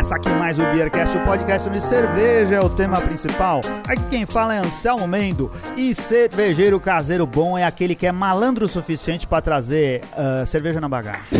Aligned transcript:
Começa 0.00 0.14
aqui 0.14 0.30
mais 0.30 0.58
o 0.58 0.62
Beercast, 0.62 1.14
o 1.14 1.24
podcast 1.26 1.68
de 1.68 1.78
cerveja 1.78 2.54
é 2.54 2.60
o 2.60 2.70
tema 2.70 2.98
principal. 3.02 3.60
Aqui 3.86 4.02
quem 4.08 4.24
fala 4.24 4.54
é 4.54 4.58
Anselmo 4.58 5.06
Mendo 5.06 5.50
e 5.76 5.94
cervejeiro 5.94 6.80
caseiro 6.80 7.26
bom 7.26 7.58
é 7.58 7.64
aquele 7.64 7.94
que 7.94 8.06
é 8.06 8.12
malandro 8.12 8.64
o 8.64 8.68
suficiente 8.68 9.26
para 9.26 9.42
trazer 9.42 10.00
uh, 10.14 10.46
cerveja 10.46 10.80
na 10.80 10.88
bagagem. 10.88 11.20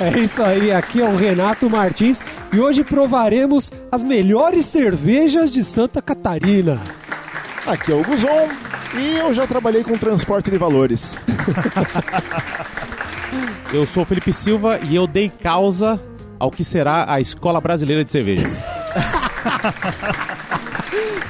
É 0.00 0.18
isso 0.18 0.42
aí, 0.42 0.72
aqui 0.72 1.00
é 1.00 1.04
o 1.04 1.14
Renato 1.14 1.70
Martins 1.70 2.20
e 2.52 2.58
hoje 2.58 2.82
provaremos 2.82 3.70
as 3.92 4.02
melhores 4.02 4.64
cervejas 4.64 5.48
de 5.48 5.62
Santa 5.62 6.02
Catarina. 6.02 6.80
Aqui 7.64 7.92
é 7.92 7.94
o 7.94 8.02
Guzon 8.02 8.48
e 8.96 9.18
eu 9.18 9.32
já 9.32 9.46
trabalhei 9.46 9.84
com 9.84 9.96
transporte 9.96 10.50
de 10.50 10.58
valores. 10.58 11.14
Eu 13.72 13.86
sou 13.86 14.02
o 14.02 14.06
Felipe 14.06 14.34
Silva 14.34 14.78
e 14.82 14.94
eu 14.94 15.06
dei 15.06 15.30
causa 15.30 15.98
ao 16.42 16.50
que 16.50 16.64
será 16.64 17.04
a 17.08 17.20
Escola 17.20 17.60
Brasileira 17.60 18.04
de 18.04 18.10
Cervejas. 18.10 18.62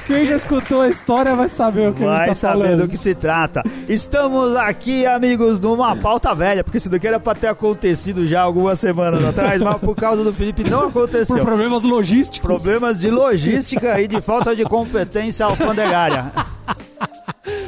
Quem 0.06 0.24
já 0.26 0.36
escutou 0.36 0.80
a 0.80 0.88
história 0.88 1.34
vai 1.36 1.48
saber 1.50 1.90
o 1.90 1.92
que 1.92 2.02
Vai 2.02 2.14
a 2.14 2.18
gente 2.20 2.28
tá 2.28 2.34
saber 2.34 2.62
falando. 2.64 2.80
do 2.82 2.88
que 2.88 2.96
se 2.96 3.14
trata. 3.14 3.62
Estamos 3.88 4.56
aqui, 4.56 5.04
amigos, 5.04 5.60
numa 5.60 5.94
pauta 5.94 6.34
velha, 6.34 6.64
porque 6.64 6.78
isso 6.78 6.88
daqui 6.88 7.06
era 7.06 7.20
pra 7.20 7.34
ter 7.34 7.48
acontecido 7.48 8.26
já 8.26 8.40
algumas 8.40 8.80
semanas 8.80 9.22
atrás, 9.22 9.60
mas 9.60 9.76
por 9.76 9.94
causa 9.94 10.24
do 10.24 10.32
Felipe 10.32 10.64
não 10.68 10.90
Por 10.90 11.04
aconteceu. 11.04 11.44
problemas 11.44 11.82
logísticos. 11.82 12.40
Problemas 12.40 12.98
de 12.98 13.10
logística 13.10 14.00
e 14.00 14.08
de 14.08 14.20
falta 14.22 14.56
de 14.56 14.64
competência 14.64 15.44
alfandegária. 15.46 16.32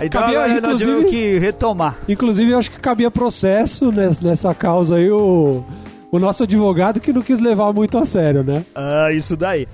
Então 0.01 0.23
Cabia, 0.23 0.39
agora 0.45 0.49
nós 0.49 0.59
inclusive- 0.81 0.91
tivemos 0.91 1.11
que 1.11 1.39
retomar. 1.39 1.95
Inclusive, 2.09 2.51
eu 2.53 2.59
acho 2.59 2.71
que 2.71 2.81
cabia 2.81 3.11
processo 3.11 3.93
nes- 3.93 4.19
nessa 4.21 4.55
causa 4.55 4.97
aí 4.97 5.11
o, 5.11 5.63
o 6.17 6.21
nosso 6.21 6.45
advogado 6.45 7.01
que 7.01 7.13
não 7.13 7.23
quis 7.23 7.41
levar 7.41 7.73
muito 7.73 7.99
a 7.99 8.05
sério, 8.05 8.43
né? 8.45 8.65
Ah, 8.75 9.09
isso 9.13 9.37
daí. 9.37 9.67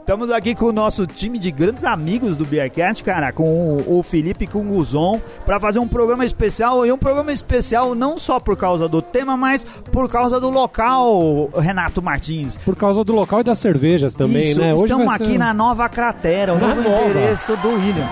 Estamos 0.00 0.30
aqui 0.30 0.54
com 0.54 0.64
o 0.64 0.72
nosso 0.72 1.06
time 1.06 1.38
de 1.38 1.50
grandes 1.50 1.84
amigos 1.84 2.34
do 2.34 2.46
Beercast, 2.46 3.04
cara, 3.04 3.30
com 3.30 3.76
o, 3.86 4.02
Felipe 4.02 4.44
e 4.44 4.46
com 4.46 4.60
o 4.60 4.64
Guzon, 4.64 5.20
para 5.44 5.60
fazer 5.60 5.80
um 5.80 5.86
programa 5.86 6.24
especial. 6.24 6.86
E 6.86 6.90
um 6.90 6.96
programa 6.96 7.30
especial 7.30 7.94
não 7.94 8.16
só 8.16 8.40
por 8.40 8.56
causa 8.56 8.88
do 8.88 9.02
tema, 9.02 9.36
mas 9.36 9.62
por 9.92 10.08
causa 10.08 10.40
do 10.40 10.48
local, 10.48 11.50
Renato 11.54 12.00
Martins. 12.00 12.56
Por 12.64 12.74
causa 12.74 13.04
do 13.04 13.12
local 13.12 13.40
e 13.40 13.44
das 13.44 13.58
cervejas 13.58 14.14
também, 14.14 14.52
Isso, 14.52 14.60
né? 14.60 14.72
Hoje 14.72 14.84
estamos 14.84 15.12
aqui 15.12 15.32
ser- 15.32 15.38
na 15.38 15.52
nova 15.52 15.86
cratera, 15.90 16.54
o 16.54 16.58
Na 16.58 16.68
novo 16.68 16.88
nova. 16.88 17.04
endereço 17.10 17.54
do 17.58 17.68
William. 17.68 18.08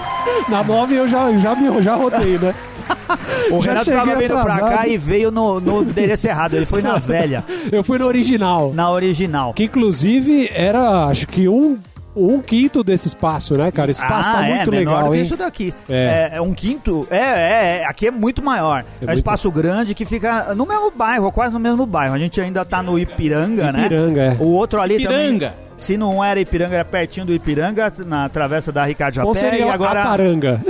Na 0.50 0.62
9 0.62 0.94
eu 0.96 1.08
já, 1.08 1.32
já, 1.38 1.54
me, 1.54 1.80
já 1.80 1.94
rodei, 1.94 2.36
né? 2.36 2.54
O 3.50 3.62
Já 3.62 3.70
Renato 3.72 3.90
estava 3.90 4.16
vindo 4.16 4.42
pra 4.42 4.58
cá 4.60 4.88
e 4.88 4.96
veio 4.98 5.30
no, 5.30 5.60
no 5.60 5.82
endereço 5.82 6.26
errado. 6.26 6.54
Ele 6.54 6.66
foi 6.66 6.82
na 6.82 6.96
velha, 6.98 7.44
Eu 7.70 7.82
fui 7.84 7.98
no 7.98 8.06
original. 8.06 8.72
na 8.74 8.90
original. 8.90 9.52
Que 9.54 9.64
inclusive 9.64 10.48
era, 10.52 11.04
acho 11.06 11.26
que 11.28 11.48
um, 11.48 11.78
um 12.14 12.40
quinto 12.40 12.82
desse 12.82 13.08
espaço, 13.08 13.56
né, 13.56 13.70
cara? 13.70 13.90
Esse 13.90 14.02
espaço 14.02 14.30
tá 14.32 14.46
é, 14.46 14.56
muito 14.56 14.70
menor 14.70 14.90
legal, 14.94 15.04
do 15.04 15.10
que 15.12 15.16
hein? 15.18 15.24
isso 15.24 15.36
daqui. 15.36 15.74
É. 15.88 16.30
É. 16.32 16.36
é 16.38 16.40
um 16.40 16.52
quinto. 16.54 17.06
É, 17.10 17.16
é, 17.18 17.80
é, 17.82 17.86
aqui 17.86 18.06
é 18.08 18.10
muito 18.10 18.42
maior. 18.42 18.80
É, 19.00 19.04
um 19.04 19.06
muito- 19.06 19.18
espaço 19.18 19.50
grande 19.50 19.94
que 19.94 20.04
fica 20.04 20.54
no 20.54 20.66
mesmo 20.66 20.90
bairro, 20.90 21.30
quase 21.30 21.52
no 21.54 21.60
mesmo 21.60 21.86
bairro. 21.86 22.14
A 22.14 22.18
gente 22.18 22.40
ainda 22.40 22.64
tá 22.64 22.82
no 22.82 22.98
Ipiranga, 22.98 23.70
né? 23.72 23.80
Ipiranga, 23.86 24.22
é. 24.22 24.36
O 24.40 24.46
outro 24.46 24.80
ali 24.80 25.02
também. 25.02 25.40
Se 25.76 25.96
não 25.96 26.24
era 26.24 26.40
Ipiranga, 26.40 26.74
era 26.74 26.84
pertinho 26.84 27.26
do 27.26 27.32
Ipiranga, 27.34 27.92
na 28.04 28.28
travessa 28.28 28.72
da 28.72 28.84
Ricardo 28.84 29.18
Ou 29.20 29.34
Japé. 29.34 29.50
seria 29.50 29.66
E 29.66 29.68
agora, 29.68 30.02
a 30.02 30.06
paranga. 30.06 30.60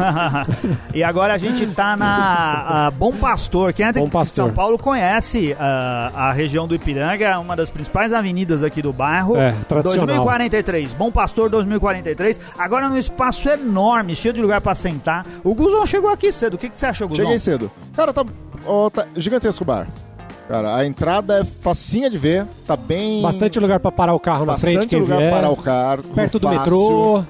e 0.94 1.04
agora 1.04 1.34
a 1.34 1.38
gente 1.38 1.66
tá 1.68 1.96
na 1.96 2.86
a 2.86 2.90
Bom 2.90 3.12
Pastor. 3.12 3.72
Quem 3.72 3.86
é 3.86 3.92
Bom 3.92 4.06
de 4.06 4.10
Pastor. 4.10 4.46
São 4.46 4.54
Paulo 4.54 4.78
conhece 4.78 5.54
ah, 5.58 6.10
a 6.14 6.32
região 6.32 6.66
do 6.66 6.74
Ipiranga, 6.74 7.24
é 7.24 7.36
uma 7.36 7.54
das 7.54 7.70
principais 7.70 8.12
avenidas 8.12 8.62
aqui 8.62 8.80
do 8.80 8.92
bairro. 8.92 9.36
É, 9.36 9.54
tradicional. 9.68 10.06
2043, 10.06 10.92
Bom 10.94 11.12
Pastor 11.12 11.50
2043. 11.50 12.40
Agora 12.58 12.88
num 12.88 12.96
espaço 12.96 13.48
enorme, 13.48 14.14
cheio 14.14 14.34
de 14.34 14.40
lugar 14.40 14.60
pra 14.60 14.74
sentar. 14.74 15.26
O 15.44 15.54
Guzon 15.54 15.86
chegou 15.86 16.10
aqui 16.10 16.32
cedo. 16.32 16.54
O 16.54 16.58
que, 16.58 16.68
que 16.68 16.78
você 16.78 16.86
achou, 16.86 17.08
Guzon? 17.08 17.22
Cheguei 17.22 17.38
cedo. 17.38 17.70
Cara, 17.94 18.12
tá, 18.12 18.24
ó, 18.64 18.88
tá 18.88 19.06
gigantesco 19.14 19.62
o 19.62 19.66
bar. 19.66 19.86
Cara, 20.48 20.76
a 20.76 20.86
entrada 20.86 21.40
é 21.40 21.44
facinha 21.44 22.10
de 22.10 22.18
ver, 22.18 22.46
tá 22.66 22.76
bem... 22.76 23.22
Bastante 23.22 23.58
lugar 23.58 23.80
pra 23.80 23.90
parar 23.90 24.12
o 24.14 24.20
carro 24.20 24.44
na 24.44 24.52
bastante 24.52 24.74
frente, 24.76 24.88
quem 24.90 25.00
lugar 25.00 25.18
vier. 25.18 25.30
para 25.32 25.48
o 25.48 25.56
carro. 25.56 26.02
Perto 26.14 26.38
do 26.38 26.46
fácil. 26.46 26.58
metrô. 26.60 27.24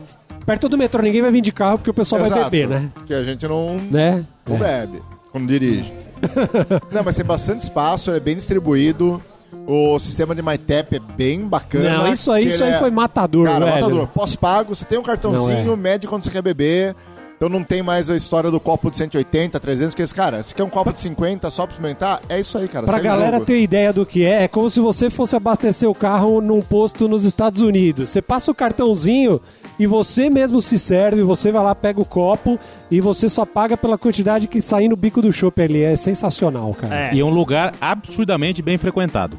Perto 0.44 0.68
do 0.68 0.76
metrô, 0.78 1.02
ninguém 1.02 1.22
vai 1.22 1.30
vir 1.30 1.40
de 1.40 1.52
carro 1.52 1.78
porque 1.78 1.90
o 1.90 1.94
pessoal 1.94 2.20
vai 2.20 2.30
Exato, 2.30 2.50
beber, 2.50 2.68
né? 2.68 2.90
Que 3.06 3.14
a 3.14 3.22
gente 3.22 3.46
não, 3.46 3.76
Né? 3.90 4.24
não 4.46 4.56
bebe 4.58 5.00
quando 5.30 5.46
dirige. 5.46 5.92
não, 6.90 7.02
mas 7.04 7.14
tem 7.16 7.24
bastante 7.24 7.62
espaço, 7.62 8.10
é 8.12 8.18
bem 8.18 8.34
distribuído. 8.34 9.22
O 9.66 9.96
sistema 10.00 10.34
de 10.34 10.42
MyTap 10.42 10.96
é 10.96 10.98
bem 10.98 11.42
bacana. 11.46 11.98
Não, 11.98 12.12
isso 12.12 12.32
aí, 12.32 12.48
isso 12.48 12.64
aí 12.64 12.72
é- 12.72 12.78
foi 12.80 12.90
matador, 12.90 13.46
Cara, 13.46 13.64
velho. 13.66 13.80
matador. 13.82 14.06
Pós-pago, 14.08 14.74
você 14.74 14.84
tem 14.84 14.98
um 14.98 15.02
cartãozinho, 15.02 15.72
é. 15.72 15.76
mede 15.76 16.08
quando 16.08 16.24
você 16.24 16.30
quer 16.30 16.42
beber. 16.42 16.96
Então 17.42 17.50
não 17.50 17.64
tem 17.64 17.82
mais 17.82 18.08
a 18.08 18.14
história 18.14 18.52
do 18.52 18.60
copo 18.60 18.88
de 18.88 18.96
180, 18.98 19.58
300, 19.58 19.96
que 19.96 20.02
esse 20.02 20.14
cara, 20.14 20.44
se 20.44 20.54
quer 20.54 20.62
um 20.62 20.70
copo 20.70 20.92
de 20.92 21.00
50 21.00 21.50
só 21.50 21.66
pra 21.66 21.72
experimentar, 21.72 22.22
é 22.28 22.38
isso 22.38 22.56
aí, 22.56 22.68
cara. 22.68 22.86
Pra 22.86 23.00
galera 23.00 23.38
jogo. 23.38 23.46
ter 23.46 23.60
ideia 23.60 23.92
do 23.92 24.06
que 24.06 24.24
é, 24.24 24.44
é 24.44 24.46
como 24.46 24.70
se 24.70 24.78
você 24.78 25.10
fosse 25.10 25.34
abastecer 25.34 25.90
o 25.90 25.94
carro 25.94 26.40
num 26.40 26.62
posto 26.62 27.08
nos 27.08 27.24
Estados 27.24 27.60
Unidos. 27.60 28.10
Você 28.10 28.22
passa 28.22 28.52
o 28.52 28.54
cartãozinho 28.54 29.40
e 29.76 29.88
você 29.88 30.30
mesmo 30.30 30.60
se 30.60 30.78
serve, 30.78 31.22
você 31.22 31.50
vai 31.50 31.64
lá, 31.64 31.74
pega 31.74 32.00
o 32.00 32.04
copo 32.04 32.60
e 32.88 33.00
você 33.00 33.28
só 33.28 33.44
paga 33.44 33.76
pela 33.76 33.98
quantidade 33.98 34.46
que 34.46 34.62
sair 34.62 34.86
no 34.86 34.94
bico 34.94 35.20
do 35.20 35.32
chopp 35.32 35.60
ali. 35.60 35.82
É 35.82 35.96
sensacional, 35.96 36.72
cara. 36.74 36.94
É. 36.94 37.12
E 37.12 37.18
é 37.18 37.24
um 37.24 37.30
lugar 37.30 37.74
absurdamente 37.80 38.62
bem 38.62 38.78
frequentado. 38.78 39.36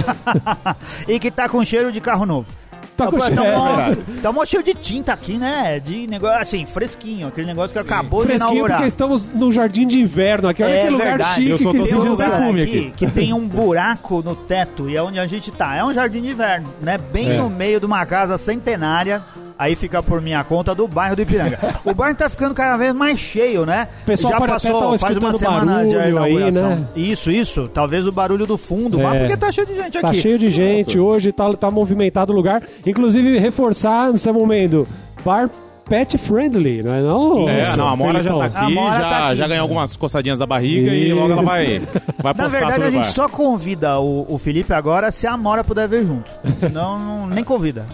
e 1.06 1.18
que 1.20 1.30
tá 1.30 1.46
com 1.46 1.62
cheiro 1.62 1.92
de 1.92 2.00
carro 2.00 2.24
novo. 2.24 2.61
Tá 2.96 3.06
com 3.06 3.18
cheiro- 3.18 3.36
tá, 3.36 3.42
mó, 3.42 3.76
tá 4.22 4.32
mó 4.32 4.44
cheio 4.44 4.62
de 4.62 4.74
tinta 4.74 5.12
aqui, 5.12 5.38
né? 5.38 5.80
De 5.80 6.06
negócio 6.06 6.38
assim, 6.38 6.66
fresquinho. 6.66 7.28
Aquele 7.28 7.46
negócio 7.46 7.72
que 7.72 7.78
acabou 7.78 8.20
de 8.20 8.28
Fresquinho 8.28 8.52
inaugurar. 8.54 8.76
porque 8.78 8.88
estamos 8.88 9.26
no 9.28 9.50
jardim 9.50 9.86
de 9.86 9.98
inverno 9.98 10.48
aqui. 10.48 10.62
Olha 10.62 10.72
É 10.72 10.84
que 10.84 10.90
lugar 10.90 11.04
verdade. 11.08 11.34
chique 11.36 11.50
Eu 11.50 11.58
só 11.58 11.70
que 11.70 11.78
tô 11.78 11.84
sentindo 11.84 12.10
lugar. 12.10 12.30
perfume 12.30 12.62
aqui, 12.62 12.78
aqui. 12.78 12.90
que 12.96 13.10
tem 13.10 13.32
um 13.32 13.48
buraco 13.48 14.22
no 14.22 14.36
teto 14.36 14.88
e 14.90 14.96
é 14.96 15.02
onde 15.02 15.18
a 15.18 15.26
gente 15.26 15.50
tá. 15.50 15.74
É 15.74 15.84
um 15.84 15.92
jardim 15.92 16.20
de 16.22 16.30
inverno, 16.32 16.68
né? 16.82 16.98
Bem 16.98 17.30
É. 17.30 17.36
no 17.38 17.48
meio 17.48 17.80
de 17.80 17.86
uma 17.86 18.04
casa 18.04 18.36
centenária. 18.38 19.22
Aí 19.62 19.76
fica 19.76 20.02
por 20.02 20.20
minha 20.20 20.42
conta 20.42 20.74
do 20.74 20.88
bairro 20.88 21.14
do 21.14 21.22
Ipiranga. 21.22 21.56
o 21.84 21.94
bairro 21.94 22.16
tá 22.16 22.28
ficando 22.28 22.52
cada 22.52 22.76
vez 22.76 22.92
mais 22.92 23.18
cheio, 23.18 23.64
né? 23.64 23.86
O 24.02 24.06
pessoal 24.06 24.32
Já 24.34 24.40
passou, 24.40 24.92
tá 24.92 24.98
faz 24.98 25.16
uma 25.16 25.32
semana 25.32 25.84
de 25.84 25.94
barulho 25.94 26.00
aí, 26.00 26.10
inauguração. 26.32 26.68
né? 26.70 26.88
Isso, 26.96 27.30
isso. 27.30 27.68
Talvez 27.68 28.04
o 28.06 28.10
barulho 28.12 28.44
do 28.44 28.58
fundo. 28.58 28.98
Mas 28.98 29.14
É. 29.14 29.18
porque 29.20 29.36
tá 29.36 29.52
cheio 29.52 29.66
de 29.68 29.76
gente 29.76 30.00
Tá 30.00 30.08
aqui. 30.08 30.20
cheio 30.20 30.36
de 30.38 30.50
gente 30.50 30.98
hoje, 30.98 31.30
tá, 31.30 31.52
tá 31.54 31.70
movimentado 31.70 32.32
o 32.32 32.36
lugar. 32.36 32.60
Inclusive, 32.84 33.38
reforçar 33.38 34.10
nesse 34.10 34.30
momento, 34.32 34.84
bar 35.24 35.48
pet 35.88 36.16
friendly, 36.16 36.82
não 36.82 36.94
é 36.94 37.02
não? 37.02 37.48
É, 37.48 37.62
Isso, 37.62 37.76
não, 37.76 37.88
a 37.88 37.94
Mora 37.96 38.22
já 38.22 38.30
tá 38.34 38.44
aqui, 38.46 38.74
já, 38.74 39.00
tá 39.00 39.26
aqui. 39.28 39.36
já 39.36 39.46
ganhou 39.48 39.62
algumas 39.62 39.96
coçadinhas 39.96 40.38
da 40.38 40.46
barriga 40.46 40.92
e 40.94 41.12
logo 41.12 41.32
ela 41.32 41.42
vai, 41.42 41.80
vai 42.18 42.32
Na 42.32 42.34
postar 42.34 42.48
verdade, 42.48 42.72
sobre 42.74 42.88
a 42.88 42.90
gente 42.90 43.04
bar. 43.04 43.12
só 43.12 43.28
convida 43.28 43.98
o, 44.00 44.24
o 44.28 44.38
Felipe 44.38 44.72
agora 44.72 45.10
se 45.12 45.26
a 45.26 45.36
Mora 45.36 45.62
puder 45.62 45.86
vir 45.88 46.06
junto. 46.06 46.30
Senão, 46.60 46.98
não- 46.98 47.26
nem 47.26 47.44
convida. 47.44 47.84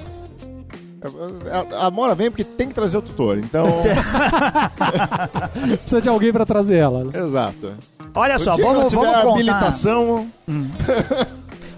A, 1.80 1.86
a 1.86 1.90
Mora 1.90 2.14
vem 2.14 2.30
porque 2.30 2.44
tem 2.44 2.68
que 2.68 2.74
trazer 2.74 2.98
o 2.98 3.02
tutor, 3.02 3.38
então... 3.38 3.66
Precisa 5.78 6.00
de 6.00 6.08
alguém 6.08 6.32
pra 6.32 6.44
trazer 6.44 6.76
ela. 6.76 7.04
né? 7.04 7.12
Exato. 7.14 7.74
Olha 8.14 8.36
O 8.36 8.40
só, 8.40 8.54
dia 8.54 8.64
que 8.64 8.68
ela 8.70 8.74
vamos, 8.78 8.92
tiver 8.92 9.02
vamos 9.06 9.20
contar. 9.22 9.32
habilitação... 9.34 10.28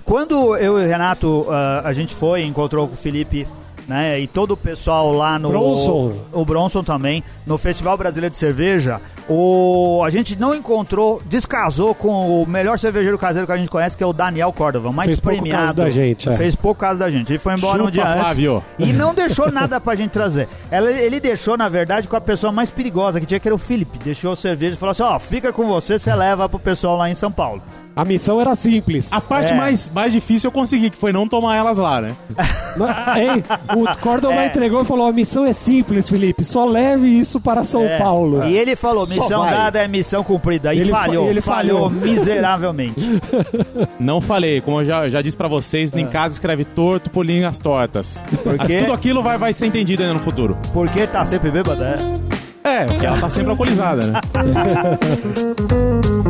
Quando 0.04 0.56
eu 0.56 0.76
e 0.80 0.84
o 0.84 0.88
Renato, 0.88 1.46
ah, 1.48 1.82
a 1.84 1.92
gente 1.92 2.14
foi, 2.16 2.42
encontrou 2.42 2.88
com 2.88 2.94
o 2.94 2.96
Felipe, 2.96 3.46
né, 3.90 4.20
e 4.20 4.28
todo 4.28 4.52
o 4.52 4.56
pessoal 4.56 5.10
lá 5.12 5.36
no... 5.36 5.48
Bronson. 5.48 6.12
O 6.32 6.44
Bronson 6.44 6.84
também, 6.84 7.24
no 7.44 7.58
Festival 7.58 7.98
Brasileiro 7.98 8.30
de 8.30 8.38
Cerveja, 8.38 9.00
o, 9.28 10.00
a 10.04 10.10
gente 10.10 10.38
não 10.38 10.54
encontrou, 10.54 11.20
descasou 11.26 11.92
com 11.92 12.40
o 12.40 12.46
melhor 12.46 12.78
cervejeiro 12.78 13.18
caseiro 13.18 13.48
que 13.48 13.52
a 13.52 13.56
gente 13.56 13.68
conhece, 13.68 13.96
que 13.96 14.04
é 14.04 14.06
o 14.06 14.12
Daniel 14.12 14.52
Córdova, 14.52 14.92
mais 14.92 15.08
Fez 15.08 15.18
pouco 15.20 15.36
premiado. 15.38 15.62
caso 15.62 15.74
da 15.74 15.90
gente, 15.90 16.28
é. 16.28 16.36
Fez 16.36 16.54
pouco 16.54 16.80
caso 16.80 17.00
da 17.00 17.10
gente. 17.10 17.32
Ele 17.32 17.38
foi 17.40 17.54
embora 17.54 17.78
um 17.82 17.86
Chupa, 17.86 17.90
dia 17.90 18.06
antes. 18.06 18.22
Flávio. 18.22 18.62
E 18.78 18.92
não 18.92 19.12
deixou 19.12 19.50
nada 19.50 19.80
pra 19.80 19.96
gente 19.96 20.12
trazer. 20.12 20.46
Ela- 20.70 20.92
ele 20.92 21.18
deixou, 21.18 21.56
na 21.56 21.68
verdade, 21.68 22.06
com 22.06 22.14
a 22.14 22.20
pessoa 22.20 22.52
mais 22.52 22.70
perigosa 22.70 23.18
que 23.18 23.26
tinha, 23.26 23.40
que 23.40 23.48
era 23.48 23.54
o 23.54 23.58
Felipe. 23.58 23.98
Deixou 24.04 24.32
a 24.32 24.36
cerveja 24.36 24.74
e 24.74 24.78
falou 24.78 24.92
assim: 24.92 25.02
ó, 25.02 25.18
fica 25.18 25.52
com 25.52 25.66
você, 25.66 25.98
você 25.98 26.14
leva 26.14 26.48
pro 26.48 26.60
pessoal 26.60 26.96
lá 26.96 27.10
em 27.10 27.14
São 27.16 27.32
Paulo. 27.32 27.60
A 27.96 28.04
missão 28.04 28.40
era 28.40 28.54
simples. 28.54 29.12
A 29.12 29.20
parte 29.20 29.52
É. 29.52 29.56
mais, 29.56 29.88
mais 29.90 30.12
difícil 30.12 30.48
eu 30.48 30.52
consegui, 30.52 30.90
que 30.90 30.96
foi 30.96 31.12
não 31.12 31.28
tomar 31.28 31.56
elas 31.56 31.76
lá, 31.76 32.00
né? 32.00 32.14
Mas, 32.76 33.42
hein, 33.88 33.94
o 33.94 33.98
Cordova 33.98 34.34
É. 34.42 34.46
entregou 34.46 34.82
e 34.82 34.84
falou: 34.84 35.06
a 35.08 35.12
missão 35.12 35.44
é 35.44 35.52
simples, 35.52 36.08
Felipe. 36.08 36.44
Só 36.44 36.64
leve 36.64 37.08
isso 37.08 37.40
para 37.40 37.64
São 37.64 37.82
É. 37.82 37.98
Paulo. 37.98 38.44
E 38.44 38.56
ele 38.56 38.76
falou: 38.76 39.06
missão 39.06 39.44
dada 39.44 39.80
é 39.80 39.88
missão 39.88 40.22
cumprida. 40.22 40.72
E 40.74 40.80
Ele 40.80 40.90
fa- 40.90 41.00
falhou. 41.00 41.28
ele 41.28 41.40
falhou, 41.40 41.90
falhou. 41.90 41.90
miseravelmente. 42.14 43.20
Não 43.98 44.20
falei, 44.20 44.60
como 44.60 44.80
eu 44.80 44.84
já, 44.84 45.08
já 45.08 45.22
disse 45.22 45.36
pra 45.36 45.48
vocês, 45.48 45.94
em 45.94 46.06
casa 46.06 46.34
escreve 46.34 46.64
torto 46.64 47.10
por 47.10 47.24
linhas 47.24 47.58
tortas. 47.58 48.22
Por 48.42 48.58
quê? 48.58 48.78
Tudo 48.80 48.92
aquilo 48.92 49.22
vai, 49.22 49.38
vai 49.38 49.52
ser 49.52 49.66
entendido 49.66 50.02
ainda 50.02 50.14
no 50.14 50.20
futuro. 50.20 50.56
Porque 50.72 51.06
tá 51.06 51.24
sempre 51.26 51.50
bêbada, 51.50 51.96
é? 52.64 52.70
É, 52.70 52.84
porque 52.84 53.06
ela 53.06 53.18
tá 53.18 53.28
sempre 53.28 53.50
alcoolizada, 53.50 54.06
né? 54.06 54.20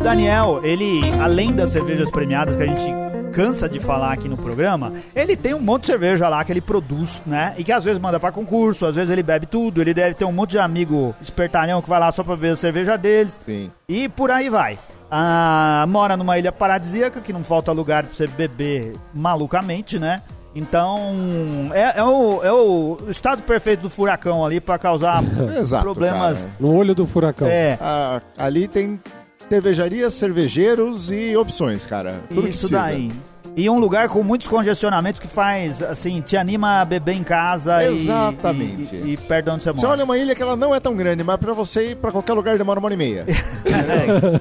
Daniel, 0.00 0.60
ele, 0.62 1.00
além 1.20 1.52
das 1.52 1.70
cervejas 1.70 2.10
premiadas 2.10 2.54
que 2.54 2.62
a 2.62 2.66
gente 2.66 2.92
cansa 3.32 3.68
de 3.68 3.80
falar 3.80 4.12
aqui 4.12 4.28
no 4.28 4.36
programa, 4.36 4.92
ele 5.16 5.34
tem 5.36 5.54
um 5.54 5.60
monte 5.60 5.82
de 5.82 5.86
cerveja 5.88 6.28
lá 6.28 6.44
que 6.44 6.52
ele 6.52 6.60
produz, 6.60 7.22
né? 7.26 7.54
E 7.56 7.64
que 7.64 7.72
às 7.72 7.82
vezes 7.82 7.98
manda 8.00 8.20
pra 8.20 8.30
concurso, 8.30 8.84
às 8.86 8.94
vezes 8.94 9.10
ele 9.10 9.22
bebe 9.22 9.46
tudo, 9.46 9.80
ele 9.80 9.94
deve 9.94 10.14
ter 10.14 10.24
um 10.24 10.32
monte 10.32 10.50
de 10.50 10.58
amigo 10.58 11.14
espertalhão 11.20 11.80
que 11.82 11.88
vai 11.88 11.98
lá 11.98 12.12
só 12.12 12.22
pra 12.22 12.36
beber 12.36 12.52
a 12.52 12.56
cerveja 12.56 12.96
deles. 12.96 13.38
Sim. 13.44 13.70
E 13.88 14.08
por 14.08 14.30
aí 14.30 14.48
vai. 14.50 14.78
Ah, 15.10 15.84
mora 15.88 16.16
numa 16.16 16.38
ilha 16.38 16.52
paradisíaca 16.52 17.20
que 17.20 17.32
não 17.32 17.42
falta 17.42 17.72
lugar 17.72 18.04
pra 18.04 18.14
você 18.14 18.26
beber 18.26 18.92
malucamente, 19.14 19.98
né? 19.98 20.22
Então, 20.54 21.70
é, 21.72 21.98
é 21.98 22.04
o, 22.04 22.40
é 22.44 22.52
o 22.52 22.98
estado 23.08 23.42
perfeito 23.42 23.80
do 23.80 23.90
furacão 23.90 24.44
ali 24.44 24.60
pra 24.60 24.78
causar 24.78 25.20
Exato, 25.58 25.82
problemas. 25.82 26.38
cara. 26.38 26.50
No 26.60 26.72
olho 26.72 26.94
do 26.94 27.04
furacão. 27.06 27.48
É, 27.48 27.76
Ah, 27.80 28.20
ali 28.38 28.68
tem 28.68 29.00
cervejarias, 29.48 30.14
cervejeiros 30.14 31.10
e 31.10 31.36
opções, 31.36 31.86
cara. 31.86 32.20
Tudo 32.28 32.42
que 32.42 32.48
isso 32.50 32.68
precisa. 32.68 32.80
daí. 32.80 33.12
E 33.56 33.70
um 33.70 33.78
lugar 33.78 34.08
com 34.08 34.20
muitos 34.24 34.48
congestionamentos 34.48 35.20
que 35.20 35.28
faz, 35.28 35.80
assim, 35.80 36.20
te 36.20 36.36
anima 36.36 36.80
a 36.80 36.84
beber 36.84 37.14
em 37.14 37.22
casa 37.22 37.84
e- 37.84 37.92
Exatamente. 38.02 38.96
e, 38.96 38.98
e, 38.98 39.12
e 39.12 39.16
perto 39.16 39.44
de 39.44 39.50
onde 39.52 39.62
você 39.64 39.72
Você 39.72 39.82
mora. 39.86 39.92
olha 39.98 40.04
uma 40.04 40.18
ilha 40.18 40.34
que 40.34 40.42
ela 40.42 40.56
não 40.56 40.74
é 40.74 40.80
tão 40.80 40.94
grande, 40.96 41.22
mas 41.22 41.36
pra 41.36 41.52
você 41.52 41.90
ir 41.92 41.96
pra 41.96 42.10
qualquer 42.10 42.32
lugar 42.32 42.58
demora 42.58 42.80
uma 42.80 42.86
hora 42.86 42.94
e 42.94 42.96
meia. 42.96 43.24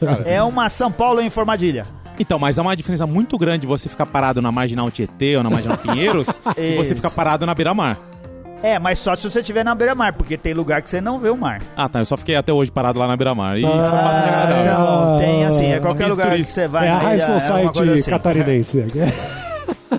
Cara, 0.04 0.24
É 0.28 0.42
uma 0.42 0.68
São 0.70 0.92
Paulo 0.92 1.22
em 1.22 1.30
formadilha. 1.30 1.84
Então, 2.20 2.40
mas 2.40 2.58
há 2.58 2.62
uma 2.64 2.76
diferença 2.76 3.06
muito 3.06 3.38
grande 3.38 3.68
você 3.68 3.88
ficar 3.90 4.06
parado 4.08 4.42
na 4.42 4.52
Marginal 4.52 4.90
Tietê 4.90 5.36
ou 5.38 5.44
na 5.44 5.50
Marginal 5.50 5.78
Pinheiros 5.82 6.28
e 6.58 6.76
você 6.76 6.96
ficar 6.96 7.12
parado 7.12 7.46
na 7.46 7.54
beira-mar. 7.54 8.00
É, 8.64 8.80
mas 8.80 8.98
só 8.98 9.14
se 9.16 9.30
você 9.30 9.42
estiver 9.42 9.64
na 9.66 9.76
beira-mar, 9.76 10.14
porque 10.14 10.38
tem 10.38 10.54
lugar 10.54 10.82
que 10.82 10.90
você 10.90 11.02
não 11.02 11.20
vê 11.20 11.30
o 11.30 11.36
mar. 11.38 11.62
Ah, 11.76 11.90
tá. 11.90 12.00
Eu 12.00 12.06
só 12.06 12.16
fiquei 12.16 12.36
até 12.38 12.54
hoje 12.54 12.72
parado 12.72 12.98
lá 12.98 13.08
na 13.08 13.18
beira-mar. 13.18 13.58
E 13.58 13.66
Ah, 13.66 13.70
isso 13.70 13.78
é 13.78 13.92
bastante 13.92 14.30
agradável. 14.30 14.64
Então, 14.64 15.18
tem 15.20 15.46
assim, 15.46 15.66
é 15.74 15.80
qualquer 15.82 16.08
lugar 16.08 16.24
que 16.28 16.32
turístico. 16.32 16.56
você 16.62 16.68
vai 16.68 16.88
é 16.88 16.92
a 16.92 16.98
High 16.98 17.16
é 17.16 17.20
Society 17.20 17.74
coisa 17.78 17.94
assim. 17.96 18.10
catarinense. 18.10 18.86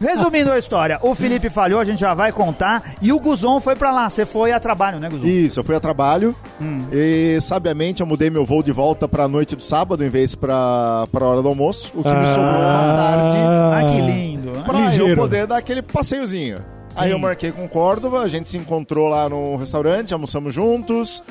Resumindo 0.00 0.50
a 0.50 0.58
história, 0.58 0.99
o 1.02 1.14
Felipe 1.14 1.49
falhou, 1.49 1.78
a 1.78 1.84
gente 1.84 2.00
já 2.00 2.14
vai 2.14 2.32
contar, 2.32 2.82
e 3.00 3.12
o 3.12 3.20
Guzon 3.20 3.61
foi 3.61 3.76
pra 3.76 3.93
lá. 3.93 4.11
Você 4.11 4.26
foi 4.26 4.50
a 4.50 4.58
trabalho, 4.58 4.99
né, 4.99 5.08
Guzon? 5.08 5.25
Isso, 5.26 5.61
eu 5.61 5.64
fui 5.64 5.76
a 5.76 5.81
trabalho 5.81 6.34
Hum. 6.61 6.78
e, 6.93 7.38
sabiamente, 7.40 8.00
eu 8.00 8.06
mudei 8.06 8.28
meu 8.28 8.44
voo 8.44 8.61
de 8.62 8.72
volta 8.72 9.06
pra 9.06 9.28
noite 9.28 9.55
do 9.55 9.62
sábado 9.62 10.05
em 10.05 10.08
vez 10.08 10.34
pra, 10.34 11.06
pra 11.12 11.25
hora 11.26 11.40
do 11.43 11.49
almoço, 11.49 11.93
o 11.94 12.02
que 12.02 12.08
me 12.12 12.26
sobrou 12.26 12.44
uma 12.44 12.94
tarde 12.96 13.37
Ah, 13.38 13.81
que 13.93 14.00
lindo. 14.00 14.50
né? 14.50 14.62
pra 14.66 14.78
eu 14.78 14.84
ligeiro. 14.87 15.16
poder 15.20 15.46
dar 15.46 15.58
aquele 15.58 15.81
passeiozinho. 15.81 16.58
Aí 16.96 17.11
eu 17.11 17.19
marquei 17.19 17.50
com 17.50 17.69
Córdova, 17.69 18.23
a 18.23 18.29
gente 18.29 18.49
se 18.49 18.56
encontrou 18.56 19.08
lá 19.08 19.29
no 19.29 19.56
restaurante, 19.56 20.12
almoçamos 20.12 20.55
juntos, 20.55 21.23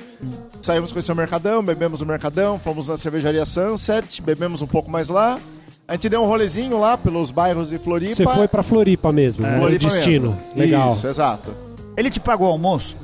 saímos 0.61 0.91
conhecer 0.91 1.11
o 1.11 1.15
Mercadão, 1.15 1.63
bebemos 1.63 2.01
no 2.01 2.05
Mercadão, 2.05 2.59
fomos 2.59 2.87
na 2.87 2.97
cervejaria 2.97 3.45
Sunset, 3.45 4.21
bebemos 4.21 4.61
um 4.61 4.67
pouco 4.67 4.91
mais 4.91 5.09
lá. 5.09 5.39
A 5.87 5.93
gente 5.93 6.09
deu 6.09 6.21
um 6.21 6.25
rolezinho 6.27 6.79
lá 6.79 6.97
pelos 6.97 7.29
bairros 7.31 7.69
de 7.69 7.77
Floripa. 7.77 8.13
Você 8.15 8.25
foi 8.25 8.47
pra 8.47 8.63
Floripa 8.63 9.11
mesmo, 9.11 9.45
né? 9.45 9.57
Floripa 9.57 9.85
o 9.85 9.89
destino. 9.89 10.29
mesmo. 10.31 10.51
Legal. 10.55 10.93
Isso, 10.93 11.07
exato. 11.07 11.53
Ele 11.97 12.09
te 12.09 12.19
pagou 12.19 12.47
o 12.47 12.51
almoço? 12.51 12.97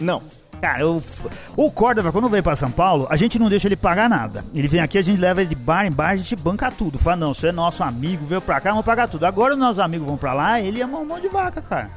Não. 0.00 0.22
Cara, 0.60 0.80
eu, 0.80 1.02
o 1.56 1.70
Córdoba, 1.70 2.10
quando 2.10 2.28
veio 2.28 2.42
pra 2.42 2.56
São 2.56 2.70
Paulo, 2.70 3.06
a 3.10 3.16
gente 3.16 3.38
não 3.38 3.50
deixa 3.50 3.68
ele 3.68 3.76
pagar 3.76 4.08
nada. 4.08 4.44
Ele 4.54 4.66
vem 4.66 4.80
aqui, 4.80 4.96
a 4.96 5.02
gente 5.02 5.20
leva 5.20 5.42
ele 5.42 5.50
de 5.50 5.54
bar 5.54 5.84
em 5.84 5.90
bar, 5.90 6.10
a 6.10 6.16
gente 6.16 6.34
banca 6.36 6.70
tudo. 6.70 6.98
Fala, 6.98 7.16
não, 7.16 7.34
você 7.34 7.48
é 7.48 7.52
nosso 7.52 7.82
amigo, 7.82 8.24
veio 8.24 8.40
pra 8.40 8.60
cá, 8.60 8.70
vamos 8.70 8.84
pagar 8.84 9.06
tudo. 9.08 9.26
Agora 9.26 9.52
os 9.52 9.58
nossos 9.58 9.78
amigos 9.78 10.06
vão 10.06 10.16
pra 10.16 10.32
lá, 10.32 10.60
ele 10.60 10.80
é 10.80 10.86
um 10.86 11.04
monte 11.04 11.22
de 11.22 11.28
vaca, 11.28 11.60
cara. 11.60 11.90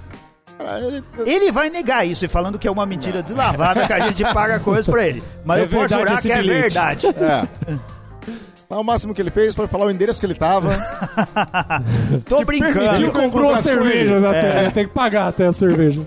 Cara, 0.58 0.80
ele- 0.80 1.04
Ele 1.26 1.52
vai 1.52 1.70
negar 1.70 2.06
isso 2.06 2.26
e 2.26 2.28
falando 2.28 2.58
que 2.58 2.68
é 2.68 2.72
uma 2.72 2.86
mentira 2.86 3.22
deslavada 3.22 3.86
que 3.86 3.94
a 3.94 4.00
gente 4.00 4.24
paga 4.34 4.60
coisas 4.60 4.88
pra 4.88 5.08
ele. 5.08 5.24
Mas 5.46 5.60
É 5.60 5.64
eu 5.64 5.68
posso 5.70 5.94
jurar 5.94 6.22
que 6.22 6.32
é 6.32 6.42
bilhete. 6.42 6.62
verdade. 6.62 7.08
É. 7.08 7.48
Mas 8.70 8.80
o 8.80 8.84
máximo 8.84 9.14
que 9.14 9.22
ele 9.22 9.30
fez 9.32 9.56
foi 9.56 9.66
falar 9.68 9.86
o 9.86 9.92
endereço 9.92 10.20
que 10.20 10.26
ele 10.26 10.34
tava. 10.36 10.70
Tô 12.28 12.44
permitiu 12.46 12.74
brincando. 12.74 13.12
com- 13.12 13.22
Comprou 13.22 13.44
encontrasse 13.46 13.70
com 13.70 13.84
cervejas 13.84 14.24
ele. 14.24 14.28
até. 14.28 14.66
É. 14.66 14.70
Tem 14.72 14.88
que 14.88 14.94
pagar 14.94 15.28
até 15.28 15.48
a 15.48 15.54
cerveja. 15.54 16.02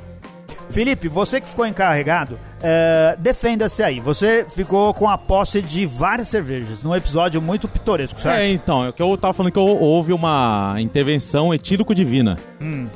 Felipe, 0.71 1.09
você 1.09 1.41
que 1.41 1.49
ficou 1.49 1.67
encarregado, 1.67 2.39
é, 2.63 3.17
defenda-se 3.19 3.83
aí. 3.83 4.01
Você 4.01 4.47
ficou 4.49 4.95
com 4.95 5.09
a 5.09 5.19
posse 5.19 5.61
de 5.61 5.85
várias 5.87 6.29
cervejas, 6.29 6.83
num 6.83 6.95
episódio 6.95 7.41
muito 7.43 7.67
pitoresco, 7.69 8.21
certo? 8.21 8.39
É, 8.39 8.49
então, 8.49 8.85
é 8.85 8.89
o 8.91 8.93
que 8.93 9.03
eu 9.03 9.17
tava 9.19 9.33
falando 9.35 9.53
que 9.53 9.59
hou- 9.59 9.81
houve 9.81 10.13
uma 10.13 10.77
intervenção 10.79 11.53
etílico-divina 11.53 12.37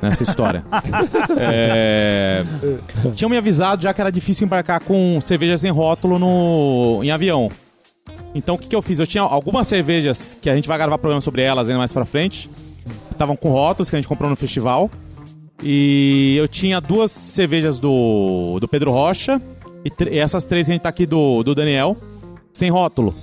nessa 0.01 0.23
história. 0.23 0.65
É, 1.39 2.45
tinham 3.15 3.29
me 3.29 3.37
avisado 3.37 3.83
já 3.83 3.93
que 3.93 4.01
era 4.01 4.11
difícil 4.11 4.47
embarcar 4.47 4.81
com 4.81 5.21
cervejas 5.21 5.61
sem 5.61 5.71
rótulo 5.71 6.19
no, 6.19 7.01
em 7.03 7.11
avião. 7.11 7.51
Então 8.35 8.55
o 8.55 8.59
que, 8.59 8.69
que 8.69 8.75
eu 8.77 8.83
fiz? 8.83 8.99
Eu 8.99 9.07
tinha 9.07 9.23
algumas 9.23 9.67
cervejas 9.67 10.37
que 10.41 10.49
a 10.51 10.55
gente 10.55 10.67
vai 10.69 10.77
gravar 10.79 10.99
programa 10.99 11.21
sobre 11.21 11.43
elas 11.43 11.69
ainda 11.69 11.79
mais 11.79 11.93
pra 11.93 12.05
frente. 12.05 12.51
Estavam 13.11 13.37
com 13.37 13.49
rótulos 13.51 13.91
que 13.91 13.97
a 13.97 13.99
gente 13.99 14.09
comprou 14.09 14.29
no 14.29 14.37
festival. 14.37 14.91
E 15.63 16.37
eu 16.37 16.49
tinha 16.49 16.81
duas 16.81 17.11
cervejas 17.11 17.79
do, 17.79 18.59
do 18.61 18.69
Pedro 18.69 18.91
Rocha. 18.91 19.41
E, 19.85 19.91
e 20.11 20.19
essas 20.19 20.45
três 20.45 20.67
que 20.67 20.73
a 20.73 20.75
gente 20.75 20.83
tá 20.83 20.89
aqui 20.89 21.07
do, 21.07 21.43
do 21.43 21.55
Daniel, 21.55 21.97
sem 22.53 22.71
rótulo. 22.71 23.15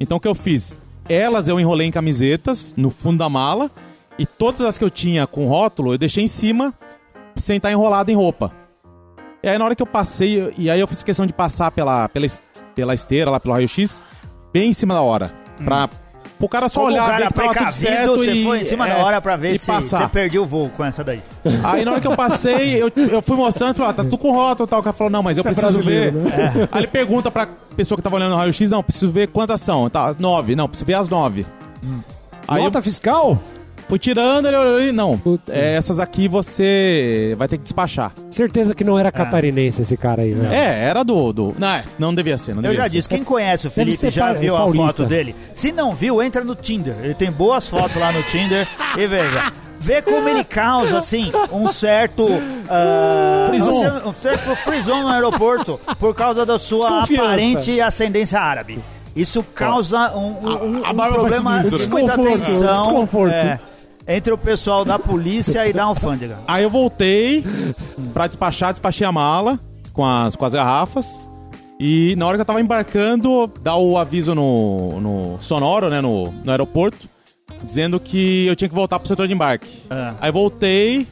Então 0.00 0.18
o 0.18 0.20
que 0.20 0.28
eu 0.28 0.34
fiz? 0.34 0.78
Elas 1.08 1.48
eu 1.48 1.58
enrolei 1.58 1.86
em 1.86 1.90
camisetas 1.90 2.74
no 2.76 2.90
fundo 2.90 3.18
da 3.18 3.28
mala. 3.28 3.70
E 4.18 4.26
todas 4.26 4.60
as 4.62 4.78
que 4.78 4.84
eu 4.84 4.90
tinha 4.90 5.26
com 5.26 5.46
rótulo 5.46 5.94
eu 5.94 5.98
deixei 5.98 6.24
em 6.24 6.28
cima 6.28 6.74
sem 7.36 7.56
estar 7.56 7.70
enrolado 7.70 8.10
em 8.10 8.14
roupa. 8.14 8.52
E 9.42 9.48
aí 9.48 9.56
na 9.56 9.64
hora 9.64 9.76
que 9.76 9.82
eu 9.82 9.86
passei, 9.86 10.52
e 10.58 10.68
aí 10.68 10.80
eu 10.80 10.86
fiz 10.88 11.02
questão 11.02 11.24
de 11.24 11.32
passar 11.32 11.70
pela, 11.70 12.08
pela, 12.08 12.26
pela 12.74 12.94
esteira, 12.94 13.30
lá 13.30 13.38
pelo 13.38 13.54
raio-x, 13.54 14.02
bem 14.52 14.70
em 14.70 14.72
cima 14.72 14.94
da 14.94 15.00
hora. 15.00 15.32
Pra 15.64 15.88
o 16.46 16.48
cara 16.48 16.68
só 16.68 16.80
Como 16.80 16.92
olhar, 16.92 17.02
um 17.02 17.06
ver 17.06 17.12
cara 17.12 17.26
que 17.26 17.34
tava 17.34 17.54
tudo 17.54 17.72
certo 17.72 18.16
você 18.16 18.32
e, 18.32 18.44
foi 18.44 18.60
em 18.60 18.64
cima 18.64 18.88
é, 18.88 18.94
da 18.94 19.04
hora 19.04 19.20
pra 19.20 19.36
ver 19.36 19.58
se 19.58 19.66
passar. 19.66 20.02
você 20.02 20.08
perdeu 20.08 20.42
o 20.42 20.46
voo 20.46 20.70
com 20.70 20.84
essa 20.84 21.02
daí. 21.02 21.22
Aí 21.64 21.84
na 21.84 21.92
hora 21.92 22.00
que 22.00 22.06
eu 22.06 22.16
passei, 22.16 22.82
eu, 22.82 22.90
eu 22.96 23.22
fui 23.22 23.36
mostrando, 23.36 23.74
falei, 23.74 23.90
ah, 23.90 23.94
tá 23.94 24.04
tudo 24.04 24.18
com 24.18 24.30
rótulo 24.30 24.66
e 24.66 24.70
tal. 24.70 24.80
O 24.80 24.82
cara 24.82 24.94
falou, 24.94 25.10
não, 25.10 25.22
mas 25.22 25.36
eu 25.36 25.42
Você 25.42 25.48
é 25.50 25.52
preciso 25.52 25.82
ver. 25.82 26.12
brasileiro, 26.12 26.68
Aí 26.72 26.80
ele 26.80 26.86
pergunta 26.86 27.30
pra 27.30 27.48
pessoa 27.76 27.96
que 27.96 28.02
tava 28.02 28.16
olhando 28.16 28.30
no 28.30 28.36
raio-x, 28.36 28.70
não, 28.70 28.82
preciso 28.82 29.10
ver 29.10 29.28
quantas 29.28 29.60
são. 29.60 29.88
Tá, 29.90 30.14
nove, 30.18 30.54
não, 30.54 30.68
preciso 30.68 30.86
ver 30.86 30.94
as 30.94 31.08
nove. 31.08 31.46
Aí 32.46 32.62
Nota 32.62 32.78
eu 32.78 32.82
fiscal? 32.82 33.38
Fui 33.88 33.98
tirando, 33.98 34.46
ele 34.46 34.56
olhou 34.56 34.80
e 34.80 34.92
não, 34.92 35.20
é, 35.48 35.74
essas 35.74 35.98
aqui 35.98 36.28
você 36.28 37.34
vai 37.38 37.48
ter 37.48 37.56
que 37.58 37.64
despachar. 37.64 38.12
Certeza 38.30 38.74
que 38.74 38.84
não 38.84 38.98
era 38.98 39.10
catarinense 39.10 39.82
esse 39.82 39.96
cara 39.96 40.22
aí, 40.22 40.34
né? 40.34 40.54
É, 40.54 40.84
era 40.84 41.02
do... 41.02 41.32
do 41.32 41.52
não, 41.58 41.68
é, 41.68 41.84
não 41.98 42.14
devia 42.14 42.36
ser, 42.38 42.52
não 42.54 42.58
Eu 42.62 42.70
devia 42.70 42.76
já 42.78 42.84
ser. 42.84 42.90
disse, 42.96 43.08
quem 43.08 43.24
conhece 43.24 43.66
o 43.66 43.70
Deve 43.70 43.74
Felipe 43.74 43.96
ser 43.96 44.10
já 44.10 44.26
pa- 44.28 44.32
viu 44.34 44.54
a 44.56 44.58
paulista. 44.60 44.86
foto 44.88 45.06
dele. 45.06 45.34
Se 45.52 45.72
não 45.72 45.94
viu, 45.94 46.22
entra 46.22 46.44
no 46.44 46.54
Tinder. 46.54 46.94
Ele 47.02 47.14
tem 47.14 47.30
boas 47.30 47.68
fotos 47.68 47.96
lá 47.96 48.12
no 48.12 48.22
Tinder 48.24 48.66
e 48.96 49.06
veja. 49.06 49.52
Vê 49.80 50.02
como 50.02 50.28
ele 50.28 50.42
causa, 50.42 50.98
assim, 50.98 51.30
um 51.52 51.68
certo. 51.68 52.26
ah, 52.68 53.46
Frison. 53.48 53.70
um 53.70 53.80
cer- 53.80 54.06
Um 54.08 54.12
certo 54.12 54.56
frison 54.56 55.02
no 55.02 55.08
aeroporto 55.08 55.80
por 56.00 56.14
causa 56.14 56.44
da 56.44 56.58
sua 56.58 56.78
Desconfiança. 57.02 57.22
aparente 57.24 57.80
ascendência 57.80 58.40
árabe. 58.40 58.80
Isso 59.14 59.42
causa 59.54 60.16
um, 60.16 60.36
um- 60.42 60.78
um 60.80 60.84
a 60.84 60.92
barba 60.92 61.20
faz 61.20 61.34
problema 61.34 61.60
isso, 61.60 61.76
de 61.76 61.82
né? 61.82 61.88
muita 61.90 62.16
Desconforto, 62.16 62.44
tensão 62.44 62.82
desconforto. 62.82 63.32
é, 63.34 63.60
entre 64.08 64.32
o 64.32 64.38
pessoal 64.38 64.86
da 64.86 64.98
polícia 64.98 65.68
e 65.68 65.72
da 65.72 65.84
alfândega. 65.84 66.38
Aí 66.48 66.62
eu 66.62 66.70
voltei 66.70 67.44
pra 68.14 68.26
despachar, 68.26 68.72
despachei 68.72 69.06
a 69.06 69.12
mala 69.12 69.60
com 69.92 70.04
as, 70.04 70.34
com 70.34 70.46
as 70.46 70.54
garrafas. 70.54 71.28
E 71.78 72.16
na 72.16 72.26
hora 72.26 72.36
que 72.36 72.40
eu 72.40 72.46
tava 72.46 72.60
embarcando, 72.60 73.52
dá 73.62 73.76
o 73.76 73.98
aviso 73.98 74.34
no, 74.34 74.98
no 75.00 75.40
sonoro, 75.40 75.90
né, 75.90 76.00
no, 76.00 76.32
no 76.32 76.50
aeroporto, 76.50 77.08
dizendo 77.62 78.00
que 78.00 78.46
eu 78.46 78.56
tinha 78.56 78.68
que 78.68 78.74
voltar 78.74 78.98
pro 78.98 79.06
setor 79.06 79.28
de 79.28 79.34
embarque. 79.34 79.82
Ah. 79.90 80.14
Aí 80.18 80.32
voltei, 80.32 81.06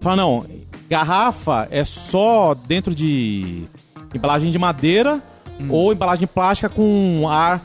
falei, 0.00 0.18
não, 0.18 0.44
garrafa 0.88 1.68
é 1.70 1.84
só 1.84 2.52
dentro 2.52 2.94
de 2.94 3.64
embalagem 4.12 4.50
de 4.50 4.58
madeira 4.58 5.22
ou 5.68 5.92
embalagem 5.92 6.26
plástica 6.26 6.68
com 6.68 7.28
ar 7.28 7.62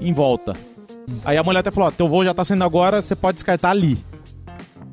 em 0.00 0.12
volta. 0.12 0.54
Aí 1.24 1.36
a 1.36 1.42
mulher 1.42 1.60
até 1.60 1.70
falou, 1.70 1.88
ó, 1.88 1.92
teu 1.92 2.08
voo 2.08 2.24
já 2.24 2.32
tá 2.32 2.44
saindo 2.44 2.64
agora, 2.64 3.02
você 3.02 3.16
pode 3.16 3.34
descartar 3.34 3.70
ali. 3.70 3.98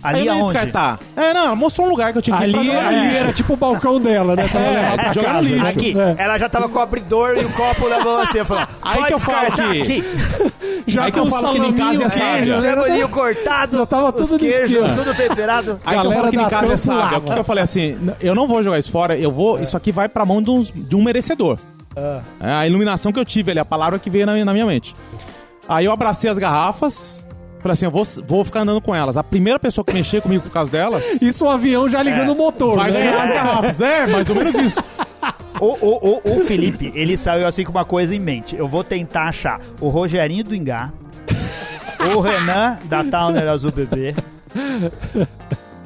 Aí 0.01 0.15
Ali 0.19 0.27
eu 0.27 0.33
aonde? 0.33 0.45
descartar. 0.53 0.99
É, 1.15 1.33
não, 1.33 1.45
ela 1.47 1.55
mostrou 1.55 1.85
um 1.85 1.89
lugar 1.89 2.11
que 2.13 2.17
eu 2.17 2.21
tinha 2.21 2.37
que 2.37 2.43
ir 2.45 2.51
pra 2.51 2.59
Ali, 2.61 2.67
jogar 2.71 2.87
ali 2.87 3.07
lixo. 3.07 3.19
era 3.19 3.33
tipo 3.33 3.53
o 3.53 3.57
balcão 3.57 3.99
dela, 3.99 4.35
né? 4.35 4.45
Ela 4.53 4.69
levar 4.69 4.97
pra 4.97 5.13
jogar 5.13 5.27
casa. 5.33 5.41
lixo. 5.49 5.65
Aqui, 5.67 5.95
É. 5.99 6.15
ela 6.23 6.37
já 6.37 6.47
tava 6.49 6.69
com 6.69 6.79
o 6.79 6.81
abridor 6.81 7.35
e 7.37 7.43
o 7.45 7.49
copo 7.51 7.89
na 7.89 7.99
mão 7.99 8.19
assim, 8.19 8.43
falou, 8.45 8.65
Aí 8.81 8.95
pode 8.97 9.07
que 9.07 9.13
eu 9.13 9.19
falo 9.19 9.39
descartar 9.49 9.71
que- 9.73 9.81
aqui. 9.81 10.03
Já 10.87 11.03
Aí 11.03 11.11
que 11.11 11.19
com 11.19 11.25
eu 11.25 11.31
falo 11.31 11.53
que 11.53 11.59
em 11.67 11.73
casa 11.73 12.03
é 12.05 12.09
salaminho, 12.09 12.53
sábio. 12.55 12.61
Cebolinho 12.61 13.07
né? 13.07 13.13
cortado, 13.13 13.75
Já 13.75 13.85
tava 13.85 14.07
os 14.09 14.13
tudo 14.15 14.31
no 14.33 14.39
queijos, 14.39 14.71
esquema. 14.71 14.95
tudo 14.95 15.13
temperado. 15.15 15.79
Aí 15.85 15.93
que 15.93 15.99
eu 15.99 16.03
Galera 16.03 16.19
falo 16.21 16.31
que 16.31 16.37
em 16.37 16.49
casa 16.49 16.73
é 16.73 16.77
sábio. 16.77 17.17
O 17.29 17.33
que 17.33 17.39
eu 17.39 17.43
falei 17.43 17.63
assim, 17.63 17.81
n- 17.91 18.13
eu 18.21 18.33
não 18.33 18.47
vou 18.47 18.63
jogar 18.63 18.79
isso 18.79 18.91
fora, 18.91 19.17
eu 19.17 19.31
vou, 19.31 19.59
isso 19.61 19.75
aqui 19.77 19.91
vai 19.91 20.07
pra 20.09 20.25
mão 20.25 20.41
de, 20.41 20.49
uns- 20.49 20.71
de 20.73 20.95
um 20.95 21.03
merecedor. 21.03 21.59
É 22.39 22.51
a 22.53 22.65
iluminação 22.65 23.11
que 23.11 23.19
eu 23.19 23.25
tive 23.25 23.51
ali, 23.51 23.59
a 23.59 23.65
palavra 23.65 23.99
que 23.99 24.09
veio 24.09 24.25
na, 24.25 24.33
na 24.45 24.53
minha 24.53 24.65
mente. 24.65 24.95
Aí 25.67 25.85
eu 25.85 25.91
abracei 25.91 26.29
as 26.29 26.39
garrafas, 26.39 27.23
falei 27.59 27.73
assim, 27.73 27.85
eu 27.85 27.91
vou, 27.91 28.03
vou 28.25 28.43
ficar 28.43 28.61
andando 28.61 28.81
com 28.81 28.93
elas. 28.95 29.17
A 29.17 29.23
primeira 29.23 29.59
pessoa 29.59 29.83
que 29.85 29.93
mexer 29.93 30.21
comigo 30.21 30.43
por 30.43 30.51
causa 30.51 30.71
delas, 30.71 31.03
Isso 31.21 31.45
o 31.45 31.49
avião 31.49 31.89
já 31.89 32.01
ligando 32.01 32.31
o 32.31 32.35
motor, 32.35 32.75
vai 32.75 32.91
né? 32.91 32.99
ganhar 32.99 33.23
as 33.25 33.31
garrafas. 33.33 33.81
É, 33.81 34.07
mais 34.07 34.29
ou 34.29 34.35
menos 34.35 34.53
isso. 34.55 34.83
O, 35.61 35.65
o, 35.85 36.21
o, 36.23 36.37
o 36.37 36.45
Felipe, 36.45 36.89
ele 36.95 37.17
saiu 37.17 37.45
assim 37.45 37.65
com 37.65 37.71
uma 37.71 37.83
coisa 37.83 38.15
em 38.15 38.19
mente. 38.19 38.55
Eu 38.55 38.65
vou 38.65 38.81
tentar 38.81 39.27
achar 39.27 39.59
o 39.81 39.89
Rogerinho 39.89 40.41
do 40.41 40.55
Ingá 40.55 40.93
o 42.15 42.21
Renan, 42.21 42.79
da 42.85 43.03
Towner 43.03 43.45
Azul 43.49 43.69
Bebê. 43.73 44.15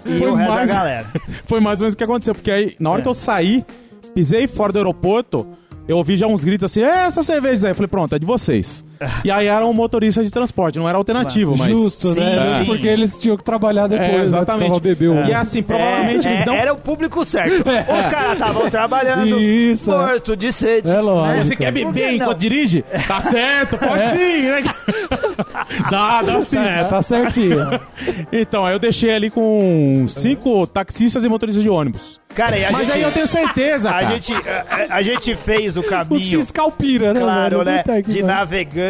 E 0.05 0.17
Foi 0.19 0.29
o 0.29 0.35
resto 0.35 0.53
mais- 0.53 0.69
da 0.69 0.75
galera. 0.75 1.07
Foi 1.47 1.59
mais 1.59 1.79
ou 1.79 1.85
menos 1.85 1.95
o 1.95 1.97
que 1.97 2.03
aconteceu, 2.03 2.35
porque 2.35 2.51
aí, 2.51 2.75
na 2.79 2.91
hora 2.91 2.99
É. 2.99 3.01
que 3.01 3.07
eu 3.07 3.15
saí, 3.15 3.65
pisei 4.13 4.47
fora 4.47 4.71
do 4.71 4.77
aeroporto, 4.77 5.47
eu 5.87 5.97
ouvi 5.97 6.17
já 6.17 6.27
uns 6.27 6.43
gritos 6.43 6.69
assim, 6.69 6.83
é 6.83 7.05
essa 7.07 7.23
cerveja 7.23 7.65
aí. 7.67 7.71
Eu 7.71 7.75
falei, 7.75 7.87
pronto, 7.87 8.13
é 8.13 8.19
de 8.19 8.25
vocês. 8.27 8.85
E 9.23 9.31
aí 9.31 9.47
era 9.47 9.65
um 9.65 9.73
motorista 9.73 10.23
de 10.23 10.29
transporte, 10.31 10.77
não 10.79 10.87
era 10.87 10.97
alternativo, 10.97 11.55
mas... 11.57 11.69
Justo, 11.69 12.13
Sim, 12.13 12.19
né? 12.19 12.57
sim. 12.59 12.65
Porque 12.65 12.87
eles 12.87 13.17
tinham 13.17 13.37
que 13.37 13.43
trabalhar 13.43 13.87
depois, 13.87 14.09
É, 14.09 14.17
né? 14.17 14.23
exatamente. 14.23 14.57
Precisava 14.59 14.79
beber 14.79 15.09
um. 15.09 15.25
E 15.25 15.33
assim, 15.33 15.63
provavelmente 15.63 16.27
É, 16.27 16.31
eles 16.31 16.41
é, 16.41 16.45
não... 16.45 16.53
Era 16.55 16.73
o 16.73 16.77
público 16.77 17.23
certo. 17.25 17.63
Os 17.63 18.07
caras 18.07 18.33
estavam 18.33 18.69
trabalhando, 18.69 19.39
Isso, 19.39 19.91
é. 19.91 19.95
morto 19.97 20.35
de 20.35 20.51
sede. 20.51 20.89
É 20.89 20.99
lógico. 20.99 21.45
Você 21.45 21.55
quer 21.55 21.71
beber 21.71 22.13
enquanto 22.13 22.37
dirige? 22.39 22.83
Tá 23.07 23.21
certo, 23.21 23.77
pode 23.77 24.09
sim, 24.09 24.41
né? 24.43 24.63
dá, 25.89 26.21
dá 26.21 26.41
sim. 26.41 26.57
É, 26.57 26.83
tá 26.83 27.01
certinho. 27.01 27.57
Então, 28.31 28.65
aí 28.65 28.73
eu 28.73 28.79
deixei 28.79 29.13
ali 29.13 29.29
com 29.29 30.05
cinco 30.09 30.65
taxistas 30.67 31.23
e 31.23 31.29
motoristas 31.29 31.63
de 31.63 31.69
ônibus. 31.69 32.19
Cara, 32.35 32.57
e 32.57 32.65
a 32.65 32.71
Mas 32.71 32.87
gente, 32.87 32.95
aí 32.95 33.01
eu 33.03 33.11
tenho 33.11 33.27
certeza, 33.27 33.89
a 33.89 33.93
cara. 33.93 34.07
gente, 34.07 34.33
a, 34.33 34.95
a 34.95 35.01
gente 35.03 35.35
fez 35.35 35.77
o 35.77 35.81
Os 35.81 35.85
caminho, 35.85 36.39
fiscal 36.39 36.71
pira, 36.71 37.13
né? 37.13 37.19
claro, 37.19 37.59
velho? 37.63 37.65
né, 37.85 38.01
de 38.01 38.23
pariu. 38.23 38.25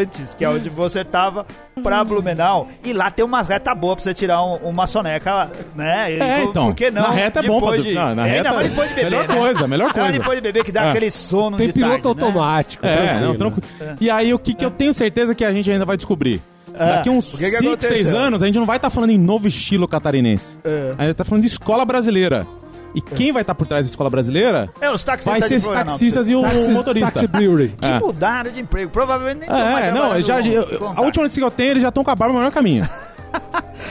Navegantes, 0.03 0.33
que 0.33 0.43
é 0.45 0.49
onde 0.49 0.69
você 0.69 1.03
tava, 1.03 1.45
pra 1.81 2.03
Blumenau. 2.03 2.67
E 2.83 2.93
lá 2.93 3.09
tem 3.09 3.25
umas 3.25 3.47
retas 3.47 3.77
boas 3.77 3.95
pra 3.95 4.03
você 4.03 4.13
tirar 4.13 4.43
um- 4.43 4.55
uma 4.69 4.87
soneca, 4.87 5.49
né? 5.75 6.13
E 6.13 6.19
É, 6.21 6.43
então. 6.43 6.67
Por 6.67 6.75
que 6.75 6.91
não? 6.91 7.01
Na 7.03 7.09
reta 7.11 7.39
é 7.39 7.43
bom 7.43 7.59
pra 7.61 7.77
de, 7.77 7.93
não, 7.93 8.15
na 8.15 8.27
É, 8.27 8.31
reta 8.31 8.51
não, 8.51 8.59
é 8.59 8.63
depois 8.63 8.89
de 8.89 8.95
beber, 8.95 9.11
melhor 9.11 9.27
né? 9.27 9.35
coisa, 9.35 9.67
melhor 9.67 9.85
Não, 9.87 9.93
coisa. 9.93 10.11
depois 10.11 10.37
de 10.37 10.41
beber 10.41 10.63
que 10.63 10.71
dá 10.71 10.85
É. 10.85 10.89
aquele 10.89 11.11
sono 11.11 11.57
Tem 11.57 11.67
de 11.67 11.73
piloto 11.73 11.91
tarde, 12.01 12.19
né? 12.19 12.25
automático. 12.27 12.85
É, 12.85 13.19
não, 13.21 13.35
tranquilo. 13.35 13.67
E 13.99 14.09
aí, 14.09 14.33
o 14.33 14.39
que, 14.39 14.53
que 14.53 14.65
eu 14.65 14.71
tenho 14.71 14.93
certeza 14.93 15.33
que 15.33 15.43
a 15.45 15.51
gente 15.51 15.71
ainda 15.71 15.85
vai 15.85 15.97
descobrir? 15.97 16.41
Daqui 16.77 17.09
uns 17.09 17.35
o 17.35 17.37
que 17.37 17.43
que 17.45 17.51
5, 17.57 17.67
aconteceu? 17.67 17.95
6 17.97 18.13
anos, 18.15 18.41
a 18.41 18.47
gente 18.47 18.57
não 18.57 18.65
vai 18.65 18.77
estar 18.77 18.89
falando 18.89 19.11
em 19.11 19.17
novo 19.17 19.47
estilo 19.47 19.87
catarinense. 19.87 20.57
É. 20.63 20.95
A 20.97 21.05
gente 21.05 21.15
tá 21.15 21.23
falando 21.23 21.41
de 21.41 21.47
escola 21.47 21.85
brasileira. 21.85 22.47
E 22.95 23.01
quem 23.01 23.31
vai 23.31 23.41
estar 23.41 23.55
por 23.55 23.65
trás 23.67 23.85
da 23.85 23.89
escola 23.89 24.09
brasileira 24.09 24.69
É, 24.79 24.89
os 24.91 25.03
taxistas 25.03 25.39
vai 25.39 25.49
ser 25.49 25.59
Florianópolis. 25.59 25.93
taxistas 25.93 26.29
e 26.29 26.35
o 26.35 26.41
Taxi, 26.41 26.71
motorista. 26.71 27.11
taxi 27.11 27.27
brewery. 27.27 27.69
Que 27.79 27.87
É. 27.87 27.99
mudaram 27.99 28.51
de 28.51 28.59
emprego. 28.61 28.91
Provavelmente 28.91 29.39
nem 29.39 29.49
estão 29.49 29.71
mais 29.71 29.85
É, 29.85 29.91
não, 29.91 29.99
trabalhando 30.01 30.25
já, 30.25 30.41
eu- 30.41 30.87
a 30.95 31.01
última 31.01 31.23
notícia 31.23 31.39
que 31.41 31.45
eu 31.45 31.51
tenho, 31.51 31.71
eles 31.71 31.81
já 31.81 31.89
estão 31.89 32.03
com 32.03 32.11
a 32.11 32.15
barba 32.15 32.35
maior 32.35 32.51
caminho. 32.51 32.87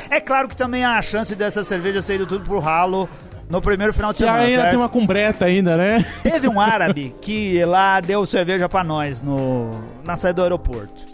É 0.09 0.21
claro 0.21 0.49
que 0.49 0.57
também 0.57 0.85
há 0.85 0.99
a 0.99 1.03
chance 1.03 1.35
dessa 1.35 1.65
cerveja 1.65 2.01
ter 2.03 2.15
ido 2.15 2.27
tudo 2.27 2.45
pro 2.45 2.59
ralo 2.61 3.09
no 3.49 3.61
primeiro 3.61 3.93
final 3.93 4.13
de 4.13 4.19
E 4.19 4.25
semana, 4.25 4.39
aí 4.39 4.51
ainda 4.51 4.57
certo? 4.63 4.71
tem 4.71 4.79
uma 4.79 4.89
cumbreta 4.89 5.45
ainda, 5.47 5.77
né? 5.77 6.05
Teve 6.23 6.49
um 6.49 6.61
árabe 6.61 7.15
que 7.21 7.65
lá 7.65 7.99
deu 8.01 8.25
cerveja 8.25 8.69
pra 8.69 8.85
nós 8.85 9.21
no, 9.21 9.69
na 10.05 10.15
saída 10.17 10.37
do 10.37 10.43
aeroporto. 10.43 11.12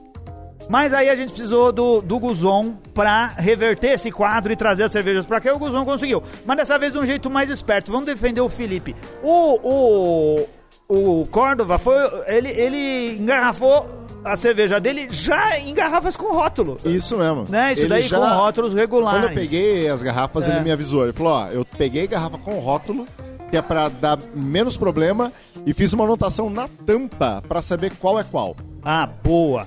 Mas 0.69 0.93
aí 0.93 1.09
a 1.09 1.17
gente 1.17 1.31
precisou 1.33 1.73
do, 1.73 2.03
do 2.03 2.19
Guzon 2.19 2.75
pra 2.93 3.29
reverter 3.29 3.93
esse 3.93 4.11
quadro 4.11 4.53
e 4.53 4.57
trazer 4.57 4.83
as 4.85 4.93
cervejas 4.93 5.25
pra 5.25 5.41
cá. 5.41 5.49
E 5.51 5.53
o 5.53 5.59
Guzon 5.59 5.85
conseguiu. 5.85 6.23
Mas 6.45 6.57
dessa 6.59 6.79
vez 6.79 6.93
de 6.93 6.99
um 6.99 7.07
jeito 7.07 7.31
mais 7.31 7.49
esperto. 7.49 7.91
Vamos 7.91 8.07
defender 8.07 8.41
o 8.43 8.49
Felipe. 8.49 8.95
O, 9.23 10.47
o, 10.89 11.21
o 11.23 11.27
Córdova 11.27 11.79
foi. 11.79 11.97
Ele, 12.27 12.49
ele 12.51 13.17
engarrafou 13.19 13.87
a 14.25 14.37
cerveja 14.37 14.79
dele 14.79 15.07
já 15.11 15.59
em 15.59 15.73
garrafas 15.73 16.17
com 16.17 16.35
rótulo. 16.35 16.77
Isso 16.85 17.17
mesmo. 17.17 17.45
Né? 17.49 17.73
Isso 17.73 17.83
Ele 17.83 17.89
daí 17.89 18.03
já- 18.03 18.19
com 18.19 18.27
rótulos 18.27 18.75
regulares. 18.75 19.21
Quando 19.23 19.31
eu 19.31 19.35
peguei 19.35 19.89
as 19.89 20.03
garrafas, 20.03 20.47
É. 20.49 20.53
ele 20.53 20.61
me 20.65 20.71
avisou. 20.73 21.05
Ele 21.05 21.13
falou: 21.15 21.33
ó, 21.33 21.47
eu 21.49 21.65
peguei 21.65 22.07
garrafa 22.07 22.37
com 22.37 22.59
rótulo, 22.59 23.07
que 23.51 23.57
é 23.57 23.63
pra 23.63 23.89
dar 23.89 24.19
menos 24.35 24.77
problema, 24.77 25.33
e 25.65 25.73
fiz 25.73 25.95
uma 25.95 26.05
anotação 26.05 26.51
na 26.51 26.69
tampa 26.85 27.43
pra 27.49 27.63
saber 27.63 27.93
qual 27.99 28.19
é 28.21 28.25
qual. 28.25 28.55
Ah, 28.85 29.09
boa. 29.25 29.67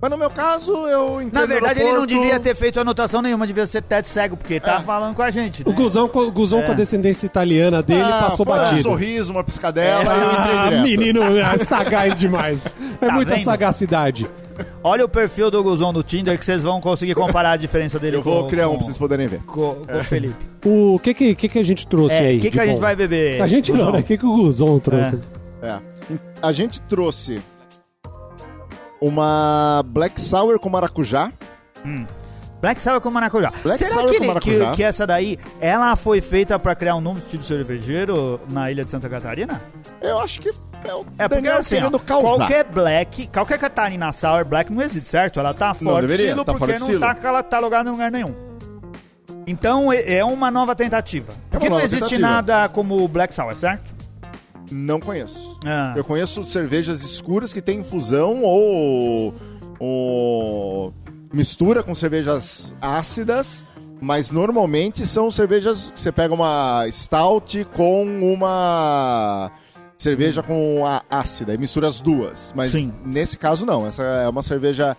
Mas 0.00 0.10
no 0.12 0.16
meu 0.16 0.30
caso, 0.30 0.70
eu 0.86 1.20
entrei 1.20 1.40
Na 1.42 1.46
verdade, 1.46 1.80
ele 1.80 1.92
não 1.92 2.06
devia 2.06 2.38
ter 2.38 2.54
feito 2.54 2.78
anotação 2.78 3.20
nenhuma, 3.20 3.44
devia 3.46 3.66
ser 3.66 3.82
teto 3.82 4.06
cego, 4.06 4.36
porque 4.36 4.60
tá 4.60 4.76
É. 4.76 4.80
falando 4.80 5.14
com 5.16 5.22
a 5.22 5.30
gente. 5.30 5.64
O 5.66 5.70
Né? 5.70 5.74
Guzão, 5.74 6.06
com- 6.06 6.20
o 6.20 6.30
Guzão 6.30 6.60
É. 6.60 6.62
com 6.62 6.70
a 6.70 6.74
descendência 6.74 7.26
italiana 7.26 7.82
dele 7.82 8.02
Ah, 8.02 8.26
passou 8.28 8.46
foi 8.46 8.54
Um 8.54 8.58
batido. 8.58 8.82
sorriso, 8.82 9.32
uma 9.32 9.42
piscadela, 9.42 10.04
e 10.04 10.20
eu 10.20 10.30
entrei 10.30 10.56
Ah, 10.56 10.64
direto. 10.68 10.82
menino 10.84 11.22
é 11.36 11.58
sagaz 11.64 12.16
demais. 12.16 12.60
É 13.00 13.06
Tá 13.06 13.12
muita 13.12 13.34
vendo? 13.34 13.44
sagacidade. 13.44 14.30
Olha 14.84 15.04
o 15.04 15.08
perfil 15.08 15.50
do 15.50 15.62
Guzon 15.64 15.92
no 15.92 16.02
Tinder 16.04 16.38
que 16.38 16.44
vocês 16.44 16.62
vão 16.62 16.80
conseguir 16.80 17.14
comparar 17.14 17.52
a 17.52 17.56
diferença 17.56 17.98
dele 17.98 18.16
Eu 18.16 18.22
vou 18.22 18.42
com, 18.42 18.48
criar 18.48 18.68
um 18.68 18.72
com, 18.72 18.76
pra 18.78 18.84
vocês 18.86 18.98
poderem 18.98 19.26
ver. 19.26 19.40
com, 19.46 19.74
com 19.84 19.98
o 19.98 20.04
Felipe. 20.04 20.34
O 20.64 20.98
que 21.00 21.12
que, 21.14 21.34
que 21.34 21.48
que 21.48 21.58
a 21.58 21.64
gente 21.64 21.86
trouxe 21.86 22.14
É, 22.14 22.18
aí? 22.20 22.38
o 22.38 22.40
que, 22.40 22.50
que 22.50 22.60
a 22.60 22.66
gente 22.66 22.80
vai 22.80 22.94
beber? 22.94 23.40
A 23.42 23.46
gente 23.48 23.70
não, 23.72 23.78
Guzon? 23.80 23.92
né? 23.92 23.98
O 23.98 24.02
que, 24.04 24.16
que 24.18 24.26
o 24.26 24.32
Guzão 24.32 24.78
trouxe? 24.78 25.18
É. 25.62 25.76
A 26.42 26.52
gente 26.52 26.80
trouxe 26.82 27.40
uma 29.00 29.82
Black 29.86 30.20
Sour 30.20 30.58
com 30.58 30.68
maracujá. 30.68 31.32
Black 32.60 32.82
Sour 32.82 33.00
com 33.00 33.10
maracujá. 33.10 33.52
Black 33.62 33.78
Será 33.78 34.04
que, 34.04 34.16
ele- 34.16 34.26
maracujá. 34.26 34.70
Que, 34.70 34.76
que 34.76 34.82
essa 34.82 35.06
daí, 35.06 35.38
ela 35.60 35.94
foi 35.94 36.20
feita 36.20 36.58
pra 36.58 36.74
criar 36.74 36.96
um 36.96 37.00
novo 37.00 37.20
estilo 37.20 37.42
cervejeiro 37.42 38.40
na 38.50 38.70
ilha 38.70 38.84
de 38.84 38.90
Santa 38.90 39.08
Catarina? 39.08 39.60
Eu 40.02 40.18
acho 40.18 40.40
que 40.40 40.48
é 40.84 40.92
o 40.94 41.00
É 41.18 41.28
porque 41.28 41.42
Daniel 41.42 41.58
assim, 41.58 41.76
ó, 41.80 41.90
qualquer 42.20 42.64
black, 42.64 43.28
qualquer 43.28 43.58
Catarina 43.58 44.12
Sour 44.12 44.44
Black 44.44 44.72
não 44.72 44.82
existe, 44.82 45.08
certo? 45.08 45.38
Ela 45.38 45.54
tá 45.54 45.72
fora 45.72 46.02
deveria, 46.02 46.26
estilo 46.26 46.44
tá 46.44 46.52
porque 46.54 46.78
não 46.78 46.98
tá 46.98 47.14
catalogada 47.14 47.88
em 47.88 47.92
lugar 47.92 48.10
nenhum. 48.10 48.34
Então 49.46 49.92
é 49.92 50.16
é 50.16 50.24
uma 50.24 50.50
nova 50.50 50.74
tentativa. 50.74 51.32
Porque 51.50 51.68
não 51.68 51.76
nova 51.76 51.86
existe 51.86 52.04
tentativa. 52.16 52.28
nada 52.28 52.68
como 52.68 53.06
Black 53.08 53.34
Sour, 53.34 53.54
certo? 53.56 53.97
Não 54.70 55.00
conheço. 55.00 55.58
Ah. 55.64 55.94
Eu 55.96 56.04
conheço 56.04 56.44
cervejas 56.44 57.02
escuras 57.02 57.52
que 57.52 57.60
tem 57.60 57.80
infusão 57.80 58.42
ou, 58.42 59.34
ou 59.78 60.94
mistura 61.32 61.82
com 61.82 61.94
cervejas 61.94 62.72
ácidas, 62.80 63.64
mas 64.00 64.30
normalmente 64.30 65.06
são 65.06 65.30
cervejas 65.30 65.90
que 65.90 66.00
você 66.00 66.12
pega 66.12 66.34
uma 66.34 66.86
stout 66.90 67.64
com 67.74 68.04
uma 68.32 69.50
cerveja 69.98 70.42
com 70.42 70.86
a 70.86 71.02
ácida 71.10 71.54
e 71.54 71.58
mistura 71.58 71.88
as 71.88 72.00
duas. 72.00 72.52
Mas 72.54 72.70
Sim. 72.70 72.92
nesse 73.04 73.36
caso 73.36 73.66
não, 73.66 73.86
essa 73.86 74.02
é 74.02 74.28
uma 74.28 74.42
cerveja 74.42 74.96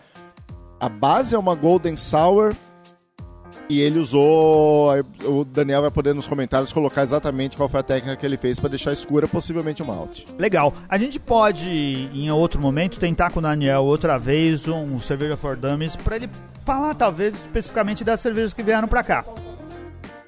a 0.79 0.87
base 0.87 1.35
é 1.35 1.37
uma 1.37 1.55
golden 1.55 1.95
sour 1.95 2.55
e 3.67 3.81
ele 3.81 3.99
usou. 3.99 4.89
O 5.25 5.43
Daniel 5.43 5.81
vai 5.81 5.91
poder 5.91 6.13
nos 6.13 6.27
comentários 6.27 6.71
colocar 6.71 7.03
exatamente 7.03 7.57
qual 7.57 7.67
foi 7.67 7.79
a 7.79 7.83
técnica 7.83 8.15
que 8.15 8.25
ele 8.25 8.37
fez 8.37 8.59
para 8.59 8.69
deixar 8.69 8.93
escura, 8.93 9.27
possivelmente 9.27 9.81
o 9.81 9.85
malte. 9.85 10.25
Legal. 10.37 10.73
A 10.87 10.97
gente 10.97 11.19
pode, 11.19 11.69
em 12.13 12.31
outro 12.31 12.61
momento, 12.61 12.99
tentar 12.99 13.31
com 13.31 13.39
o 13.39 13.41
Daniel 13.41 13.83
outra 13.83 14.17
vez 14.17 14.67
um 14.67 14.97
cerveja 14.99 15.35
for 15.37 15.55
dummies 15.55 15.95
pra 15.95 16.15
ele 16.15 16.29
falar, 16.65 16.93
talvez, 16.95 17.33
especificamente 17.35 18.03
das 18.03 18.19
cervejas 18.19 18.53
que 18.53 18.63
vieram 18.63 18.87
pra 18.87 19.03
cá. 19.03 19.25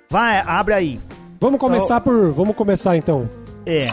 Vai, 0.10 0.40
abre 0.46 0.74
aí. 0.74 1.00
Vamos 1.40 1.60
começar 1.60 2.02
por. 2.02 2.32
Vamos 2.32 2.56
começar 2.56 2.98
então. 2.98 3.30
É. 3.66 3.88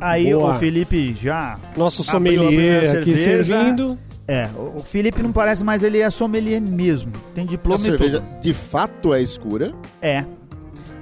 Aí 0.00 0.32
Boa. 0.32 0.52
o 0.52 0.54
Felipe 0.54 1.14
já. 1.14 1.58
Nosso 1.76 2.02
sommelier 2.02 2.98
aqui 2.98 3.16
servindo. 3.16 3.98
É, 4.28 4.48
o 4.76 4.80
Felipe 4.80 5.22
não 5.22 5.30
parece 5.32 5.62
mais, 5.62 5.82
ele 5.84 5.98
é 6.00 6.10
sommelier 6.10 6.60
mesmo. 6.60 7.12
Tem 7.34 7.44
A 7.44 7.46
diploma 7.46 7.78
e 7.80 7.82
cerveja 7.84 8.20
tudo. 8.20 8.40
de 8.40 8.52
fato 8.52 9.14
é 9.14 9.22
escura. 9.22 9.72
É. 10.02 10.24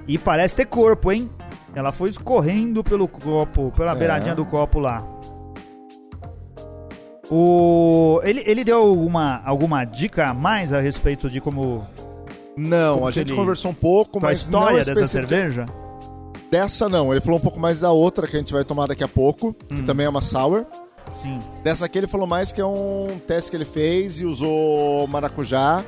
E 0.06 0.18
parece 0.18 0.54
ter 0.54 0.66
corpo, 0.66 1.10
hein? 1.10 1.30
Ela 1.74 1.90
foi 1.90 2.10
escorrendo 2.10 2.84
pelo 2.84 3.08
copo, 3.08 3.72
pela 3.74 3.92
É. 3.92 3.94
beiradinha 3.94 4.34
do 4.34 4.44
copo 4.44 4.78
lá. 4.78 5.02
O... 7.30 8.20
Ele, 8.22 8.42
ele 8.46 8.64
deu 8.64 8.78
alguma, 8.82 9.40
alguma 9.44 9.84
dica 9.84 10.26
a 10.28 10.34
mais 10.34 10.72
a 10.72 10.80
respeito 10.80 11.28
de 11.30 11.40
como. 11.40 11.86
Não, 12.56 12.96
Como 12.96 13.08
a 13.08 13.10
gente 13.10 13.28
ele- 13.30 13.36
conversou 13.36 13.70
um 13.70 13.74
pouco, 13.74 14.12
com 14.12 14.18
a 14.18 14.28
mas 14.28 14.42
história 14.42 14.78
não 14.78 14.84
dessa 14.94 15.08
cerveja? 15.08 15.66
Dessa 16.50 16.88
não, 16.88 17.10
ele 17.10 17.20
falou 17.20 17.38
um 17.40 17.42
pouco 17.42 17.58
mais 17.58 17.80
da 17.80 17.90
outra 17.90 18.28
que 18.28 18.36
a 18.36 18.38
gente 18.38 18.52
vai 18.52 18.62
tomar 18.64 18.86
daqui 18.86 19.02
a 19.02 19.08
pouco, 19.08 19.54
que 19.54 19.74
Hum. 19.74 19.84
também 19.84 20.06
é 20.06 20.08
uma 20.08 20.22
sour. 20.22 20.64
Sim. 21.22 21.38
Dessa 21.62 21.86
aqui 21.86 21.98
ele 21.98 22.06
falou 22.06 22.26
mais 22.26 22.52
que 22.52 22.60
é 22.60 22.66
um 22.66 23.18
teste 23.26 23.50
que 23.50 23.56
ele 23.56 23.64
fez 23.64 24.20
e 24.20 24.24
usou 24.26 25.06
maracujá 25.06 25.82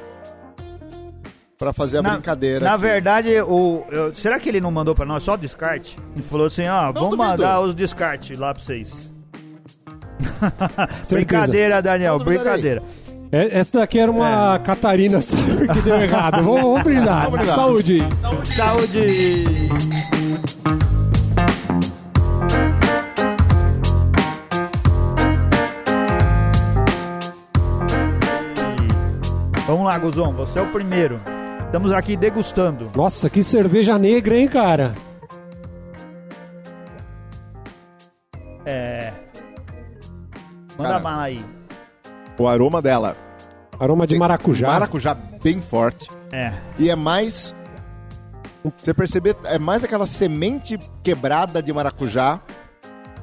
pra 1.58 1.72
fazer 1.72 1.98
a 1.98 2.02
Na- 2.02 2.12
brincadeira. 2.14 2.64
Na 2.64 2.72
aqui. 2.74 2.82
verdade, 2.82 3.40
o, 3.42 3.84
eu- 3.90 4.14
será 4.14 4.38
que 4.38 4.48
ele 4.48 4.60
não 4.60 4.70
mandou 4.70 4.94
pra 4.94 5.04
nós 5.06 5.22
só 5.22 5.36
descarte? 5.36 5.96
Ele 6.14 6.22
falou 6.22 6.46
assim: 6.46 6.66
ó, 6.68 6.92
vamos 6.92 7.10
duvido. 7.10 7.16
mandar 7.16 7.60
os 7.60 7.74
descartes 7.74 8.38
lá 8.38 8.52
pra 8.54 8.62
vocês. 8.62 9.10
Brincadeira, 11.10 11.82
Daniel, 11.82 12.18
brincadeira. 12.18 12.82
É, 13.30 13.58
Essa 13.58 13.80
daqui 13.80 13.98
era 13.98 14.10
uma 14.10 14.58
Catarina 14.60 15.20
Sour 15.22 15.66
que 15.72 15.80
deu 15.82 15.96
errado. 16.00 16.42
Vamos, 16.42 16.60
vamos 16.62 16.82
brindar. 16.84 17.24
Vamos 17.24 17.38
brindar. 17.40 17.54
Saúde. 17.56 17.98
Saúde! 18.44 19.44
Vamos 29.86 30.02
lá, 30.02 30.04
Guzão, 30.10 30.32
você 30.32 30.58
é 30.58 30.62
o 30.62 30.72
primeiro. 30.72 31.20
Estamos 31.64 31.92
aqui 31.92 32.16
degustando. 32.16 32.90
Nossa, 32.96 33.30
que 33.30 33.40
cerveja 33.40 33.96
negra, 33.96 34.36
hein, 34.36 34.48
cara? 34.48 34.96
É. 38.64 39.12
Manda 40.76 40.90
Cara. 40.90 40.98
bala 40.98 41.22
aí. 41.22 41.44
O 42.36 42.48
aroma 42.48 42.82
dela. 42.82 43.16
Aroma 43.78 44.08
de 44.08 44.14
Tem 44.14 44.18
maracujá. 44.18 44.66
Maracujá 44.66 45.14
bem 45.14 45.60
forte. 45.60 46.10
É. 46.32 46.52
E 46.80 46.90
é 46.90 46.96
mais. 46.96 47.54
Você 48.76 48.92
perceber, 48.92 49.36
é 49.44 49.56
mais 49.56 49.84
aquela 49.84 50.08
semente 50.08 50.76
quebrada 51.04 51.62
de 51.62 51.72
maracujá 51.72 52.40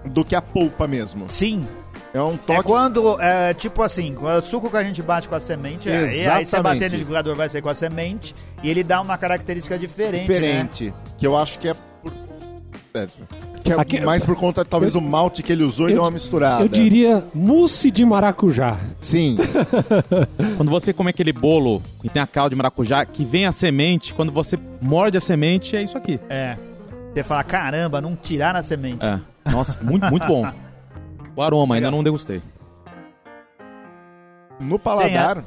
do 0.05 0.23
que 0.23 0.33
a 0.33 0.41
polpa 0.41 0.87
mesmo. 0.87 1.29
Sim. 1.29 1.67
É 2.13 2.21
um 2.21 2.35
É 2.35 2.37
toque. 2.37 2.63
quando, 2.63 3.19
é, 3.19 3.53
tipo 3.55 3.81
assim, 3.81 4.13
o 4.15 4.41
suco 4.43 4.69
que 4.69 4.77
a 4.77 4.83
gente 4.83 5.01
bate 5.01 5.27
com 5.27 5.33
a 5.35 5.39
semente, 5.39 5.89
é, 5.89 5.93
e 5.93 5.95
aí 5.97 6.07
você 6.07 6.19
Exatamente. 6.21 6.61
bater 6.63 6.79
no 6.79 6.97
liquidificador 6.97 7.35
vai 7.35 7.49
ser 7.49 7.61
com 7.61 7.69
a 7.69 7.73
semente, 7.75 8.35
e 8.61 8.69
ele 8.69 8.83
dá 8.83 9.01
uma 9.01 9.17
característica 9.17 9.79
diferente, 9.79 10.27
né? 10.29 10.35
diferente. 10.35 10.93
Que 11.17 11.25
eu 11.25 11.35
acho 11.35 11.57
que 11.57 11.69
é 11.69 11.73
por. 11.73 12.13
é, 12.93 13.07
que 13.63 13.71
é 13.73 13.79
Aqui- 13.79 14.01
mais 14.01 14.23
por 14.25 14.35
conta, 14.35 14.63
talvez, 14.63 14.93
do 14.93 15.01
malte 15.01 15.41
que 15.41 15.51
ele 15.51 15.63
usou 15.63 15.87
e 15.87 15.91
Eu- 15.93 15.95
deu 15.95 16.03
uma 16.03 16.11
misturada. 16.11 16.61
Eu 16.63 16.67
diria 16.67 17.23
mousse 17.33 17.89
de 17.89 18.05
maracujá. 18.05 18.77
Sim. 18.99 19.37
Quando 20.57 20.69
você 20.69 20.93
come 20.93 21.09
aquele 21.09 21.33
bolo 21.33 21.81
que 22.01 22.09
tem 22.09 22.21
a 22.21 22.27
calda 22.27 22.51
de 22.51 22.55
maracujá, 22.55 23.05
que 23.05 23.23
vem 23.25 23.45
a 23.45 23.51
semente, 23.51 24.13
quando 24.13 24.31
você 24.31 24.59
morde 24.81 25.17
a 25.17 25.21
semente, 25.21 25.75
é 25.75 25.81
isso 25.81 25.97
aqui. 25.97 26.19
É. 26.29 26.57
Você 27.13 27.23
fala, 27.23 27.43
caramba, 27.43 28.01
não 28.01 28.15
tirar 28.15 28.55
a 28.55 28.61
semente. 28.61 29.05
É. 29.05 29.19
Nossa, 29.49 29.79
muito, 29.83 30.05
muito 30.09 30.27
bom. 30.27 30.45
O 31.35 31.41
aroma, 31.41 31.75
ainda 31.75 31.87
Legal. 31.87 31.97
não 31.97 32.03
degustei. 32.03 32.41
No 34.59 34.77
paladar, 34.79 35.43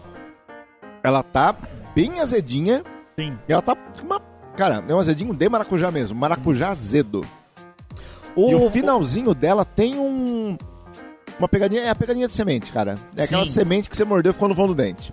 ela 1.02 1.22
tá 1.22 1.54
bem 1.94 2.20
azedinha. 2.20 2.82
Sim. 3.18 3.38
E 3.48 3.52
ela 3.52 3.62
tá 3.62 3.74
com 3.76 4.04
uma. 4.06 4.20
Cara, 4.56 4.82
é 4.88 4.94
um 4.94 4.98
azedinho 4.98 5.32
de 5.34 5.48
maracujá 5.48 5.90
mesmo. 5.90 6.18
Maracujá 6.18 6.70
azedo. 6.70 7.24
O, 8.34 8.50
E 8.50 8.54
o 8.54 8.70
finalzinho 8.70 9.34
dela 9.34 9.64
tem 9.64 9.96
um. 9.98 10.56
Uma 11.38 11.48
pegadinha. 11.48 11.82
É 11.82 11.88
a 11.90 11.94
pegadinha 11.94 12.26
de 12.26 12.34
semente, 12.34 12.72
cara. 12.72 12.94
É 13.16 13.22
aquela 13.24 13.44
Sim. 13.44 13.52
semente 13.52 13.88
que 13.88 13.96
você 13.96 14.04
mordeu 14.04 14.30
e 14.30 14.32
ficou 14.32 14.48
no 14.48 14.54
vão 14.54 14.66
do 14.66 14.74
dente. 14.74 15.12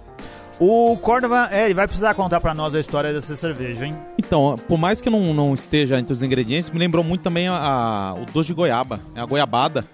o 0.59 0.97
Córdoba, 0.97 1.49
é, 1.51 1.65
ele 1.65 1.73
vai 1.73 1.85
precisar 1.87 2.13
contar 2.15 2.39
pra 2.41 2.53
nós 2.55 2.73
a 2.73 2.79
história 2.79 3.13
dessa 3.13 3.35
cerveja, 3.35 3.85
hein? 3.85 3.97
Então, 4.17 4.55
por 4.67 4.77
mais 4.77 5.01
que 5.01 5.09
não, 5.09 5.33
não 5.33 5.53
esteja 5.53 5.99
entre 5.99 6.13
os 6.13 6.23
ingredientes, 6.23 6.69
me 6.69 6.79
lembrou 6.79 7.03
muito 7.03 7.21
também 7.21 7.47
a, 7.47 7.55
a- 7.55 8.13
o 8.15 8.25
doce 8.25 8.47
de 8.47 8.53
goiaba. 8.53 8.99
É 9.15 9.19
a 9.21 9.25
goiabada. 9.25 9.85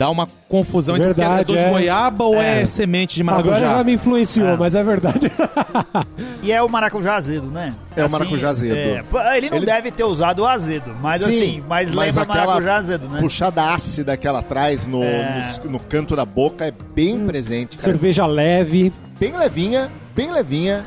Dá 0.00 0.08
uma 0.08 0.26
confusão 0.48 0.96
entre 0.96 1.10
o 1.10 1.14
que 1.14 1.20
é 1.20 1.28
Verdade, 1.28 1.58
é. 1.58 1.68
goiaba 1.68 2.24
ou 2.24 2.34
é, 2.40 2.62
É. 2.62 2.64
semente 2.64 3.16
de 3.16 3.20
Agora 3.20 3.42
maracujá. 3.44 3.66
ela 3.70 3.84
me 3.84 3.92
influenciou, 3.92 4.48
Ah. 4.48 4.56
mas 4.58 4.74
é 4.74 4.82
verdade. 4.82 5.30
E 6.42 6.50
é 6.50 6.62
o 6.62 6.68
maracujá 6.70 7.16
azedo, 7.16 7.48
né? 7.48 7.74
É 7.94 8.02
o 8.06 8.10
maracujá 8.10 8.48
azedo. 8.48 8.74
é, 8.74 9.36
ele 9.36 9.50
não 9.50 9.58
Ele- 9.58 9.66
deve 9.66 9.90
ter 9.90 10.04
usado 10.04 10.38
o 10.40 10.46
azedo, 10.46 10.96
mas 11.02 11.20
Sim, 11.20 11.28
assim, 11.28 11.64
mas, 11.68 11.94
mas 11.94 12.14
lembra 12.16 12.22
aquela 12.22 12.46
maracujá 12.46 12.76
azedo, 12.76 13.08
né? 13.10 13.20
Puxada 13.20 13.62
ácida 13.74 14.16
que 14.16 14.26
ela 14.26 14.40
traz 14.40 14.86
no, 14.86 15.02
É. 15.04 15.46
no, 15.64 15.72
no 15.72 15.78
canto 15.80 16.16
da 16.16 16.24
boca 16.24 16.64
é 16.64 16.72
bem 16.94 17.26
presente, 17.26 17.76
cara. 17.76 17.82
Cerveja 17.82 18.24
leve, 18.24 18.90
Bem 19.18 19.36
levinha, 19.36 19.92
bem 20.16 20.32
levinha. 20.32 20.86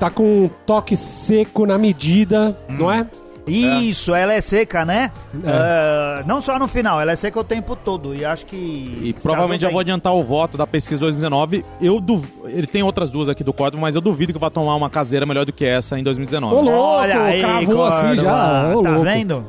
tá 0.00 0.10
com 0.10 0.24
um 0.44 0.50
toque 0.66 0.96
seco 0.96 1.64
na 1.64 1.78
medida, 1.78 2.58
não 2.68 2.90
é? 2.90 3.06
Isso, 3.48 4.14
ela 4.14 4.32
é 4.34 4.40
seca, 4.40 4.84
né? 4.84 5.10
Ah, 5.44 6.22
não 6.26 6.40
só 6.40 6.58
no 6.58 6.68
final, 6.68 7.00
ela 7.00 7.12
é 7.12 7.16
seca 7.16 7.38
o 7.40 7.44
tempo 7.44 7.74
todo. 7.76 8.14
E 8.14 8.24
acho 8.24 8.46
que. 8.46 8.56
E 9.02 9.14
provavelmente 9.22 9.62
já 9.62 9.70
vou 9.70 9.80
adiantar 9.80 10.14
o 10.14 10.22
voto 10.22 10.56
da 10.56 10.66
pesquisa 10.66 11.00
2019. 11.00 11.64
Eu 11.80 12.00
duv... 12.00 12.24
Ele 12.44 12.66
tem 12.66 12.82
outras 12.82 13.10
duas 13.10 13.28
aqui 13.28 13.42
do 13.44 13.52
Código, 13.52 13.80
mas 13.80 13.94
eu 13.94 14.00
duvido 14.00 14.32
que 14.32 14.38
vai 14.38 14.50
tomar 14.50 14.74
uma 14.74 14.90
caseira 14.90 15.26
melhor 15.26 15.44
do 15.44 15.52
que 15.52 15.64
essa 15.64 15.98
em 15.98 16.02
2019. 16.02 16.54
Ô, 16.54 16.60
louco, 16.60 16.78
Olha 16.78 17.22
aí, 17.22 17.40
cravou 17.40 17.84
assim 17.84 18.16
já, 18.16 18.74
ô, 18.74 18.82
tá 18.82 18.90
louco. 18.90 19.04
vendo? 19.04 19.46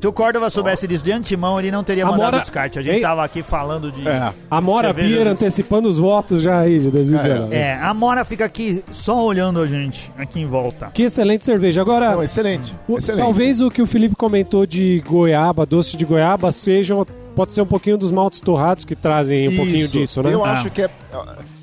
Se 0.00 0.06
o 0.06 0.12
Córdova 0.12 0.48
soubesse 0.48 0.86
disso 0.86 1.02
de 1.02 1.10
antemão, 1.10 1.58
ele 1.58 1.72
não 1.72 1.82
teria 1.82 2.04
Amora- 2.04 2.18
mandado 2.18 2.36
o 2.36 2.40
descarte. 2.40 2.78
A 2.78 2.82
gente 2.82 2.96
Ei. 2.96 3.00
tava 3.00 3.24
aqui 3.24 3.42
falando 3.42 3.90
de. 3.90 4.06
É. 4.06 4.32
Amora 4.48 4.88
Cerveja 4.94 5.16
Beer 5.16 5.26
antecipando 5.26 5.88
os 5.88 5.98
votos 5.98 6.40
já 6.40 6.60
aí 6.60 6.78
de 6.78 6.88
2019. 6.88 7.52
É, 7.52 7.74
a 7.74 7.92
Mora 7.92 8.24
fica 8.24 8.44
aqui 8.44 8.84
só 8.92 9.24
olhando 9.24 9.60
a 9.60 9.66
gente, 9.66 10.12
aqui 10.16 10.38
em 10.40 10.46
volta. 10.46 10.90
Que 10.94 11.02
excelente 11.02 11.44
cerveja. 11.44 11.80
Agora, 11.80 12.12
Não, 12.12 12.22
excelente. 12.22 12.72
o- 12.86 12.96
excelente. 12.96 13.22
talvez 13.24 13.60
o 13.60 13.68
que 13.70 13.82
o 13.82 13.86
Felipe 13.86 14.14
comentou 14.14 14.64
de 14.64 15.02
goiaba, 15.04 15.66
doce 15.66 15.96
de 15.96 16.04
goiaba, 16.04 16.52
seja, 16.52 16.94
pode 17.34 17.52
ser 17.52 17.62
um 17.62 17.66
pouquinho 17.66 17.98
dos 17.98 18.12
maltes 18.12 18.40
torrados 18.40 18.84
que 18.84 18.94
trazem 18.94 19.48
um 19.48 19.56
pouquinho 19.56 19.78
Isso. 19.78 19.98
disso, 19.98 20.22
né? 20.22 20.32
Eu 20.32 20.44
Ah. 20.44 20.52
acho 20.52 20.70
que 20.70 20.82
é, 20.82 20.90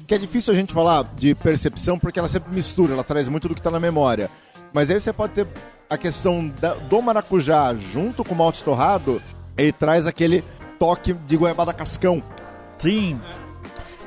que 0.05 0.13
é 0.13 0.17
difícil 0.17 0.53
a 0.53 0.55
gente 0.57 0.73
falar 0.73 1.09
de 1.15 1.33
percepção 1.35 1.97
porque 1.97 2.19
ela 2.19 2.27
sempre 2.27 2.53
mistura, 2.53 2.91
ela 2.91 3.03
traz 3.03 3.29
muito 3.29 3.47
do 3.47 3.55
que 3.55 3.61
tá 3.61 3.71
na 3.71 3.79
memória. 3.79 4.29
Mas 4.73 4.89
aí 4.91 4.99
você 4.99 5.13
pode 5.13 5.31
ter 5.31 5.47
a 5.89 5.97
questão 5.97 6.51
da- 6.61 6.73
do 6.75 7.01
maracujá 7.01 7.73
junto 7.75 8.23
com 8.23 8.33
o 8.33 8.37
malte 8.37 8.63
torrado, 8.63 9.21
ele 9.57 9.71
traz 9.71 10.05
aquele 10.05 10.43
toque 10.79 11.13
de 11.13 11.37
goiabada 11.37 11.73
cascão. 11.73 12.21
Sim. 12.77 13.19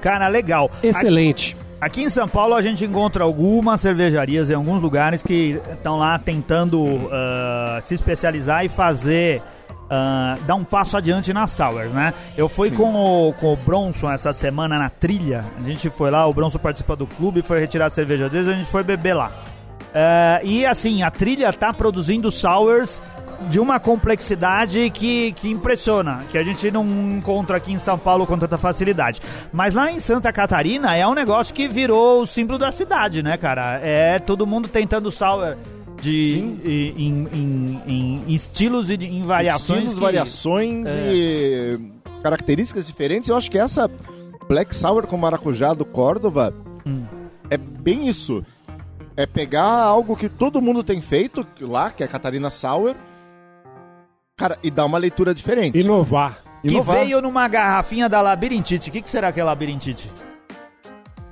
Cara, 0.00 0.28
legal. 0.28 0.70
Excelente. 0.82 1.56
Aqui 1.80 2.02
em 2.02 2.08
São 2.10 2.28
Paulo 2.28 2.54
a 2.54 2.62
gente 2.62 2.84
encontra 2.84 3.22
algumas 3.24 3.80
cervejarias 3.80 4.50
em 4.50 4.54
alguns 4.54 4.82
lugares 4.82 5.22
que 5.22 5.60
estão 5.72 5.96
lá 5.96 6.18
tentando 6.18 7.08
ah, 7.12 7.78
se 7.82 7.94
especializar 7.94 8.64
e 8.64 8.68
fazer. 8.68 9.40
ah, 9.90 10.36
dar 10.46 10.56
um 10.56 10.64
passo 10.64 10.96
adiante 10.96 11.32
na 11.32 11.46
Sours, 11.46 11.92
né? 11.92 12.12
Eu 12.36 12.48
fui 12.48 12.68
Sim. 12.68 12.74
com 12.76 13.28
o, 13.28 13.32
com 13.32 13.52
o 13.52 13.56
Bronson 13.56 14.10
essa 14.10 14.32
semana 14.32 14.78
na 14.78 14.90
trilha. 14.90 15.42
A 15.58 15.62
gente 15.62 15.88
foi 15.88 16.10
lá, 16.10 16.26
o 16.26 16.34
Bronson 16.34 16.58
participa 16.58 16.94
do 16.96 17.06
clube, 17.06 17.40
foi 17.42 17.58
retirar 17.60 17.86
a 17.86 17.90
cerveja 17.90 18.28
deles, 18.28 18.48
a 18.48 18.52
gente 18.54 18.68
foi 18.68 18.82
beber 18.82 19.14
lá. 19.14 19.32
Ah, 19.94 20.40
e 20.42 20.64
assim, 20.66 21.03
a 21.03 21.11
trilha 21.11 21.53
tá 21.53 21.72
produzindo 21.72 22.31
Sours 22.31 23.01
de 23.48 23.61
uma 23.61 23.79
complexidade 23.79 24.90
que, 24.90 25.31
que 25.33 25.48
impressiona, 25.48 26.20
que 26.29 26.37
a 26.37 26.42
gente 26.42 26.70
não 26.72 26.85
encontra 27.16 27.57
aqui 27.57 27.72
em 27.72 27.79
São 27.79 27.96
Paulo 27.96 28.27
com 28.27 28.37
tanta 28.37 28.59
facilidade. 28.59 29.20
Mas 29.53 29.74
lá 29.74 29.90
em 29.92 30.01
Santa 30.01 30.33
Catarina 30.33 30.96
é 30.96 31.07
um 31.07 31.14
negócio 31.14 31.55
que 31.55 31.68
virou 31.68 32.22
o 32.22 32.27
símbolo 32.27 32.59
da 32.59 32.72
cidade, 32.72 33.22
né, 33.22 33.37
cara? 33.37 33.81
É 33.83 34.18
todo 34.18 34.44
mundo 34.46 34.68
tentando 34.68 35.11
sour 35.12 35.57
de 36.01 36.38
em, 36.38 36.98
em- 36.98 37.29
em- 37.87 38.22
em 38.27 38.33
estilos 38.33 38.90
e 38.90 38.96
de- 38.96 39.07
em 39.07 39.22
variações. 39.22 39.79
Estilos, 39.79 39.94
que- 39.94 40.01
variações 40.01 40.88
É. 40.88 41.11
e 41.12 41.81
características 42.22 42.87
diferentes. 42.88 43.29
Eu 43.29 43.37
acho 43.37 43.48
que 43.51 43.59
essa 43.59 43.88
Black 44.48 44.74
Sour 44.74 45.07
com 45.07 45.16
maracujá 45.16 45.74
do 45.74 45.85
Córdova 45.85 46.53
Hum. 46.85 47.05
é 47.51 47.57
bem 47.57 48.09
isso. 48.09 48.44
É 49.18 49.26
pegar 49.26 49.64
algo 49.64 50.16
que 50.16 50.28
todo 50.28 50.62
mundo 50.62 50.85
tem 50.85 51.00
feito 51.00 51.44
lá, 51.61 51.90
que 51.90 52.04
é 52.04 52.07
a 52.07 52.09
Catarina 52.09 52.50
Sour, 52.50 52.94
cara, 54.37 54.57
e 54.62 54.70
dar 54.70 54.85
uma 54.85 54.96
leitura 54.96 55.35
diferente. 55.35 55.76
Inovar. 55.76 56.38
Que 56.62 56.68
Inovar. 56.68 56.98
veio 56.98 57.20
numa 57.20 57.48
garrafinha 57.48 58.09
da 58.09 58.20
Labirintite. 58.20 58.90
O 58.90 58.92
que, 58.92 59.02
que 59.02 59.11
será 59.11 59.33
que 59.33 59.40
é 59.40 59.42
Labirintite? 59.42 60.09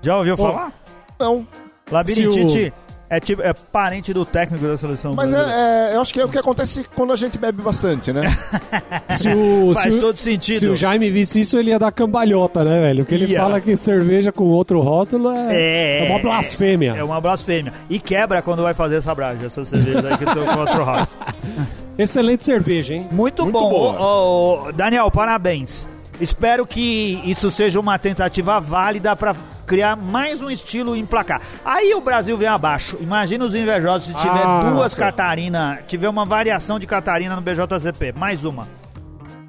Já 0.03 0.17
ouviu 0.17 0.37
falar? 0.37 0.73
Não, 1.17 1.47
Labirintite 1.89 2.73
é 3.09 3.21
tipo 3.21 3.41
é 3.43 3.53
parente 3.53 4.13
do 4.13 4.25
técnico 4.25 4.67
da 4.67 4.77
seleção 4.77 5.15
mas 5.15 5.31
brasileira. 5.31 5.61
é, 5.61 5.93
é, 5.93 5.97
eu 5.97 6.01
acho 6.01 6.13
que 6.13 6.21
é 6.21 6.25
o 6.25 6.29
que 6.29 6.39
acontece 6.39 6.85
quando 6.95 7.13
a 7.13 7.17
gente 7.17 7.39
bebe 7.39 7.63
bastante, 7.63 8.13
né? 8.13 8.23
Se 9.17 9.29
o, 9.29 9.73
Faz 9.75 9.93
se 9.93 9.99
o- 9.99 10.01
todo 10.01 10.17
sentido. 10.19 10.59
se 10.59 10.67
o 10.67 10.77
Jaime 10.77 11.11
visse 11.11 11.41
isso, 11.41 11.59
ele 11.59 11.71
ia 11.71 11.79
dar 11.79 11.91
cambalhota, 11.93 12.63
né, 12.65 12.81
velho? 12.83 13.05
Porque 13.05 13.15
ele 13.15 13.27
Ia. 13.27 13.41
fala 13.41 13.61
que 13.61 13.77
cerveja 13.77 14.31
com 14.33 14.45
outro 14.45 14.81
rótulo 14.81 15.31
é, 15.31 15.55
É. 15.55 16.07
é 16.07 16.11
uma 16.11 16.19
blasfêmia. 16.19 16.95
É 16.97 17.03
uma 17.05 17.21
blasfêmia. 17.21 17.73
E 17.89 17.99
quebra 17.99 18.43
quando 18.43 18.63
vai 18.63 18.75
fazer 18.75 18.97
essa 18.97 19.15
braja, 19.15 19.47
essa 19.47 19.65
cerveja 19.65 20.07
aí 20.09 20.19
que 20.19 20.25
tô 20.27 20.41
com 20.45 20.59
outro 20.61 20.85
rock. 20.85 21.07
Excelente 21.99 22.45
cerveja, 22.45 22.93
hein? 22.95 23.09
Muito, 23.11 23.43
Muito 23.45 23.59
bom. 23.59 23.97
ô, 23.99 24.73
Daniel, 24.73 25.11
parabéns. 25.11 25.89
Espero 26.21 26.67
que 26.67 27.21
isso 27.25 27.51
seja 27.51 27.79
uma 27.81 27.99
tentativa 27.99 28.61
válida 28.61 29.15
para 29.17 29.35
criar 29.67 29.97
mais 29.97 30.41
um 30.41 30.51
estilo 30.51 30.95
em 30.97 31.05
placar. 31.05 31.41
Aí 31.65 31.93
o 31.95 32.01
Brasil 32.01 32.37
vem 32.39 32.49
abaixo. 32.49 32.97
Imagina 33.01 33.45
os 33.45 33.55
invejosos 33.55 34.09
se 34.09 34.15
tiver 34.15 34.43
Ah, 34.45 34.71
duas. 34.73 34.95
Catarina, 34.95 35.81
tiver 35.87 36.09
uma 36.09 36.25
variação 36.25 36.79
de 36.79 36.87
Catarina 36.87 37.35
no 37.37 37.43
BJCP. 37.43 38.13
Mais 38.17 38.45
uma. 38.45 38.67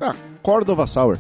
ah, 0.02 0.16
Córdova 0.42 0.88
Sour. 0.88 1.18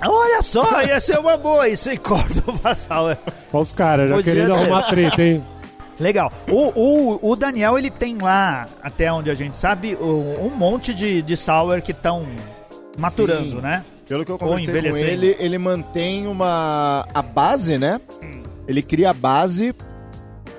Olha 0.00 0.42
só, 0.42 0.80
ia 0.82 1.00
ser 1.00 1.18
uma 1.18 1.36
boa 1.36 1.68
isso 1.68 1.90
aí, 1.90 1.98
Córdoba 1.98 2.74
Sour. 2.74 3.16
Olha 3.52 3.60
os 3.60 3.72
caras, 3.72 4.08
já 4.10 4.16
Podia 4.16 4.32
querendo 4.32 4.54
ser. 4.54 4.60
arrumar 4.62 4.82
treta, 4.84 5.22
hein? 5.22 5.44
Legal. 5.98 6.32
O, 6.48 7.18
o, 7.18 7.30
o 7.32 7.34
Daniel, 7.36 7.76
ele 7.76 7.90
tem 7.90 8.16
lá, 8.22 8.66
até 8.80 9.12
onde 9.12 9.28
a 9.28 9.34
gente 9.34 9.56
sabe, 9.56 9.96
um 10.00 10.50
monte 10.50 10.94
de, 10.94 11.20
de 11.22 11.36
sour 11.36 11.82
que 11.82 11.90
estão 11.90 12.24
maturando, 12.96 13.56
Sim. 13.56 13.60
né? 13.60 13.84
Pelo 14.08 14.24
que 14.24 14.32
eu 14.32 14.38
conversei 14.38 14.90
com 14.90 14.96
ele, 14.96 15.36
ele 15.38 15.58
mantém 15.58 16.26
uma 16.26 17.06
a 17.12 17.22
base, 17.22 17.76
né? 17.76 18.00
Ele 18.66 18.82
cria 18.82 19.10
a 19.10 19.14
base 19.14 19.74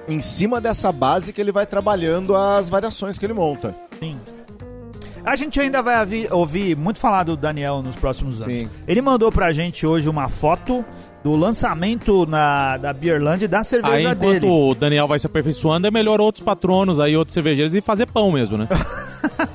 em 0.08 0.22
cima 0.22 0.60
dessa 0.60 0.92
base 0.92 1.34
que 1.34 1.40
ele 1.40 1.52
vai 1.52 1.66
trabalhando 1.66 2.36
as 2.36 2.70
variações 2.70 3.18
que 3.18 3.26
ele 3.26 3.34
monta. 3.34 3.76
Sim. 4.00 4.18
A 5.24 5.36
gente 5.36 5.60
ainda 5.60 5.82
vai 5.82 6.00
ouvir, 6.00 6.34
ouvir 6.34 6.76
muito 6.78 7.00
falar 7.00 7.24
do 7.24 7.36
Daniel 7.36 7.82
nos 7.82 7.96
próximos 7.96 8.42
anos. 8.42 8.60
Sim. 8.60 8.70
Ele 8.88 9.02
mandou 9.02 9.32
pra 9.32 9.52
gente 9.52 9.86
hoje 9.86 10.08
uma 10.08 10.30
foto 10.30 10.84
do 11.24 11.36
lançamento 11.36 12.26
na, 12.26 12.78
da 12.78 12.94
Beerland 12.94 13.46
da 13.48 13.60
Aí, 13.60 13.66
cerveja 13.66 14.14
enquanto 14.14 14.40
dele. 14.40 14.48
o 14.48 14.74
Daniel 14.74 15.06
vai 15.06 15.20
se 15.20 15.28
aperfeiçoando, 15.28 15.86
é 15.86 15.92
melhor 15.92 16.22
outros 16.22 16.44
patronos 16.44 17.00
aí, 17.00 17.16
outros 17.18 17.34
cervejeiros, 17.34 17.76
e 17.76 17.82
fazer 17.82 18.06
pão 18.06 18.32
mesmo, 18.32 18.58
né? 18.58 18.68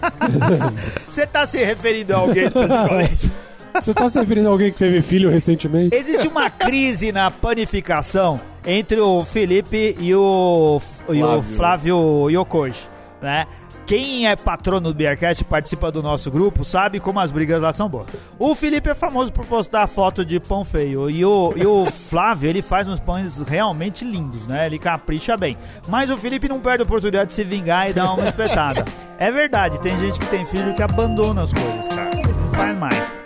Você 1.11 1.27
tá 1.27 1.47
se 1.47 1.65
referindo 1.65 2.15
a 2.15 2.19
alguém 2.19 2.45
especificamente? 2.47 3.33
Você 3.75 3.93
tá 3.93 4.09
se 4.09 4.19
referindo 4.21 4.49
a 4.49 4.53
alguém 4.53 4.71
que 4.73 4.79
teve 4.79 5.03
filho 5.03 5.29
recentemente? 5.29 5.95
Existe 5.95 6.29
uma 6.29 6.49
crise 6.49 7.11
na 7.11 7.31
panificação 7.31 8.41
entre 8.65 9.01
o 9.01 9.25
Felipe 9.25 9.97
e 9.99 10.15
o, 10.15 10.81
e 11.09 11.23
o 11.23 11.43
Flávio 11.43 12.31
Yokoji, 12.31 12.89
né? 13.21 13.47
Quem 13.85 14.27
é 14.27 14.35
patrono 14.35 14.89
do 14.89 14.95
Beercast 14.95 15.43
e 15.43 15.45
participa 15.45 15.93
do 15.93 16.03
nosso 16.03 16.31
grupo 16.31 16.65
sabe 16.65 16.99
como 17.01 17.21
as 17.21 17.31
brigas 17.31 17.61
lá 17.61 17.71
são 17.73 17.87
boas. 17.87 18.07
O 18.39 18.55
Felipe 18.55 18.89
é 18.89 18.95
famoso 18.95 19.31
por 19.31 19.45
postar 19.45 19.87
foto 19.87 20.25
de 20.25 20.41
pão 20.41 20.65
feio 20.65 21.11
e 21.11 21.23
o, 21.23 21.53
e 21.55 21.67
o 21.67 21.85
Flávio 21.91 22.49
ele 22.49 22.63
faz 22.63 22.89
uns 22.89 23.01
pães 23.01 23.39
realmente 23.47 24.05
lindos, 24.05 24.47
né? 24.47 24.67
Ele 24.67 24.79
capricha 24.79 25.37
bem. 25.37 25.59
Mas 25.87 26.11
o 26.11 26.17
Felipe 26.17 26.49
não 26.49 26.61
perde 26.61 26.83
a 26.83 26.87
oportunidade 26.87 27.29
de 27.29 27.35
se 27.35 27.45
vingar 27.45 27.91
e 27.91 27.93
dar 27.93 28.15
uma 28.15 28.25
espetada. 28.31 28.85
É 29.19 29.31
verdade, 29.31 29.79
tem 29.81 29.99
gente 29.99 30.19
que 30.19 30.27
tem 30.27 30.47
filho 30.47 30.75
que 30.75 30.83
abandona 30.83 31.43
as 31.43 31.53
coisas, 31.53 31.89
cara. 31.89 32.11
Não 32.17 32.51
faz 32.59 32.79
mais. 32.79 33.24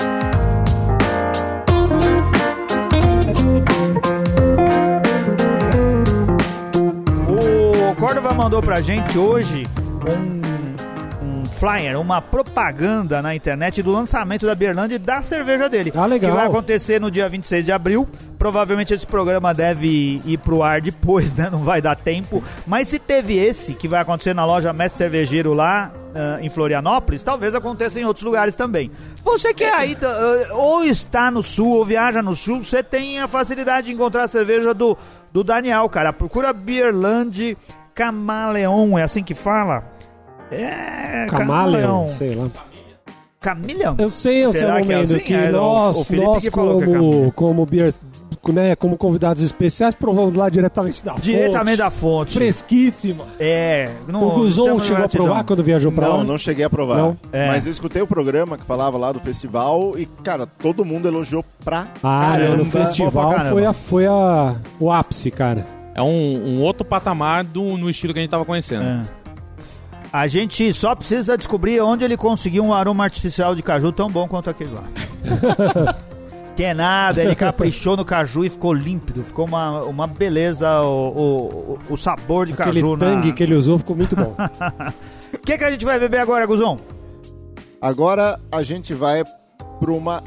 Mandou 8.38 8.62
pra 8.62 8.81
gente 8.81 9.18
hoje 9.18 9.66
um, 10.09 11.40
um 11.40 11.44
flyer, 11.44 12.01
uma 12.01 12.22
propaganda 12.22 13.20
na 13.20 13.35
internet 13.35 13.83
do 13.83 13.90
lançamento 13.90 14.46
da 14.46 14.55
Berlândia 14.55 14.94
e 14.94 14.98
da 14.98 15.22
cerveja 15.22 15.68
dele. 15.68 15.92
Ah, 15.92 16.07
legal. 16.07 16.31
Que 16.31 16.37
vai 16.37 16.46
acontecer 16.46 17.01
no 17.01 17.11
dia 17.11 17.29
26 17.29 17.64
de 17.64 17.72
abril. 17.72 18.09
Provavelmente 18.38 18.94
esse 18.94 19.05
programa 19.05 19.53
deve 19.53 20.20
ir 20.24 20.38
pro 20.38 20.62
ar 20.62 20.81
depois, 20.81 21.35
né? 21.35 21.51
Não 21.51 21.64
vai 21.64 21.83
dar 21.83 21.96
tempo. 21.96 22.40
Mas 22.64 22.87
se 22.87 23.01
teve 23.01 23.37
esse, 23.37 23.74
que 23.74 23.88
vai 23.88 24.01
acontecer 24.01 24.35
na 24.35 24.44
loja 24.44 24.72
Mestre 24.72 24.98
Cervejeiro 24.98 25.53
lá 25.53 25.92
ah, 26.14 26.38
em 26.40 26.48
Florianópolis, 26.48 27.24
talvez 27.24 27.57
aconteça 27.57 27.98
em 27.98 28.05
outros 28.05 28.24
lugares 28.24 28.55
também. 28.55 28.88
Você 29.24 29.53
que 29.53 29.64
é 29.64 29.74
aí, 29.74 29.96
ah, 30.01 30.55
ou 30.55 30.85
está 30.85 31.29
no 31.29 31.42
sul, 31.42 31.70
ou 31.70 31.85
viaja 31.85 32.22
no 32.22 32.37
sul, 32.37 32.62
você 32.62 32.85
tem 32.85 33.18
a 33.18 33.27
facilidade 33.27 33.88
de 33.88 33.94
encontrar 33.94 34.22
a 34.22 34.29
cerveja 34.29 34.72
do, 34.72 34.96
do 35.33 35.42
Daniel, 35.42 35.88
cara. 35.88 36.12
Procura 36.12 36.53
Beerland 36.53 37.57
Camaleon, 37.98 38.96
é 38.96 39.02
assim 39.02 39.24
que 39.24 39.34
fala? 39.34 39.82
É, 40.52 41.26
Camaleon, 41.28 42.06
sei 42.16 42.32
lá. 42.37 42.46
Camaleão. 43.40 43.96
Eu 43.98 44.08
sei, 44.08 44.44
eu 44.44 44.50
sei 44.52 44.61
Será 44.61 44.76
que 44.82 44.92
é 44.92 44.96
momento 44.96 45.14
assim? 45.16 45.24
que 45.24 45.34
É, 45.34 45.50
nós, 45.50 46.11
nós 46.11 46.42
que 46.42 46.48
é 46.48 46.50
como, 46.52 46.80
Camaleão. 46.80 47.32
como, 47.34 47.66
beer, 47.66 47.92
né, 48.52 48.74
como 48.76 48.96
convidados 48.96 49.42
especiais, 49.42 49.94
provamos 49.96 50.34
lá 50.34 50.48
diretamente 50.48 51.04
da 51.04 51.14
Diretamente 51.14 51.64
fonte. 51.64 51.76
da 51.76 51.90
fonte. 51.90 52.32
Fresquíssima. 52.34 53.24
É. 53.38 53.90
Não, 54.06 54.28
o 54.28 54.30
Guzon 54.32 54.78
chegou 54.80 55.04
a 55.04 55.08
provar 55.08 55.44
quando 55.44 55.62
viajou 55.64 55.90
pra 55.92 56.08
Não, 56.08 56.16
lá? 56.18 56.24
não 56.24 56.38
cheguei 56.38 56.64
a 56.64 56.70
provar. 56.70 56.96
Não? 56.98 57.16
É. 57.32 57.48
Mas 57.48 57.66
eu 57.66 57.72
escutei 57.72 58.00
o 58.02 58.06
programa 58.06 58.56
que 58.56 58.64
falava 58.64 58.96
lá 58.96 59.11
do 59.12 59.18
festival 59.20 59.98
e, 59.98 60.06
cara, 60.24 60.46
todo 60.46 60.84
mundo 60.84 61.06
elogiou 61.08 61.44
pra 61.64 61.88
Ah, 62.02 62.28
caramba. 62.32 62.50
não, 62.50 62.56
no 62.58 62.64
festival 62.64 63.30
caramba. 63.30 63.50
foi, 63.50 63.66
a, 63.66 63.72
foi 63.72 64.06
a, 64.06 64.54
o 64.80 64.90
ápice, 64.90 65.30
cara. 65.30 65.64
É 65.98 66.02
um, 66.02 66.58
um 66.58 66.61
outro 66.61 66.84
patamar 66.84 67.42
do, 67.42 67.76
no 67.76 67.90
estilo 67.90 68.12
que 68.12 68.20
a 68.20 68.22
gente 68.22 68.30
tava 68.30 68.44
conhecendo. 68.44 68.84
É. 68.84 69.02
A 70.12 70.28
gente 70.28 70.72
só 70.72 70.94
precisa 70.94 71.37
descobrir 71.37 71.80
onde 71.80 72.04
ele 72.04 72.16
conseguiu 72.16 72.64
um 72.64 72.72
aroma 72.72 73.02
artificial 73.02 73.52
de 73.52 73.64
caju 73.64 73.90
tão 73.90 74.08
bom 74.08 74.28
quanto 74.28 74.48
aquele 74.48 74.70
lá. 74.70 74.84
que 76.54 76.62
é 76.62 76.72
nada, 76.72 77.20
ele 77.20 77.34
caprichou 77.34 77.96
no 77.96 78.04
caju 78.04 78.44
e 78.44 78.48
ficou 78.48 78.72
límpido. 78.72 79.24
Ficou 79.24 79.44
uma, 79.44 79.80
uma 79.87 80.06
beleza 80.06 80.82
o, 80.82 81.78
o, 81.88 81.92
o 81.94 81.96
sabor 81.96 82.46
de 82.46 82.52
Aquele 82.52 82.80
caju. 82.80 82.96
tangue 82.96 83.28
na... 83.28 83.34
que 83.34 83.42
ele 83.42 83.56
usou 83.56 83.76
ficou 83.76 83.96
muito 83.96 84.14
bom. 84.14 84.37
O 85.34 85.38
que, 85.44 85.58
que 85.58 85.64
a 85.64 85.70
gente 85.72 85.84
vai 85.84 85.98
beber 85.98 86.20
agora, 86.20 86.46
Guzon? 86.46 86.78
Agora 87.82 88.38
a 88.52 88.62
gente 88.62 88.94
vai 88.94 89.24
pra 89.80 89.90
uma. 89.90 90.22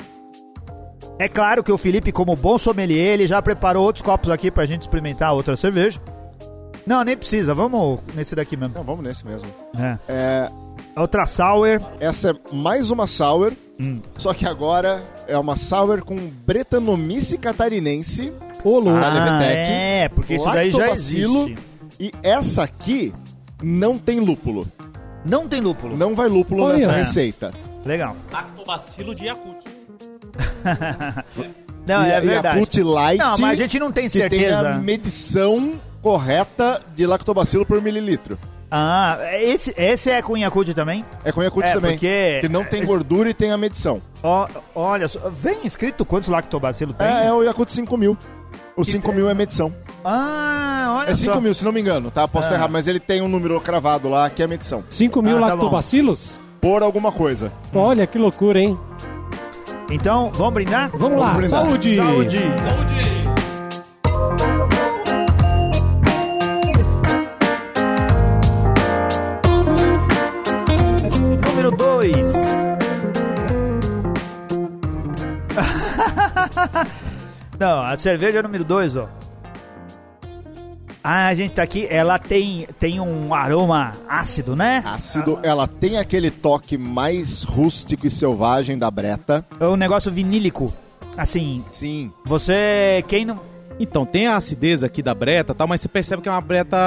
É 1.21 1.27
claro 1.27 1.63
que 1.63 1.71
o 1.71 1.77
Felipe, 1.77 2.11
como 2.11 2.35
bom 2.35 2.57
sommelier, 2.57 3.13
ele 3.13 3.27
já 3.27 3.39
preparou 3.41 3.85
outros 3.85 4.01
copos 4.03 4.29
aqui 4.31 4.49
pra 4.49 4.65
gente 4.65 4.81
experimentar 4.81 5.33
outra 5.33 5.55
cerveja. 5.55 6.01
Não, 6.85 7.03
nem 7.03 7.15
precisa. 7.15 7.53
Vamos 7.53 7.99
nesse 8.15 8.33
daqui 8.35 8.57
mesmo. 8.57 8.73
Não, 8.75 8.83
vamos 8.83 9.03
nesse 9.03 9.23
mesmo. 9.25 9.47
É. 9.77 9.97
É, 10.09 10.49
Outra 10.95 11.27
sour. 11.27 11.79
essa 11.99 12.31
é 12.31 12.33
mais 12.51 12.89
uma 12.89 13.05
sour, 13.05 13.53
Hum. 13.79 14.01
só 14.17 14.33
que 14.33 14.45
agora 14.47 15.03
é 15.27 15.37
uma 15.37 15.55
sour 15.55 16.03
com 16.03 16.15
bretanomice 16.45 17.37
catarinense. 17.37 18.33
Ô, 18.63 18.79
louco. 18.79 18.99
Ah, 18.99 19.09
Levetec, 19.09 19.71
é, 19.71 20.09
porque 20.09 20.35
isso 20.35 20.45
daí 20.51 20.71
já 20.71 20.89
existe. 20.89 21.55
E 21.99 22.11
essa 22.23 22.63
aqui 22.63 23.13
não 23.61 23.97
tem 23.99 24.19
lúpulo. 24.19 24.67
Não 25.23 25.47
tem 25.47 25.61
lúpulo. 25.61 25.95
Não 25.95 26.15
vai 26.15 26.27
lúpulo 26.27 26.63
Olha. 26.63 26.77
nessa 26.77 26.91
É. 26.93 26.97
receita. 26.97 27.51
Legal. 27.85 28.15
Lactobacilo 28.31 29.13
de 29.13 29.25
Yakut. 29.25 29.57
Não, 31.87 32.05
e, 32.05 32.11
é 32.11 32.17
e 32.17 32.21
verdade. 32.21 32.57
a 32.57 32.59
Put 32.59 32.83
Light, 32.83 33.17
Não, 33.19 33.37
mas 33.39 33.51
a 33.59 33.63
gente 33.63 33.79
não 33.79 33.91
tem 33.91 34.07
que 34.07 34.11
tem 34.29 34.45
a 34.45 34.57
certeza. 34.59 34.71
medição 34.79 35.73
correta 36.01 36.81
de 36.95 37.05
lactobacilo 37.07 37.65
por 37.65 37.81
mililitro. 37.81 38.37
Ah, 38.69 39.17
esse, 39.33 39.73
esse 39.75 40.09
é 40.09 40.21
com 40.21 40.37
Yakult 40.37 40.73
também? 40.73 41.03
É 41.25 41.31
com 41.31 41.41
Yakult 41.43 41.65
É, 41.67 41.73
também. 41.73 41.91
porque- 41.93 42.37
Que 42.41 42.47
não 42.47 42.63
tem 42.63 42.85
gordura 42.85 43.29
e 43.29 43.33
tem 43.33 43.51
a 43.51 43.57
medição. 43.57 44.01
Ó, 44.23 44.47
olha, 44.75 45.07
só, 45.07 45.19
vem 45.29 45.59
escrito 45.65 46.05
quantos 46.05 46.29
lactobacilo 46.29 46.93
tem? 46.93 47.05
É, 47.07 47.25
é 47.27 47.33
o 47.33 47.43
Yakult 47.43 47.69
5000. 47.69 48.17
O 48.77 48.85
5000 48.85 49.29
é 49.29 49.33
medição. 49.33 49.73
Ah, 50.05 50.97
olha 51.01 51.09
É 51.11 51.15
só. 51.15 51.23
5 51.33 51.41
mil, 51.41 51.53
se 51.53 51.65
não 51.65 51.71
me 51.73 51.81
engano, 51.81 52.09
tá? 52.09 52.25
Posso 52.27 52.49
Ah. 52.49 52.53
errado, 52.53 52.71
mas 52.71 52.87
ele 52.87 52.99
tem 52.99 53.21
um 53.21 53.27
número 53.27 53.59
cravado 53.59 54.07
lá 54.07 54.29
que 54.29 54.41
é 54.41 54.45
a 54.45 54.47
medição. 54.47 54.83
5 54.89 55.21
mil 55.21 55.37
Ah, 55.37 55.41
tá 55.41 55.47
lactobacilos? 55.47 56.39
Por 56.61 56.81
alguma 56.83 57.11
coisa. 57.11 57.51
Olha 57.73 58.07
que 58.07 58.17
loucura, 58.17 58.59
hein? 58.59 58.79
Então, 59.91 60.31
vamos 60.33 60.53
brindar? 60.53 60.89
Vamos, 60.93 61.19
lá, 61.19 61.33
brindar. 61.33 61.49
saúde! 61.49 61.97
Saúde! 61.97 62.39
Número 71.45 71.71
2. 71.71 72.31
Não, 77.59 77.83
a 77.83 77.97
cerveja 77.97 78.41
número 78.41 78.63
2, 78.63 78.95
ó. 78.95 79.09
Ah, 81.03 81.27
a 81.27 81.33
gente 81.33 81.53
tá 81.53 81.63
aqui, 81.63 81.87
ela 81.89 82.19
tem, 82.19 82.67
tem 82.79 82.99
um 82.99 83.33
aroma 83.33 83.93
ácido, 84.07 84.55
né? 84.55 84.83
Ácido, 84.85 85.39
ela 85.41 85.65
tem 85.67 85.97
aquele 85.97 86.29
toque 86.29 86.77
mais 86.77 87.41
rústico 87.43 88.05
e 88.05 88.11
selvagem 88.11 88.77
da 88.77 88.89
breta. 88.91 89.43
É 89.59 89.65
um 89.67 89.75
negócio 89.75 90.11
vinílico. 90.11 90.71
Assim, 91.17 91.63
Sim. 91.71 92.11
você. 92.23 93.03
Quem 93.07 93.25
não. 93.25 93.39
Então, 93.79 94.05
tem 94.05 94.27
a 94.27 94.35
acidez 94.35 94.83
aqui 94.83 95.01
da 95.01 95.13
breta 95.15 95.53
e 95.53 95.55
tal, 95.55 95.67
mas 95.67 95.81
você 95.81 95.87
percebe 95.87 96.21
que 96.21 96.29
é 96.29 96.31
uma 96.31 96.39
breta 96.41 96.77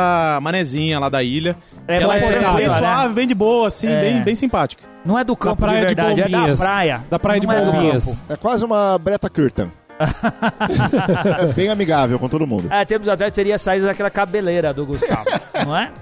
manezinha 0.40 0.98
lá 1.00 1.08
da 1.08 1.22
ilha. 1.24 1.56
É 1.88 2.00
Ela 2.00 2.16
é 2.16 2.20
bem 2.56 2.68
né? 2.68 2.78
suave, 2.78 3.14
bem 3.14 3.26
de 3.26 3.34
boa, 3.34 3.66
assim, 3.66 3.88
É. 3.88 4.00
bem, 4.00 4.22
bem 4.22 4.34
simpática. 4.36 4.84
Não 5.04 5.18
é 5.18 5.24
do 5.24 5.34
campo 5.36 5.56
praia 5.62 5.80
de 5.80 5.88
de 5.88 5.94
verdade, 5.94 6.20
é 6.20 6.28
da 6.28 6.38
Bombinhas. 6.38 6.60
praia. 6.60 7.04
Da 7.10 7.18
praia 7.18 7.40
de 7.40 7.46
Não 7.48 7.54
é 7.54 7.64
do 7.64 7.72
Bombinhas. 7.72 8.04
campo. 8.06 8.22
É 8.28 8.36
quase 8.36 8.64
uma 8.64 8.96
breta 8.96 9.28
curta. 9.28 9.72
É 9.98 11.52
bem 11.52 11.68
amigável 11.68 12.18
com 12.18 12.28
todo 12.28 12.46
mundo. 12.46 12.68
É, 12.72 12.84
tempos 12.84 13.08
atrás 13.08 13.32
teria 13.32 13.58
saído 13.58 13.86
daquela 13.86 14.10
cabeleira 14.10 14.72
do 14.74 14.84
Gustavo, 14.86 15.24
não 15.64 15.76
é? 15.76 15.92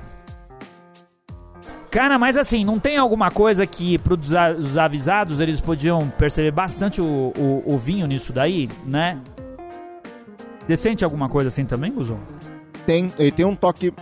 Cara, 1.91 2.19
mas 2.19 2.39
assim, 2.39 2.65
não 2.65 2.79
tem 2.79 2.97
alguma 2.97 3.31
coisa 3.31 3.67
que 3.67 3.99
para 3.99 4.15
os 4.15 4.79
avisados 4.79 5.41
eles 5.41 5.61
podiam 5.61 6.09
perceber 6.17 6.51
bastante 6.51 7.03
o, 7.03 7.33
o, 7.37 7.63
o 7.67 7.79
vinho 7.79 8.07
nisso 8.07 8.33
daí, 8.33 8.71
né? 8.87 9.19
Você 10.67 10.77
sente 10.77 11.05
alguma 11.05 11.29
coisa 11.29 11.49
assim 11.49 11.67
também, 11.67 11.93
Guzon? 11.93 12.19
Tem, 12.87 13.13
ele 13.19 13.31
tem 13.31 13.45
um 13.45 13.55
toque 13.55 13.93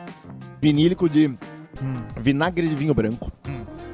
vinílico 0.61 1.09
de 1.09 1.35
Hum. 1.83 1.97
vinagre 2.19 2.69
de 2.69 2.75
vinho 2.75 2.93
branco. 2.93 3.33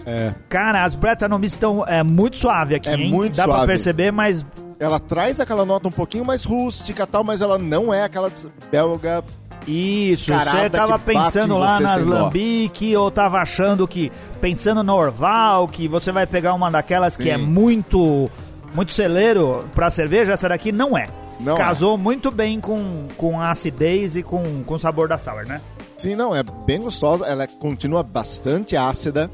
É. 0.04 0.32
Cara, 0.48 0.82
as 0.82 0.96
Brettanomyces 0.96 1.54
estão 1.54 1.84
é, 1.86 2.02
muito 2.02 2.36
suave 2.36 2.74
aqui, 2.74 2.88
É 2.88 2.94
hein? 2.96 3.10
muito 3.10 3.36
Dá 3.36 3.44
pra 3.44 3.52
suave. 3.54 3.66
perceber, 3.68 4.10
mas 4.10 4.44
Ela 4.78 5.00
traz 5.00 5.40
aquela 5.40 5.64
nota 5.64 5.88
um 5.88 5.92
pouquinho 5.92 6.24
mais 6.24 6.44
rústica 6.44 7.02
e 7.02 7.06
tal, 7.06 7.24
mas 7.24 7.40
ela 7.40 7.58
não 7.58 7.92
é 7.92 8.04
aquela 8.04 8.30
belga. 8.70 9.24
Isso, 9.66 10.32
você 10.32 10.70
tava 10.70 10.98
que 10.98 11.06
pensando 11.06 11.58
lá 11.58 11.80
nas. 11.80 12.04
Lambique 12.04 12.96
ou 12.96 13.10
tava 13.10 13.38
achando 13.38 13.88
que, 13.88 14.12
pensando 14.40 14.82
no 14.82 14.94
Orval, 14.94 15.66
que 15.66 15.88
você 15.88 16.12
vai 16.12 16.26
pegar 16.26 16.54
uma 16.54 16.70
daquelas 16.70 17.16
que 17.16 17.24
Sim. 17.24 17.30
é 17.30 17.36
muito, 17.36 18.30
muito 18.74 18.92
celeiro 18.92 19.64
pra 19.74 19.90
cerveja, 19.90 20.32
essa 20.32 20.48
daqui 20.48 20.70
não 20.70 20.96
é. 20.96 21.08
Não 21.40 21.56
Casou 21.56 21.98
muito 21.98 22.30
bem 22.30 22.60
com, 22.60 23.08
com 23.16 23.40
a 23.40 23.50
acidez 23.50 24.16
e 24.16 24.22
com, 24.22 24.62
com 24.64 24.74
o 24.74 24.78
sabor 24.78 25.08
da 25.08 25.18
sour, 25.18 25.46
né? 25.46 25.60
Sim, 25.98 26.14
não, 26.14 26.34
é 26.34 26.42
bem 26.42 26.80
gostosa. 26.80 27.26
Ela 27.26 27.46
continua 27.46 28.02
bastante 28.02 28.76
ácida, 28.76 29.30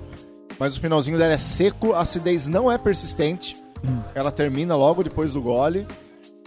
mas 0.59 0.77
o 0.77 0.81
finalzinho 0.81 1.19
dela 1.19 1.35
é 1.35 1.39
seco, 1.39 1.93
a 1.93 2.01
acidez 2.01 2.47
não 2.47 2.71
é 2.71 2.79
persistente. 2.79 3.63
Hum. 3.85 4.01
Ela 4.15 4.31
termina 4.31 4.77
logo 4.77 5.03
depois 5.03 5.33
do 5.33 5.41
gole. 5.41 5.87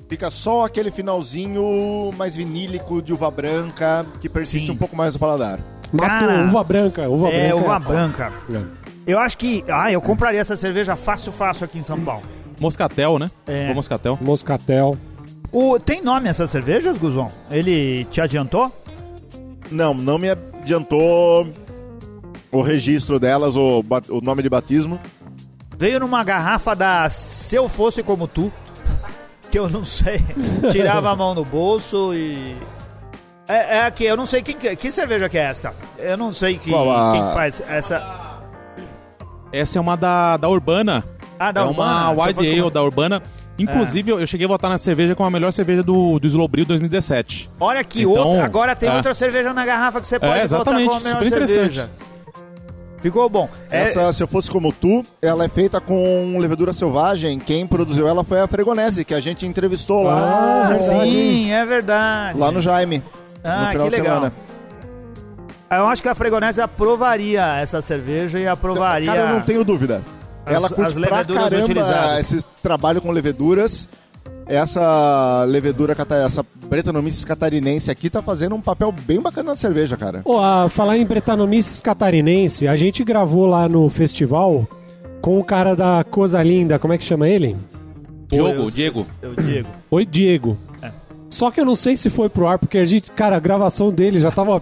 Fica 0.08 0.30
só 0.30 0.65
aquele 0.65 0.91
finalzinho 0.91 2.12
mais 2.17 2.36
vinílico 2.36 3.02
de 3.02 3.12
uva 3.12 3.32
branca, 3.32 4.06
que 4.21 4.30
persiste 4.30 4.67
Sim. 4.67 4.74
um 4.74 4.78
pouco 4.78 4.95
mais 4.95 5.13
no 5.15 5.19
paladar. 5.19 5.60
Cara, 5.98 6.45
uva 6.45 6.63
branca. 6.63 7.10
Uva 7.10 7.30
é, 7.30 7.50
branca. 7.50 7.56
uva 7.56 7.80
branca. 7.80 8.34
É. 8.52 8.62
Eu 9.08 9.19
acho 9.19 9.38
que. 9.38 9.63
Ah, 9.67 9.91
eu 9.91 10.02
compraria 10.02 10.39
essa 10.39 10.56
cerveja 10.56 10.95
fácil, 10.95 11.32
fácil 11.32 11.65
aqui 11.65 11.78
em 11.78 11.84
São 11.84 12.00
Paulo. 12.02 12.24
Moscatel, 12.60 13.19
né? 13.19 13.30
É. 13.48 13.69
Ou 13.69 13.76
Moscatel. 13.76 14.17
Moscatel. 14.21 14.98
O, 15.52 15.80
tem 15.80 16.02
nome 16.02 16.30
essas 16.30 16.52
cervejas, 16.52 16.98
Guzon? 16.98 17.30
Ele 17.50 18.06
te 18.06 18.19
adiantou? 18.19 18.71
Não, 19.71 19.93
não 19.93 20.17
me 20.17 20.30
adiantou 20.30 21.48
o 22.52 22.62
registro 22.62 23.19
delas, 23.19 23.56
o, 23.56 23.84
o 24.10 24.21
nome 24.21 24.43
de 24.43 24.50
batismo. 24.50 25.00
Veio 25.77 25.99
numa 25.99 26.23
garrafa 26.23 26.75
da 26.75 27.09
Se 27.09 27.55
Eu 27.55 27.67
Fosse 27.67 28.01
Como 28.01 28.27
Tu, 28.27 28.51
que 29.51 29.59
eu 29.59 29.69
não 29.69 29.83
sei. 29.85 30.23
Tirava 30.71 31.11
a 31.11 31.15
mão 31.15 31.33
no 31.33 31.43
bolso 31.45 32.13
e. 32.13 32.55
É, 33.47 33.77
é 33.77 33.85
aqui, 33.85 34.03
eu 34.05 34.17
não 34.17 34.25
sei 34.25 34.41
quem 34.41 34.55
que, 34.57 34.75
que 34.75 34.91
cerveja 34.91 35.29
que 35.29 35.38
é 35.38 35.43
essa. 35.43 35.73
Eu 35.99 36.17
não 36.17 36.33
sei 36.33 36.57
que, 36.57 36.73
a- 36.73 37.11
quem 37.11 37.33
faz 37.33 37.61
essa. 37.67 38.23
Essa 39.51 39.77
é 39.77 39.81
uma 39.81 39.95
da, 39.95 40.38
da 40.38 40.49
Urbana. 40.49 41.03
Ah, 41.39 41.51
da 41.51 41.61
é 41.61 41.63
Urbana, 41.65 42.09
uma 42.11 42.15
Se 42.15 42.21
Eu 42.21 42.25
Wide 42.38 42.39
Ale 42.49 42.57
Como- 42.59 42.71
da 42.71 42.83
Urbana. 42.83 43.21
Inclusive, 43.57 44.11
eu- 44.11 44.19
eu 44.19 44.27
cheguei 44.27 44.45
a 44.45 44.49
votar 44.49 44.69
na 44.69 44.77
cerveja 44.77 45.15
como 45.15 45.27
a 45.27 45.31
melhor 45.31 45.51
cerveja 45.51 45.81
do, 45.83 46.19
do 46.19 46.27
Slowbril 46.27 46.65
2017. 46.65 47.49
Olha 47.59 47.79
aqui, 47.79 48.01
Então, 48.01 48.27
outra, 48.27 48.43
agora 48.43 48.75
tem 48.75 48.89
é. 48.89 48.93
outra 48.95 49.13
cerveja 49.13 49.53
na 49.53 49.65
garrafa 49.65 50.01
que 50.01 50.07
você 50.07 50.19
pode 50.19 50.31
botar 50.33 50.43
exatamente, 50.43 50.88
como 50.89 50.99
a 50.99 51.03
melhor 51.03 51.23
super 51.23 51.27
interessante. 51.27 51.91
Ficou 53.05 53.29
bom. 53.29 53.47
É- 53.69 53.83
Essa, 53.83 54.11
se 54.11 54.23
eu 54.23 54.27
fosse 54.27 54.49
como 54.49 54.71
tu, 54.73 55.03
ela 55.21 55.45
é 55.45 55.47
feita 55.47 55.79
com 55.79 56.37
levedura 56.39 56.73
selvagem. 56.73 57.37
Quem 57.37 57.67
produziu 57.67 58.07
ela 58.07 58.23
foi 58.23 58.39
a 58.41 58.47
Fregonese, 58.47 59.05
que 59.05 59.13
a 59.13 59.19
gente 59.19 59.45
entrevistou 59.45 60.01
lá, 60.01 60.65
Ah, 60.65 60.69
no- 60.71 60.75
sim, 60.75 61.51
é 61.51 61.63
verdade. 61.63 62.39
lá 62.39 62.49
no 62.51 62.59
Jaime. 62.59 63.03
Ah, 63.43 63.65
no 63.65 63.69
final 63.73 63.87
que 63.89 63.95
de 63.95 64.01
legal. 64.01 64.15
semana. 64.15 64.33
Eu 65.69 65.87
acho 65.87 66.01
que 66.01 66.09
a 66.09 66.15
Fregonese 66.15 66.59
aprovaria 66.61 67.57
essa 67.59 67.79
cerveja 67.79 68.39
e 68.39 68.47
aprovaria. 68.47 69.05
Cara, 69.05 69.19
eu 69.19 69.29
não 69.35 69.41
tenho 69.41 69.63
dúvida. 69.63 70.01
As- 70.43 70.55
ela 70.55 70.65
as 70.65 70.73
curte 70.73 70.93
pra 70.93 71.01
leveduras 71.17 71.43
caramba 71.43 71.63
utilizadas. 71.65 72.19
esse 72.33 72.45
trabalho 72.63 73.01
com 73.03 73.11
leveduras. 73.11 73.87
Essa 74.47 75.43
levedura, 75.47 75.95
essa 76.25 76.45
Bretanomices 76.69 77.25
catarinense 77.25 77.89
aqui 77.89 78.10
tá 78.10 78.21
fazendo 78.21 78.55
um 78.55 78.62
papel 78.62 78.91
bem 78.91 79.19
bacana 79.19 79.51
na 79.51 79.55
cerveja, 79.55 79.97
cara. 79.97 80.21
Pô, 80.23 80.39
a 80.39 80.69
falar 80.69 80.97
em 80.97 81.05
Bretanomices 81.05 81.79
catarinense, 81.79 82.67
a 82.67 82.75
gente 82.75 83.03
gravou 83.03 83.47
lá 83.47 83.67
no 83.67 83.89
festival 83.89 84.67
com 85.21 85.39
o 85.39 85.43
cara 85.43 85.75
da 85.75 86.03
Coisa 86.03 86.41
Linda, 86.43 86.77
como 86.77 86.93
é 86.93 86.97
que 86.97 87.03
chama 87.03 87.27
ele? 87.27 87.58
Diogo, 88.27 88.71
Diego. 88.71 89.05
Eu 89.21 89.36
digo. 89.36 89.69
Oi, 89.89 90.05
Diego. 90.05 90.58
É. 90.81 90.91
Só 91.29 91.49
que 91.49 91.60
eu 91.60 91.65
não 91.65 91.75
sei 91.75 91.97
se 91.97 92.10
foi 92.10 92.29
pro 92.29 92.47
ar, 92.47 92.60
porque 92.60 92.77
a 92.77 92.86
gente, 92.86 93.12
cara, 93.12 93.38
a 93.38 93.39
gravação 93.39 93.91
dele 93.91 94.19
já 94.19 94.31
tava 94.31 94.62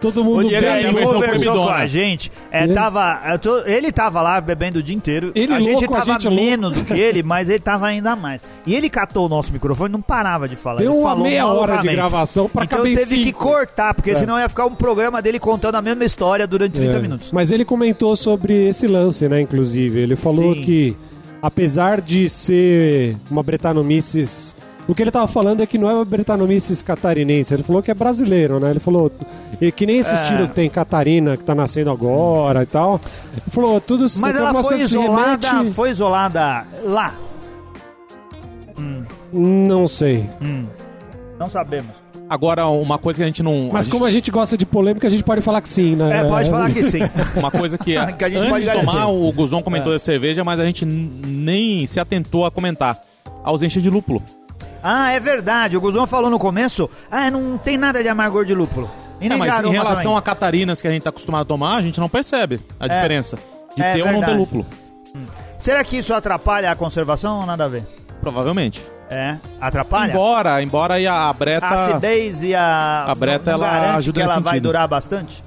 todo 0.00 0.24
mundo 0.24 0.46
ele 0.50 0.56
a 0.56 0.60
versão 0.60 0.92
conversou 0.92 1.12
com 1.14 1.20
proibidona. 1.28 1.72
a 1.74 1.86
gente. 1.86 2.32
É, 2.50 2.64
Ele- 2.64 2.74
tava, 2.74 3.20
eu 3.30 3.38
tô- 3.38 3.58
ele 3.66 3.92
tava 3.92 4.22
lá 4.22 4.40
bebendo 4.40 4.78
o 4.78 4.82
dia 4.82 4.96
inteiro. 4.96 5.30
Ele 5.34 5.52
a 5.52 5.60
gente 5.60 5.72
louco, 5.80 5.94
a 5.94 5.98
tava 5.98 6.12
gente 6.12 6.28
louco. 6.28 6.42
menos 6.42 6.72
do 6.72 6.84
que 6.84 6.94
ele, 6.94 7.22
mas 7.22 7.48
ele 7.48 7.58
tava 7.60 7.86
ainda 7.86 8.16
mais. 8.16 8.40
E 8.66 8.74
ele 8.74 8.88
catou 8.88 9.26
o 9.26 9.28
nosso 9.28 9.52
microfone 9.52 9.90
e 9.90 9.92
não 9.92 10.00
parava 10.02 10.48
de 10.48 10.56
falar. 10.56 10.78
Deu 10.78 10.92
ele 10.92 11.00
uma 11.00 11.14
meia 11.14 11.46
hora 11.46 11.76
de 11.76 11.88
gravação 11.88 12.48
pra 12.48 12.64
Então 12.64 12.78
caber 12.78 12.96
teve 12.96 13.22
que 13.24 13.32
cortar, 13.32 13.92
porque 13.94 14.12
É. 14.12 14.16
senão 14.16 14.38
ia 14.38 14.48
ficar 14.48 14.66
um 14.66 14.74
programa 14.74 15.20
dele 15.20 15.38
contando 15.38 15.74
a 15.74 15.82
mesma 15.82 16.04
história 16.04 16.46
durante 16.46 16.72
30 16.72 16.96
É. 16.96 17.00
minutos. 17.00 17.30
Mas 17.32 17.50
ele 17.52 17.64
comentou 17.64 18.16
sobre 18.16 18.68
esse 18.68 18.86
lance, 18.86 19.28
né, 19.28 19.40
inclusive. 19.40 20.00
Ele 20.00 20.16
falou 20.16 20.54
Sim. 20.54 20.62
que, 20.62 20.96
apesar 21.42 22.00
de 22.00 22.28
ser 22.28 23.16
uma 23.30 23.42
Bretanomices... 23.42 24.54
O 24.90 24.94
que 24.94 25.02
ele 25.02 25.10
tava 25.12 25.28
falando 25.28 25.62
é 25.62 25.66
que 25.66 25.78
não 25.78 25.88
é 25.88 25.94
uma 25.94 26.04
Bretanomices 26.04 26.82
catarinense. 26.82 27.54
Ele 27.54 27.62
falou 27.62 27.80
que 27.80 27.90
é 27.92 27.94
brasileiro, 27.94 28.58
né? 28.58 28.70
Ele 28.70 28.80
falou 28.80 29.10
e 29.60 29.70
que 29.70 29.86
nem 29.86 29.98
esse 29.98 30.10
É. 30.10 30.14
estilo 30.14 30.48
que 30.48 30.54
tem 30.54 30.68
Catarina, 30.68 31.36
que 31.36 31.44
tá 31.44 31.54
nascendo 31.54 31.90
agora 31.90 32.64
e 32.64 32.66
tal. 32.66 33.00
Ele 33.32 33.42
falou 33.50 33.80
tudo... 33.80 34.04
Mas 34.18 34.36
ela 34.36 34.52
foi 34.62 34.76
que 34.78 34.82
isolada, 34.82 35.48
remete- 35.48 35.70
foi 35.74 35.90
isolada 35.90 36.66
lá. 36.84 37.14
Não 39.32 39.86
sei. 39.86 40.28
Hum. 40.42 40.66
Não 41.38 41.46
sabemos. 41.48 41.90
Agora, 42.28 42.66
uma 42.66 42.98
coisa 42.98 43.18
que 43.18 43.22
a 43.22 43.26
gente 43.26 43.42
não. 43.42 43.70
Mas 43.72 43.88
a 43.88 43.90
como 43.90 44.04
a 44.04 44.10
gente 44.10 44.30
gosta 44.30 44.56
de 44.56 44.64
polêmica, 44.64 45.06
a 45.06 45.10
gente 45.10 45.24
pode 45.24 45.40
falar 45.40 45.60
que 45.60 45.68
sim, 45.68 45.96
né? 45.96 46.18
É, 46.18 46.24
pode 46.24 46.48
falar 46.50 46.70
que 46.72 46.84
sim. 46.84 47.00
Uma 47.36 47.50
coisa 47.50 47.76
que, 47.76 47.94
Que 48.18 48.24
a 48.24 48.28
gente 48.28 48.38
antes 48.38 48.50
pode 48.50 48.64
de 48.64 48.70
tomar, 48.86 49.06
o 49.08 49.32
Guzon 49.32 49.58
É. 49.58 49.62
comentou 49.62 49.92
da 49.92 49.98
cerveja, 49.98 50.44
mas 50.44 50.60
a 50.60 50.64
gente 50.64 50.84
nem 50.84 51.86
se 51.86 51.98
atentou 51.98 52.44
a 52.46 52.50
comentar. 52.50 52.98
A 53.42 53.50
ausência 53.50 53.80
de 53.80 53.88
lúpulo. 53.88 54.22
Ah, 54.82 55.10
é 55.12 55.20
verdade. 55.20 55.76
O 55.76 55.80
Guzão 55.80 56.06
falou 56.06 56.30
no 56.30 56.38
começo. 56.38 56.88
Ah, 57.10 57.30
não 57.30 57.58
tem 57.58 57.76
nada 57.76 58.02
de 58.02 58.08
amargor 58.08 58.44
de 58.44 58.54
lúpulo. 58.54 58.90
E 59.20 59.26
É, 59.26 59.28
nem 59.28 59.38
de 59.40 59.46
mas 59.46 59.64
em 59.64 59.70
relação 59.70 60.02
também. 60.04 60.16
a 60.18 60.22
catarinas 60.22 60.80
que 60.80 60.88
a 60.88 60.90
gente 60.90 61.02
tá 61.02 61.10
acostumado 61.10 61.42
a 61.42 61.44
tomar, 61.44 61.76
a 61.76 61.82
gente 61.82 62.00
não 62.00 62.08
percebe 62.08 62.60
a 62.78 62.86
diferença 62.88 63.38
de 63.76 63.82
É 63.82 63.92
ter 63.94 64.00
ou 64.02 64.06
não 64.06 64.14
ter 64.14 64.26
verdade. 64.26 64.38
lúpulo. 64.38 64.66
Será 65.60 65.84
que 65.84 65.98
isso 65.98 66.14
atrapalha 66.14 66.70
a 66.70 66.74
conservação 66.76 67.40
ou 67.40 67.46
nada 67.46 67.64
a 67.64 67.68
ver? 67.68 67.84
Provavelmente. 68.20 68.82
É, 69.10 69.36
atrapalha? 69.60 70.12
Embora, 70.12 70.62
embora 70.62 70.94
aí 70.94 71.06
a 71.06 71.32
breta. 71.32 71.66
A 71.66 71.74
acidez 71.74 72.42
e 72.42 72.54
a... 72.54 73.04
A 73.08 73.14
Breta, 73.14 73.52
não- 73.52 73.58
não 73.58 73.66
ela 73.66 73.96
ajuda 73.96 74.20
que 74.20 74.24
ela 74.24 74.38
vai 74.40 74.60
durar 74.60 74.86
bastante? 74.86 75.42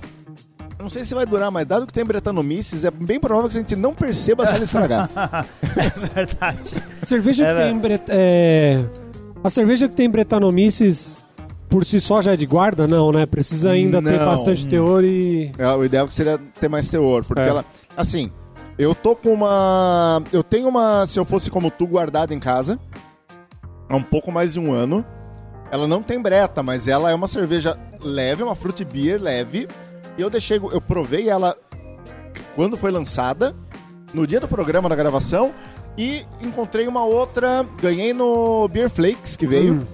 Eu 0.77 0.83
Não 0.83 0.89
sei 0.89 1.05
se 1.05 1.15
vai 1.15 1.25
durar, 1.25 1.49
mas 1.49 1.65
dado 1.65 1.87
que 1.87 1.93
tem 1.93 2.03
Bretanomices, 2.03 2.83
é 2.83 2.91
bem 2.91 3.19
provável 3.21 3.49
que 3.49 3.55
a 3.55 3.59
gente 3.61 3.73
não 3.77 3.93
perceba 3.93 4.45
se 4.45 4.53
ela 4.53 4.63
estragar. 4.65 5.09
é 5.77 5.89
verdade. 6.13 6.73
Cerveja 7.03 7.47
É, 7.47 7.55
que 7.55 7.61
tem 7.63 7.77
bret... 7.77 8.03
é, 8.09 8.83
A 9.43 9.49
cerveja 9.49 9.89
que 9.89 9.95
tem 9.95 10.09
Bretanomices 10.09 11.19
por 11.69 11.83
si 11.85 11.99
só 11.99 12.21
já 12.21 12.33
é 12.33 12.35
de 12.37 12.45
guarda? 12.45 12.87
Não, 12.87 13.11
né? 13.11 13.25
Precisa 13.25 13.71
ainda 13.71 14.01
ter 14.01 14.17
Não. 14.19 14.25
bastante 14.25 14.65
teor 14.67 15.03
e... 15.03 15.51
É, 15.57 15.67
o 15.75 15.83
ideal 15.83 16.07
que 16.07 16.13
seria 16.13 16.37
ter 16.37 16.69
mais 16.69 16.87
teor, 16.89 17.25
porque 17.25 17.41
É. 17.41 17.47
ela. 17.49 17.65
Assim, 17.97 18.31
eu 18.77 18.95
tô 18.95 19.15
com 19.15 19.29
uma. 19.33 20.23
Eu 20.31 20.43
tenho 20.43 20.67
uma, 20.67 21.05
se 21.05 21.19
eu 21.19 21.25
fosse 21.25 21.49
como 21.49 21.69
tu, 21.69 21.85
guardada 21.85 22.33
em 22.33 22.39
casa. 22.39 22.79
Há 23.89 23.95
um 23.95 24.01
pouco 24.01 24.31
mais 24.31 24.53
de 24.53 24.59
um 24.59 24.71
ano. 24.73 25.05
Ela 25.71 25.87
não 25.87 26.01
tem 26.01 26.21
breta, 26.21 26.61
mas 26.63 26.87
ela 26.87 27.11
é 27.11 27.15
uma 27.15 27.27
cerveja 27.27 27.77
leve, 28.01 28.43
uma 28.43 28.55
fruit 28.55 28.83
beer 28.85 29.21
leve. 29.21 29.67
E 30.17 30.21
eu 30.21 30.29
deixei. 30.29 30.57
Eu 30.57 30.79
provei 30.81 31.29
ela 31.29 31.55
quando 32.55 32.77
foi 32.77 32.91
lançada, 32.91 33.55
no 34.13 34.25
dia 34.25 34.39
do 34.39 34.47
programa 34.47 34.87
da 34.89 34.95
gravação. 34.95 35.51
E 35.97 36.25
encontrei 36.41 36.87
uma 36.87 37.03
outra. 37.03 37.65
Ganhei 37.81 38.13
no 38.13 38.67
Beer 38.67 38.89
Flakes 38.89 39.35
que 39.35 39.45
veio. 39.45 39.87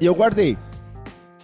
E 0.00 0.06
eu 0.06 0.14
guardei. 0.14 0.58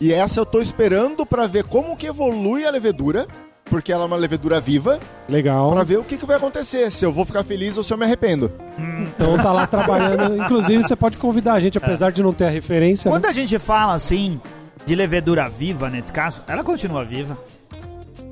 E 0.01 0.13
essa 0.13 0.41
eu 0.41 0.47
tô 0.47 0.61
esperando 0.61 1.25
pra 1.25 1.47
ver 1.47 1.65
como 1.65 1.97
que 1.97 2.07
evolui 2.07 2.67
a 2.67 2.71
levedura, 2.71 3.27
porque 3.67 3.93
ela 3.93 4.03
é 4.03 4.07
uma 4.07 4.17
levedura 4.17 4.61
viva, 4.61 4.99
Legal. 5.29 5.71
pra 5.71 5.85
ver 5.85 5.99
o 5.99 6.05
que, 6.05 6.17
que 6.19 6.27
vai 6.27 6.37
acontecer, 6.37 6.91
se 6.91 7.05
eu 7.05 7.13
vou 7.13 7.25
ficar 7.25 7.45
feliz 7.45 7.77
ou 7.77 7.85
se 7.85 7.93
eu 7.93 7.97
me 7.97 8.05
arrependo. 8.05 8.51
Então 8.77 9.37
tá 9.39 9.53
lá 9.53 9.67
trabalhando. 9.67 10.37
Inclusive, 10.43 10.83
você 10.83 10.97
pode 10.97 11.17
convidar 11.19 11.53
a 11.55 11.61
gente, 11.61 11.79
apesar 11.79 12.11
de 12.11 12.23
não 12.23 12.33
ter 12.33 12.47
a 12.47 12.51
referência. 12.51 13.09
né? 13.09 13.15
Quando 13.17 13.27
a 13.27 13.33
gente 13.33 13.59
fala 13.61 13.95
assim 13.95 14.41
de 14.85 14.95
levedura 14.95 15.49
viva, 15.49 15.89
nesse 15.89 16.13
caso, 16.13 16.43
ela 16.49 16.65
continua 16.65 17.05
viva. 17.05 17.39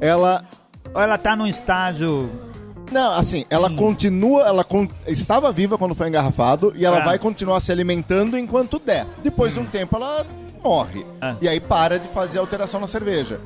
Ela. 0.01 0.45
Ou 0.93 1.01
ela 1.01 1.17
tá 1.17 1.37
num 1.37 1.47
estágio... 1.47 2.29
Não, 2.91 3.13
assim, 3.13 3.45
ela 3.49 3.71
continua, 3.71 4.43
ela 4.43 4.65
con- 4.65 4.89
estava 5.07 5.53
viva 5.53 5.79
quando 5.79 5.95
foi 5.95 6.09
engarrafado 6.09 6.73
e 6.75 6.85
ela 6.85 6.99
Ah. 6.99 7.05
vai 7.05 7.19
continuar 7.19 7.61
se 7.61 7.71
alimentando 7.71 8.37
enquanto 8.37 8.79
der. 8.79 9.07
Depois 9.23 9.55
de 9.55 9.61
um 9.61 9.67
tempo 9.67 9.97
ela 9.97 10.27
morre. 10.63 11.07
Ah. 11.21 11.37
E 11.41 11.49
aí 11.49 11.61
para 11.61 11.99
de 11.99 12.09
fazer 12.09 12.39
alteração 12.39 12.81
na 12.81 12.87
cerveja. 12.87 13.41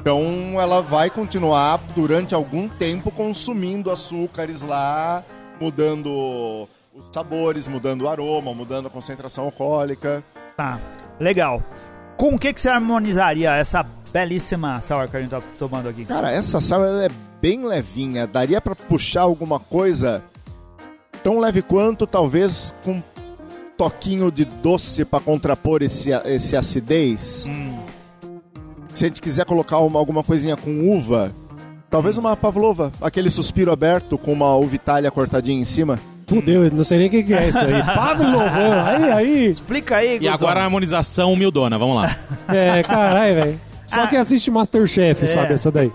Então 0.00 0.60
ela 0.60 0.80
vai 0.80 1.10
continuar 1.10 1.78
durante 1.94 2.34
algum 2.34 2.68
tempo 2.68 3.10
consumindo 3.10 3.90
açúcares 3.90 4.62
lá, 4.62 5.24
mudando 5.60 6.68
os 6.94 7.06
sabores, 7.12 7.66
mudando 7.68 8.02
o 8.02 8.08
aroma, 8.08 8.54
mudando 8.54 8.86
a 8.86 8.90
concentração 8.90 9.44
alcoólica. 9.44 10.22
Tá, 10.56 10.80
legal. 11.20 11.62
Com 12.16 12.34
o 12.34 12.38
que, 12.38 12.52
que 12.52 12.60
você 12.60 12.68
harmonizaria 12.70 13.54
essa 13.54 13.84
belíssima 14.12 14.80
sour 14.80 15.08
que 15.08 15.16
a 15.16 15.20
gente 15.20 15.30
tá 15.30 15.42
tomando 15.58 15.88
aqui? 15.88 16.04
Cara, 16.06 16.30
essa 16.32 16.58
ela 16.74 17.04
é 17.04 17.08
bem 17.40 17.64
levinha. 17.64 18.26
Daria 18.26 18.60
pra 18.60 18.74
puxar 18.74 19.22
alguma 19.22 19.58
coisa 19.58 20.22
tão 21.22 21.38
leve 21.40 21.62
quanto, 21.62 22.06
talvez 22.06 22.74
com 22.84 22.92
um 22.92 23.02
toquinho 23.76 24.30
de 24.30 24.44
doce 24.44 25.04
pra 25.04 25.20
contrapor 25.20 25.82
esse, 25.82 26.10
esse 26.24 26.56
acidez. 26.56 27.46
Hum, 27.48 27.78
Se 28.94 29.04
a 29.04 29.08
gente 29.08 29.20
quiser 29.20 29.44
colocar 29.44 29.78
uma- 29.80 29.98
alguma 29.98 30.24
coisinha 30.24 30.56
com 30.56 30.88
uva, 30.88 31.30
talvez 31.90 32.16
uma 32.16 32.34
pavlova, 32.34 32.90
aquele 33.00 33.28
suspiro 33.28 33.70
aberto 33.70 34.16
com 34.16 34.32
uma 34.32 34.56
uvitália 34.56 35.10
cortadinha 35.10 35.60
em 35.60 35.66
cima. 35.66 35.98
Fudeu, 36.26 36.64
eu 36.64 36.70
não 36.72 36.82
sei 36.82 36.96
nem 36.98 37.06
o 37.08 37.10
que, 37.10 37.22
que 37.22 37.34
é 37.34 37.48
isso 37.50 37.58
aí. 37.58 37.82
Pablo, 37.94 38.40
aí, 38.40 39.12
aí. 39.12 39.50
explica 39.50 39.96
aí, 39.96 40.14
E 40.14 40.18
Guzão. 40.20 40.32
agora 40.34 40.60
a 40.60 40.64
harmonização 40.64 41.32
humildona, 41.34 41.78
vamos 41.78 41.94
lá. 41.96 42.16
É, 42.48 42.82
caralho, 42.82 43.34
velho. 43.34 43.60
Só 43.84 44.04
Ah. 44.04 44.06
quem 44.06 44.18
assiste 44.18 44.50
Masterchef 44.50 45.22
É. 45.24 45.26
sabe 45.26 45.52
essa 45.52 45.70
daí. 45.70 45.92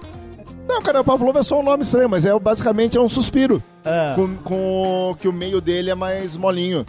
Não, 0.71 0.81
cara, 0.81 1.01
o 1.01 1.03
pavlova 1.03 1.39
é 1.39 1.43
só 1.43 1.59
um 1.59 1.63
nome 1.63 1.83
estranho, 1.83 2.07
mas 2.09 2.23
é 2.25 2.39
basicamente 2.39 2.97
é 2.97 3.01
um 3.01 3.09
suspiro, 3.09 3.61
Ah, 3.83 4.13
com, 4.15 4.37
com 4.37 5.15
que 5.19 5.27
o 5.27 5.33
meio 5.33 5.59
dele 5.59 5.89
é 5.89 5.95
mais 5.95 6.37
molinho. 6.37 6.85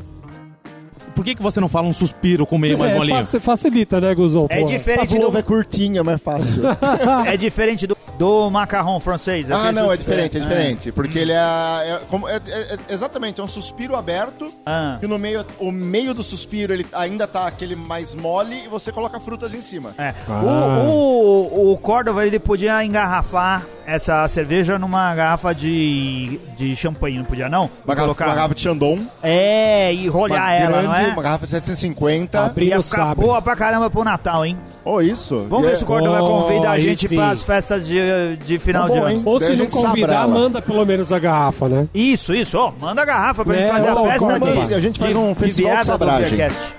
Por 1.14 1.24
que, 1.24 1.34
que 1.34 1.42
você 1.42 1.60
não 1.60 1.68
fala 1.68 1.86
um 1.88 1.92
suspiro 1.92 2.46
com 2.46 2.56
meio 2.58 2.78
mais 2.78 2.92
é, 2.92 2.94
molinho? 2.96 3.16
faci- 3.16 3.40
facilita, 3.40 4.00
né, 4.00 4.14
Guzão? 4.14 4.46
é 4.50 4.60
Porra. 4.60 4.72
diferente 4.72 5.18
do, 5.18 5.38
é 5.38 5.42
curtinho, 5.42 6.00
é 6.00 6.02
mais 6.02 6.20
fácil. 6.20 6.62
é 7.26 7.36
diferente 7.36 7.86
do, 7.86 7.96
do 8.18 8.50
macarrão 8.50 8.98
francês. 9.00 9.50
Ah, 9.50 9.70
não, 9.72 9.88
o- 9.88 9.92
é 9.92 9.96
diferente, 9.96 10.36
é, 10.36 10.40
é. 10.40 10.42
diferente. 10.42 10.92
Porque 10.92 11.18
ele 11.18 11.32
é, 11.32 11.36
é 11.36 12.00
como- 12.08 12.28
é- 12.28 12.40
é- 12.46 12.74
é- 12.74 12.78
Exatamente, 12.92 13.40
é 13.40 13.44
um 13.44 13.48
suspiro 13.48 13.96
aberto. 13.96 14.52
Ah. 14.66 14.98
E 15.02 15.06
no 15.06 15.18
meio, 15.18 15.44
o 15.58 15.70
meio 15.70 16.12
do 16.14 16.22
suspiro, 16.22 16.72
ele 16.72 16.86
ainda 16.92 17.26
tá 17.26 17.46
aquele 17.46 17.74
mais 17.76 18.14
mole 18.14 18.64
e 18.64 18.68
você 18.68 18.90
coloca 18.92 19.18
frutas 19.20 19.54
em 19.54 19.60
cima. 19.60 19.94
É. 19.98 20.14
Ah. 20.28 20.42
O, 20.84 21.68
o, 21.68 21.72
o 21.72 21.78
Córdoba 21.78 22.26
ele 22.26 22.38
podia 22.38 22.84
engarrafar 22.84 23.66
essa 23.84 24.26
cerveja 24.28 24.78
numa 24.78 25.12
garrafa 25.14 25.52
de, 25.52 26.38
de 26.56 26.74
champanhe, 26.76 27.18
não 27.18 27.24
podia 27.24 27.48
não? 27.48 27.68
Uma, 27.84 27.94
garrafa, 27.96 28.24
uma 28.24 28.34
garrafa 28.34 28.54
de 28.54 28.60
Chandon. 28.60 29.00
É, 29.22 29.92
e 29.92 30.06
rolhar 30.08 30.40
uma 30.40 30.52
ela, 30.52 30.82
não 30.82 30.94
é? 30.94 31.01
Uma 31.10 31.22
garrafa 31.22 31.44
de 31.46 31.50
750. 31.52 32.40
Abri- 32.46 32.66
Ia 32.68 32.76
no 32.76 32.82
ficar 32.82 33.06
sabre. 33.08 33.24
boa 33.26 33.42
pra 33.42 33.56
caramba 33.56 33.90
pro 33.90 34.04
Natal, 34.04 34.44
hein? 34.46 34.58
Oh, 34.84 35.00
isso. 35.00 35.46
Vamos 35.48 35.66
ver 35.66 35.72
é- 35.74 35.76
se 35.76 35.84
o 35.84 35.86
Córdoba 35.86 36.22
Oh, 36.22 36.42
convida 36.42 36.70
a 36.70 36.78
gente 36.78 37.08
sim. 37.08 37.16
pras 37.16 37.42
festas 37.42 37.86
de, 37.86 38.36
de 38.44 38.58
final 38.58 38.88
Tá 38.88 38.94
de 38.94 38.98
bom, 39.00 39.06
ano. 39.06 39.14
hein? 39.14 39.22
Ou 39.24 39.38
Daí 39.38 39.46
se 39.46 39.52
a 39.52 39.56
não 39.56 39.64
gente 39.64 39.72
convidar, 39.72 40.28
manda 40.28 40.62
pelo 40.62 40.84
menos 40.84 41.12
a 41.12 41.18
garrafa, 41.18 41.68
né? 41.68 41.88
Isso, 41.94 42.34
isso, 42.34 42.58
ó, 42.58 42.72
manda 42.80 43.02
a 43.02 43.04
garrafa 43.04 43.44
pra 43.44 43.54
É, 43.54 43.58
gente 43.60 43.70
fazer 43.70 43.88
a 43.88 43.94
ô, 43.94 44.04
festa 44.06 44.40
de, 44.68 44.74
a 44.74 44.80
gente 44.80 44.98
faz 44.98 45.10
de- 45.12 45.16
um 45.18 45.32
de 45.32 45.38
festival 45.38 45.76
de 45.76 45.82
virada 45.82 45.98
do 45.98 46.04
sabragem. 46.06 46.36
Beercast. 46.38 46.76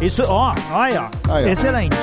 Isso, 0.00 0.22
ó, 0.28 0.54
olha, 0.72 1.08
ó, 1.28 1.32
Aí, 1.34 1.44
ó. 1.44 1.48
excelente. 1.48 1.96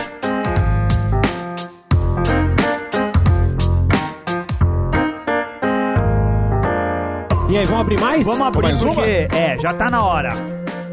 E 7.49 7.57
aí, 7.57 7.65
vamos 7.65 7.81
abrir 7.81 7.99
mais? 7.99 8.25
Vamos 8.25 8.41
abrir 8.47 8.61
Mais 8.63 8.81
uma? 8.81 8.93
porque, 8.93 9.27
é, 9.33 9.57
já 9.59 9.73
tá 9.73 9.89
na 9.89 10.03
hora. 10.05 10.31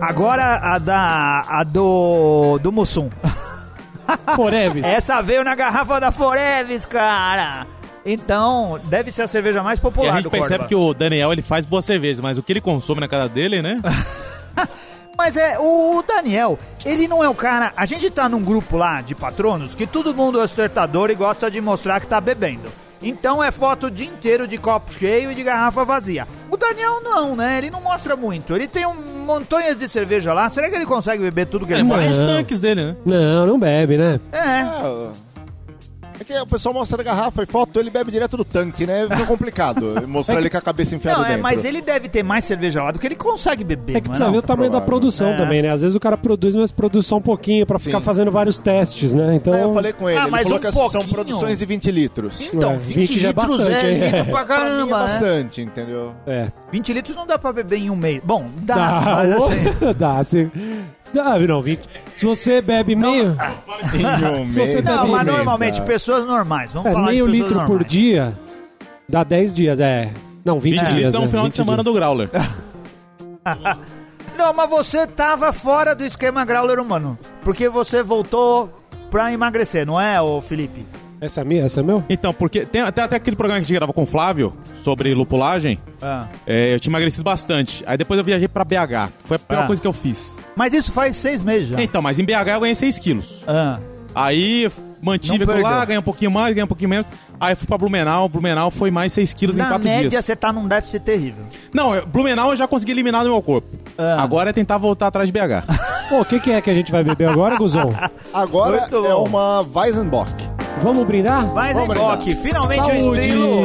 Agora 0.01 0.57
a 0.63 0.79
da, 0.79 1.45
a 1.49 1.65
do, 1.65 2.59
do 2.59 2.71
Mussum. 2.73 3.11
Foreves. 4.37 4.85
Essa 4.85 5.21
veio 5.21 5.45
na 5.45 5.55
garrafa 5.55 6.01
da 6.01 6.11
Foreves, 6.11 6.87
cara. 6.87 7.67
Então, 8.07 8.81
deve 8.87 9.13
ser 9.13 9.23
a 9.23 9.29
cerveja 9.29 9.63
mais 9.63 9.79
E 9.79 9.83
popular 9.83 10.13
a 10.13 10.17
gente 10.17 10.25
do 10.25 10.31
percebe 10.31 10.61
Córdoba. 10.61 10.69
que 10.69 10.75
o 10.75 10.95
Daniel 10.95 11.33
ele 11.33 11.43
faz 11.43 11.67
boa 11.67 11.83
cerveja, 11.83 12.23
mas 12.23 12.39
o 12.39 12.43
que 12.43 12.53
ele 12.53 12.61
consome 12.61 13.01
na 13.01 13.09
casa 13.09 13.29
dele, 13.29 13.61
né? 13.61 13.81
Mas 15.17 15.37
é, 15.37 15.59
o, 15.59 15.99
o 15.99 16.03
Daniel, 16.05 16.57
ele 16.87 17.09
não 17.09 17.25
é 17.25 17.29
o 17.29 17.35
cara. 17.35 17.73
A 17.77 17.85
gente 17.85 18.09
tá 18.09 18.29
num 18.29 18.41
grupo 18.41 18.77
lá 18.77 19.01
de 19.01 19.17
patronos 19.17 19.75
que 19.75 19.85
todo 19.85 20.15
mundo 20.15 20.41
é 20.41 20.45
ostertador 20.45 21.11
e 21.11 21.17
gosta 21.17 21.51
de 21.51 21.61
mostrar 21.61 21.99
que 21.99 22.07
tá 22.07 22.21
bebendo. 22.21 22.69
Então 23.03 23.43
é 23.43 23.51
foto 23.51 23.87
o 23.87 23.91
dia 23.91 24.07
inteiro 24.07 24.47
de 24.49 24.59
copo 24.59 24.93
cheio 24.93 25.31
e 25.31 25.35
de 25.35 25.43
garrafa 25.43 25.85
vazia. 25.85 26.27
O 26.51 26.57
Daniel 26.57 27.01
não, 27.03 27.37
né? 27.37 27.59
Ele 27.59 27.71
não 27.71 27.81
mostra 27.81 28.17
muito. 28.17 28.55
Ele 28.55 28.67
tem 28.67 28.87
um 28.87 28.95
montanhas 29.25 29.77
de 29.79 29.89
cerveja 29.89 30.33
lá. 30.33 30.49
Será 30.51 30.69
que 30.71 30.75
ele 30.77 30.87
consegue 30.87 31.23
beber 31.23 31.47
tudo 31.47 31.67
que 31.67 31.73
ele 31.73 31.83
Ele 31.83 31.89
faz? 31.89 32.05
faz 32.05 32.17
os 32.17 32.23
Não. 32.23 32.37
tanques 32.37 32.61
dele, 32.61 32.85
né? 32.87 32.97
Não, 33.05 33.47
não 33.47 33.59
bebe, 33.59 33.97
né? 33.99 34.19
É. 34.33 34.39
Ah, 34.41 35.11
É 36.21 36.25
que 36.25 36.33
o 36.39 36.47
pessoal 36.47 36.75
mostra 36.75 37.01
a 37.01 37.05
garrafa 37.05 37.43
e 37.43 37.47
foto, 37.47 37.79
ele 37.79 37.91
bebe 37.91 38.11
direto 38.11 38.37
do 38.37 38.45
tanque, 38.45 38.87
né? 38.87 39.07
Fica 39.11 39.27
complicado 39.27 40.03
mostrar 40.09 40.39
ele 40.39 40.51
com 40.51 40.57
a 40.57 40.61
cabeça 40.61 40.95
enfiada 40.97 41.19
Não, 41.19 41.25
é, 41.25 41.29
dentro. 41.31 41.43
mas 41.43 41.65
ele 41.65 41.81
deve 41.81 42.09
ter 42.09 42.23
mais 42.23 42.45
cerveja 42.45 42.83
lá 42.83 42.91
do 42.91 42.99
que 42.99 43.07
ele 43.07 43.15
consegue 43.17 43.63
beber. 43.65 43.97
É 43.97 44.01
que 44.01 44.09
não 44.09 44.11
precisa 44.13 44.25
não? 44.27 44.33
ver 44.33 44.39
o 44.39 44.43
tamanho 44.43 44.71
da 44.71 44.79
Provável. 44.81 44.87
produção 45.01 45.29
É. 45.29 45.37
também, 45.37 45.63
né? 45.63 45.71
Às 45.71 45.83
vezes 45.83 45.97
o 45.97 46.01
cara 46.01 46.17
produz, 46.17 46.55
mas 46.57 46.71
produz 46.73 47.07
só 47.07 47.17
um 47.17 47.23
pouquinho 47.23 47.65
pra 47.67 47.79
ficar 47.79 47.99
Sim. 47.99 48.05
fazendo 48.05 48.31
vários 48.31 48.59
testes, 48.59 49.15
né? 49.15 49.35
Então. 49.37 49.55
É, 49.55 49.63
eu 49.65 49.73
falei 49.73 49.93
com 49.93 50.09
ele, 50.09 50.19
Ah, 50.19 50.25
ele 50.27 50.43
falou 50.43 50.59
um 50.59 50.61
que 50.61 50.73
são 50.73 50.83
pouquinho. 50.91 51.09
produções 51.15 51.59
de 51.59 51.65
20 51.67 51.91
litros. 51.91 52.41
Então, 52.53 52.73
É, 52.73 52.77
20, 52.77 52.97
20 52.97 53.19
já 53.21 53.29
é 53.29 53.31
litros 53.33 53.57
bastante, 53.59 53.87
é 53.87 53.91
hein? 53.93 54.01
litro 54.11 54.25
pra 54.33 54.41
é 54.41 54.45
caramba, 54.45 54.85
né? 54.85 54.91
bastante, 54.91 55.61
entendeu? 55.63 56.13
É. 56.27 56.49
20 56.73 56.93
litros 56.93 57.15
não 57.17 57.27
dá 57.27 57.39
pra 57.39 57.53
beber 57.53 57.77
em 57.79 57.91
um 57.91 57.97
mês. 57.97 58.21
Bom, 58.25 58.47
dá, 58.63 58.75
Dá, 58.75 59.01
mas 59.15 59.33
assim... 59.33 59.95
dá, 59.99 60.25
se, 60.25 60.51
dá, 61.13 61.39
não, 61.39 61.63
20. 61.63 61.81
Se 62.17 62.25
você 62.27 62.61
bebe 62.61 62.95
meio, 62.97 63.37
Se 64.51 64.59
você 64.61 64.83
tá 64.83 64.97
Não, 64.97 65.03
bem 65.05 65.13
mas 65.13 65.27
normalmente 65.27 65.81
dá. 65.81 65.87
pessoas 65.87 66.25
normais. 66.27 66.73
Vamos 66.73 66.91
é, 66.91 66.93
falar 66.93 67.07
meio 67.07 67.27
de 67.27 67.33
pessoas 67.33 67.51
litro 67.51 67.65
por 67.67 67.69
normais. 67.73 67.93
dia, 67.93 68.39
dá 69.09 69.25
10 69.25 69.55
dias, 69.55 69.81
é. 69.81 70.13
Não, 70.45 70.59
20, 70.59 70.73
20 70.75 70.81
dias. 70.81 70.95
litros 70.95 71.15
é 71.15 71.19
um 71.19 71.23
né? 71.23 71.29
final 71.29 71.45
de 71.45 71.51
20 71.51 71.57
semana 71.57 71.83
dias. 71.83 71.85
do 71.85 71.93
Growler. 71.93 72.31
Não, 74.37 74.53
mas 74.55 74.71
você 74.71 75.07
tava 75.07 75.53
fora 75.53 75.95
do 75.97 76.05
esquema 76.05 76.45
growler 76.45 76.79
humano. 76.81 77.19
Porque 77.43 77.69
você 77.69 78.03
voltou 78.05 78.73
pra 79.11 79.33
emagrecer, 79.33 79.85
não 79.85 80.01
é, 80.01 80.21
ô 80.21 80.41
Felipe? 80.41 80.87
Essa 81.21 81.41
é 81.41 81.45
minha? 81.45 81.65
Essa 81.65 81.81
é 81.81 81.83
meu? 81.83 82.05
Então, 82.09 82.33
porque 82.33 82.65
tem 82.65 82.81
até, 82.83 83.03
até 83.03 83.17
aquele 83.17 83.35
programa 83.37 83.59
que 83.61 83.65
a 83.65 83.67
gente 83.67 83.77
gravou 83.77 83.93
com 83.93 84.03
o 84.03 84.07
Flávio 84.07 84.53
sobre 84.83 85.13
lupulagem, 85.15 85.79
Ah. 86.01 86.27
é, 86.47 86.75
eu 86.75 86.81
tinha 86.81 86.91
emagrecido 86.93 87.25
bastante. 87.25 87.83
Aí 87.87 87.97
depois 87.97 88.19
eu 88.19 88.25
viajei 88.25 88.47
pra 88.47 88.65
BH. 88.65 89.11
Foi 89.25 89.37
a 89.37 89.39
pior 89.41 89.63
Ah. 89.65 89.67
coisa 89.67 89.83
que 89.83 89.89
eu 89.89 89.93
fiz. 89.93 90.39
Mas 90.55 90.73
isso 90.73 90.93
faz 90.93 91.17
seis 91.17 91.43
meses 91.43 91.69
já. 91.69 91.83
Então, 91.83 92.01
mas 92.01 92.19
em 92.19 92.25
BH 92.25 92.55
eu 92.55 92.61
ganhei 92.61 92.75
6 92.75 92.99
quilos. 92.99 93.43
Ah. 93.49 93.79
Aí 94.15 94.71
mantive 95.03 95.45
Não 95.45 95.53
aquilo 95.53 95.63
lá, 95.63 95.69
perdeu. 95.71 95.87
ganhei 95.87 95.99
um 96.01 96.03
pouquinho 96.03 96.31
mais, 96.31 96.49
ganhei 96.55 96.65
um 96.65 96.69
pouquinho 96.69 96.91
menos. 96.91 97.07
Aí 97.41 97.53
eu 97.53 97.57
fui 97.57 97.67
pra 97.69 97.79
Blumenau, 97.79 98.29
Blumenau 98.29 98.71
foi 98.71 98.91
mais 98.91 99.13
6 99.13 99.33
quilos 99.35 99.57
em 99.57 99.61
Na 99.61 99.69
4 99.69 99.89
média, 99.89 100.09
dias. 100.11 100.25
você 100.25 100.35
tá 100.35 100.53
num 100.53 100.67
déficit 100.67 101.01
terrível. 101.01 101.45
Não, 101.73 101.95
eu- 101.95 102.07
Blumenau 102.07 102.51
eu 102.51 102.57
já 102.57 102.67
consegui 102.67 102.93
eliminar 102.93 103.23
do 103.25 103.31
meu 103.31 103.43
corpo. 103.43 103.69
Ah. 103.97 104.23
Agora 104.23 104.51
é 104.51 104.53
tentar 104.53 104.79
voltar 104.79 105.09
atrás 105.09 105.29
de 105.29 105.33
BH. 105.33 105.63
Pô, 106.09 106.21
o 106.21 106.25
que, 106.25 106.41
que 106.41 106.51
é 106.51 106.61
que 106.61 106.71
a 106.71 106.75
gente 106.75 106.91
vai 106.91 107.05
beber 107.05 107.29
agora, 107.29 107.57
Guzon? 107.57 107.93
Agora 108.33 108.81
Muito 108.83 109.05
é 109.07 109.11
bom. 109.11 109.25
uma 109.29 109.65
Weizenbock. 109.75 110.31
Vamos 110.83 111.07
brindar? 111.07 111.45
Em 111.45 111.75
Vamos 111.75 112.43
finalmente 112.43 112.87
Saúde! 112.87 113.21
estilo. 113.21 113.63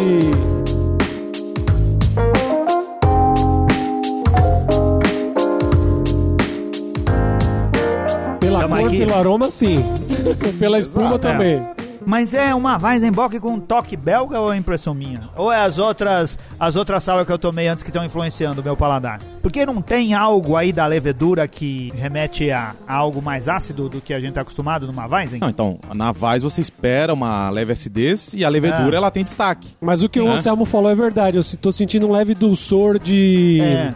Pela 8.40 8.60
Tamo 8.62 8.76
cor, 8.76 8.88
aqui. 8.88 8.98
pelo 8.98 9.16
aroma, 9.16 9.52
sim. 9.52 9.84
Pela 10.60 10.80
espuma 10.80 11.06
Exato, 11.06 11.20
também. 11.20 11.66
Mas 12.06 12.34
é 12.34 12.54
uma 12.54 12.78
Weizenbock 12.78 13.40
com 13.40 13.60
toque 13.60 13.96
belga 13.96 14.40
ou 14.40 14.52
é 14.52 14.58
impressão 14.58 14.94
minha? 14.94 15.30
Ou 15.36 15.52
é 15.52 15.62
as 15.62 15.78
outras 15.78 16.38
as 16.60 16.76
outras 16.76 17.04
sour 17.04 17.26
que 17.26 17.32
eu 17.32 17.38
tomei 17.38 17.68
antes 17.68 17.84
que 17.84 17.90
estão 17.90 18.04
influenciando 18.04 18.62
o 18.62 18.64
meu 18.64 18.76
paladar? 18.76 19.20
Porque 19.44 19.66
não 19.66 19.82
tem 19.82 20.14
algo 20.14 20.56
aí 20.56 20.72
da 20.72 20.88
levedura 20.88 21.48
que 21.50 21.92
remete 21.98 22.50
a, 22.50 22.74
a 22.88 22.96
algo 22.96 23.22
mais 23.22 23.50
ácido 23.50 23.90
do 23.90 24.00
que 24.00 24.14
a 24.14 24.20
gente 24.20 24.32
tá 24.34 24.42
acostumado 24.42 24.88
numa 24.88 25.06
Weizen? 25.06 25.40
Não, 25.42 25.50
então, 25.50 25.78
na 25.94 26.14
Vaz 26.14 26.42
você 26.44 26.62
espera 26.62 27.14
uma 27.14 27.50
leve 27.50 27.74
acidez 27.74 28.34
e 28.34 28.46
a 28.46 28.50
levedura 28.50 28.96
Ah. 28.96 29.00
ela 29.00 29.12
tem 29.12 29.22
destaque. 29.24 29.76
Mas 29.82 30.02
o 30.02 30.08
que 30.08 30.20
o 30.20 30.24
Né? 30.26 30.32
Anselmo 30.32 30.64
falou 30.64 30.90
é 30.90 30.96
verdade. 30.96 31.38
Eu 31.38 31.44
tô 31.62 31.72
sentindo 31.74 32.08
um 32.08 32.12
leve 32.14 32.34
dulçor 32.34 32.98
de. 32.98 33.60
É. 33.62 33.94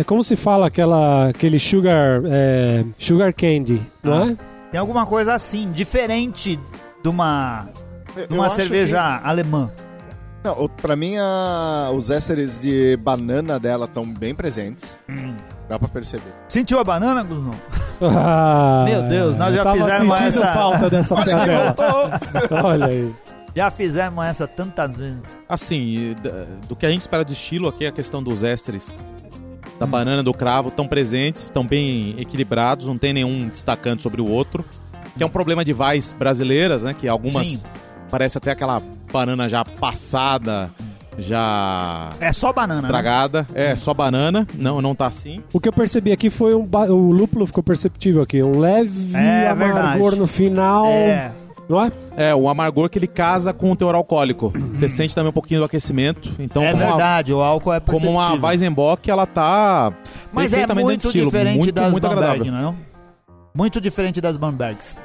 É, 0.00 0.04
como 0.04 0.24
se 0.24 0.36
fala 0.36 0.66
aquela, 0.66 1.28
aquele 1.28 1.58
sugar, 1.58 2.22
é, 2.26 2.84
sugar 2.98 3.32
candy, 3.32 3.80
não 4.02 4.14
Ah. 4.14 4.30
é? 4.30 4.36
Tem 4.70 4.80
alguma 4.80 5.04
coisa 5.04 5.34
assim, 5.34 5.70
diferente 5.70 6.58
de 7.02 7.08
uma, 7.10 7.68
Eu 8.16 8.26
de 8.26 8.34
uma 8.34 8.48
cerveja 8.48 9.20
alemã. 9.22 9.70
Não, 10.44 10.68
pra 10.68 10.96
mim, 10.96 11.16
a- 11.18 11.90
os 11.94 12.10
ésteres 12.10 12.60
de 12.60 12.96
banana 12.96 13.58
dela 13.58 13.84
estão 13.86 14.04
bem 14.06 14.34
presentes. 14.34 14.98
Hum. 15.08 15.34
Dá 15.68 15.78
pra 15.78 15.88
perceber. 15.88 16.32
Sentiu 16.48 16.78
a 16.78 16.84
banana, 16.84 17.22
Guzmão? 17.22 17.54
Ah, 18.04 18.84
Meu 18.84 19.02
Deus, 19.04 19.36
nós 19.36 19.54
já 19.54 19.72
fizemos 19.72 20.20
essa- 20.20 20.46
falta 20.54 20.90
dessa 20.90 21.14
piadela. 21.22 21.74
Olha 22.64 22.86
aí. 22.86 23.14
Já 23.54 23.70
fizemos 23.70 24.24
essa 24.24 24.46
tantas 24.48 24.96
vezes. 24.96 25.20
Assim, 25.48 26.16
do 26.68 26.74
que 26.74 26.84
a 26.84 26.90
gente 26.90 27.02
espera 27.02 27.24
do 27.24 27.32
estilo 27.32 27.68
aqui, 27.68 27.86
a 27.86 27.92
questão 27.92 28.20
dos 28.22 28.42
ésteres 28.42 28.92
da 29.78 29.86
Hum. 29.86 29.90
banana, 29.90 30.20
do 30.22 30.34
cravo, 30.34 30.68
estão 30.70 30.88
presentes, 30.88 31.42
estão 31.44 31.64
bem 31.64 32.16
equilibrados, 32.18 32.86
não 32.86 32.98
tem 32.98 33.12
nenhum 33.12 33.48
destacando 33.48 34.00
sobre 34.00 34.20
o 34.20 34.28
outro. 34.28 34.64
Que 35.16 35.22
é 35.22 35.26
um 35.26 35.30
problema 35.30 35.64
de 35.64 35.72
vais 35.72 36.12
brasileiras, 36.14 36.82
né? 36.82 36.94
Que 36.98 37.06
algumas 37.06 37.46
Sim. 37.46 37.62
parece 38.10 38.36
até 38.38 38.50
aquela 38.50 38.82
banana 39.12 39.48
já 39.48 39.64
passada, 39.64 40.70
já 41.18 42.08
É 42.20 42.32
só 42.32 42.52
banana, 42.52 42.80
né? 42.82 42.88
estragada. 42.88 43.46
É, 43.54 43.76
só 43.76 43.92
banana, 43.94 44.46
não, 44.54 44.80
não 44.80 44.94
tá 44.94 45.06
assim. 45.06 45.42
O 45.52 45.60
que 45.60 45.68
eu 45.68 45.72
percebi 45.72 46.10
aqui 46.12 46.30
foi 46.30 46.54
um. 46.54 46.64
ba- 46.64 46.86
O 46.90 47.10
lúpulo 47.10 47.46
ficou 47.46 47.62
perceptível 47.62 48.22
aqui. 48.22 48.42
Um 48.42 48.58
leve 48.58 49.14
É 49.16 49.48
amargor 49.48 50.10
verdade. 50.10 50.16
no 50.20 50.26
final. 50.26 50.86
É. 50.86 51.32
Não 51.68 51.80
é? 51.82 51.92
É, 52.16 52.34
o 52.34 52.48
amargor 52.48 52.90
que 52.90 52.98
ele 52.98 53.06
casa 53.06 53.52
com 53.52 53.70
o 53.70 53.76
teor 53.76 53.94
alcoólico. 53.94 54.52
Você 54.74 54.88
sente 54.88 55.14
também 55.14 55.30
um 55.30 55.32
pouquinho 55.32 55.60
do 55.60 55.64
aquecimento. 55.66 56.30
Então, 56.38 56.62
é 56.62 56.72
como, 56.72 56.82
uma, 56.82 56.90
verdade, 56.90 57.32
o 57.32 57.40
álcool 57.40 57.72
é 57.72 57.80
como 57.80 58.10
uma. 58.10 58.34
Weizenbock, 58.34 59.10
ela 59.10 59.26
tá 59.26 59.92
Mas 60.32 60.52
é 60.52 60.66
muito 60.74 61.02
do 61.02 61.06
estilo. 61.08 61.26
diferente 61.30 61.58
muito, 61.58 61.72
das 61.72 61.90
muito 61.92 62.02
Bamberg, 62.08 62.26
agradável. 62.40 62.52
não 62.52 62.70
é? 62.70 62.74
Muito 63.54 63.80
diferente 63.80 64.20
das 64.20 64.36
Bambergs. 64.36 64.96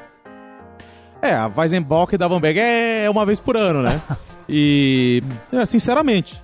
É, 1.21 1.33
a 1.33 1.47
Weizenbock 1.55 2.17
da 2.17 2.27
Bamberg 2.29 2.59
é 2.59 3.09
uma 3.09 3.25
vez 3.25 3.39
por 3.39 3.57
ano, 3.57 3.81
né? 3.81 3.99
e, 4.47 5.23
é, 5.51 5.65
sinceramente, 5.65 6.41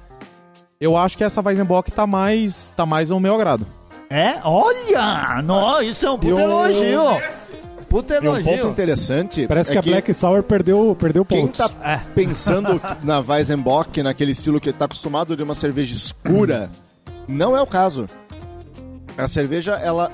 eu 0.79 0.97
acho 0.97 1.17
que 1.17 1.23
essa 1.23 1.41
Weizenbock 1.41 1.91
tá 1.91 2.05
mais, 2.07 2.71
tá 2.75 2.85
mais 2.85 3.11
ao 3.11 3.19
meu 3.19 3.33
agrado. 3.35 3.65
É? 4.09 4.35
Olha! 4.43 5.41
Não, 5.43 5.81
isso 5.81 6.05
é 6.05 6.11
um 6.11 6.17
puta 6.17 6.35
um- 6.35 6.39
elogio. 6.39 7.01
Puta 7.89 8.15
E 8.15 8.17
um 8.17 8.21
ponto 8.33 8.47
elogio. 8.49 8.69
interessante 8.71 9.47
Parece 9.47 9.69
é 9.69 9.73
que 9.73 9.77
a 9.77 9.91
Black 9.91 10.11
Sour 10.15 10.41
perdeu, 10.41 10.95
perdeu 10.99 11.23
Quem 11.23 11.45
pontos. 11.45 11.59
tá 11.59 11.69
É. 11.87 11.97
pensando 12.15 12.81
na 13.03 13.19
Weizenbock, 13.19 14.01
naquele 14.01 14.31
estilo 14.31 14.59
que 14.59 14.73
tá 14.73 14.85
acostumado 14.85 15.35
de 15.35 15.43
uma 15.43 15.53
cerveja 15.53 15.93
escura, 15.93 16.71
não 17.27 17.55
é 17.55 17.61
o 17.61 17.67
caso. 17.67 18.07
A 19.15 19.27
cerveja, 19.27 19.73
ela 19.75 20.11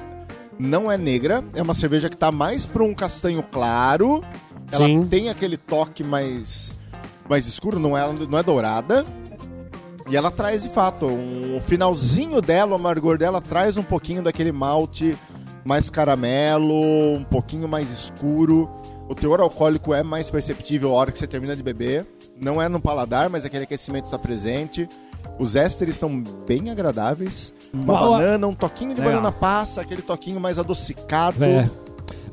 não 0.59 0.91
é 0.91 0.97
negra, 0.97 1.41
é 1.55 1.61
uma 1.61 1.73
cerveja 1.73 2.09
que 2.09 2.17
tá 2.17 2.33
mais 2.33 2.65
pra 2.65 2.83
um 2.83 2.93
castanho 2.93 3.41
claro. 3.49 4.21
Ela 4.71 4.85
Sim. 4.85 5.03
tem 5.03 5.29
aquele 5.29 5.57
toque 5.57 6.03
mais 6.03 6.77
mais 7.29 7.47
escuro, 7.47 7.79
não 7.79 7.95
é, 7.95 8.11
não 8.27 8.39
é 8.39 8.43
dourada. 8.43 9.05
E 10.09 10.17
ela 10.17 10.31
traz, 10.31 10.63
de 10.63 10.69
fato, 10.69 11.05
um, 11.05 11.57
o 11.57 11.61
finalzinho 11.61 12.41
dela, 12.41 12.71
o 12.71 12.75
amargor 12.75 13.17
dela, 13.19 13.39
traz 13.39 13.77
um 13.77 13.83
pouquinho 13.83 14.23
daquele 14.23 14.51
malte 14.51 15.15
mais 15.63 15.87
caramelo, 15.87 17.13
um 17.13 17.23
pouquinho 17.23 17.67
mais 17.67 17.91
escuro. 17.91 18.67
O 19.07 19.13
teor 19.13 19.39
alcoólico 19.39 19.93
é 19.93 20.01
mais 20.01 20.31
perceptível 20.31 20.89
a 20.89 20.93
hora 20.93 21.11
que 21.11 21.19
você 21.19 21.27
termina 21.27 21.55
de 21.55 21.61
beber. 21.61 22.07
Não 22.41 22.59
é 22.59 22.67
no 22.67 22.79
paladar, 22.79 23.29
mas 23.29 23.45
aquele 23.45 23.65
aquecimento 23.65 24.05
está 24.05 24.17
presente. 24.17 24.89
Os 25.37 25.55
ésteres 25.55 25.95
estão 25.95 26.23
bem 26.47 26.71
agradáveis. 26.71 27.53
Uma 27.71 27.93
banana, 27.93 28.47
um 28.47 28.53
toquinho 28.53 28.95
de 28.95 29.01
Legal. 29.01 29.17
banana 29.17 29.31
passa, 29.31 29.81
aquele 29.81 30.01
toquinho 30.01 30.39
mais 30.39 30.57
adocicado. 30.57 31.43
É. 31.43 31.69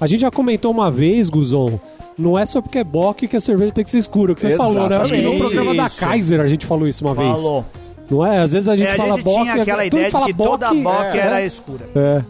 A 0.01 0.07
gente 0.07 0.20
já 0.20 0.30
comentou 0.30 0.70
uma 0.70 0.91
vez, 0.91 1.28
Guzon, 1.28 1.78
não 2.19 2.39
é 2.39 2.45
só 2.47 2.61
porque 2.61 2.79
é 2.79 2.85
bock 2.85 3.27
que 3.29 3.37
a 3.37 3.41
cerveja 3.41 3.73
tem 3.73 3.85
que 3.85 3.91
ser 3.91 3.99
escura, 3.99 4.35
que 4.35 4.41
você 4.41 4.57
falou, 4.57 4.89
né? 4.89 4.97
Acho 4.99 5.12
que 5.12 5.23
no 5.23 5.35
Exatamente. 5.35 5.55
programa 5.55 5.75
da. 5.75 5.91
Kaiser 5.91 6.41
a 6.41 6.47
gente 6.49 6.67
falou 6.67 6.87
isso 6.89 7.05
uma 7.05 7.14
vez. 7.14 7.31
Falou. 7.41 7.64
Não 8.11 8.25
é? 8.27 8.39
Às 8.39 8.53
vezes 8.53 8.69
a 8.69 8.77
gente 8.77 8.89
É, 8.89 8.93
a 8.93 8.97
fala 8.97 9.14
gente 9.14 9.25
bock, 9.25 9.43
tinha 9.43 9.62
aquela 9.62 9.83
tudo 9.83 9.87
ideia 9.87 10.05
de 10.07 10.11
fala 10.12 10.27
que 10.27 10.35
toda 10.35 10.75
bock, 10.75 11.17
é, 11.17 11.19
era 11.19 11.41
é. 11.41 11.47
escura. 11.47 11.89
É. 11.95 12.23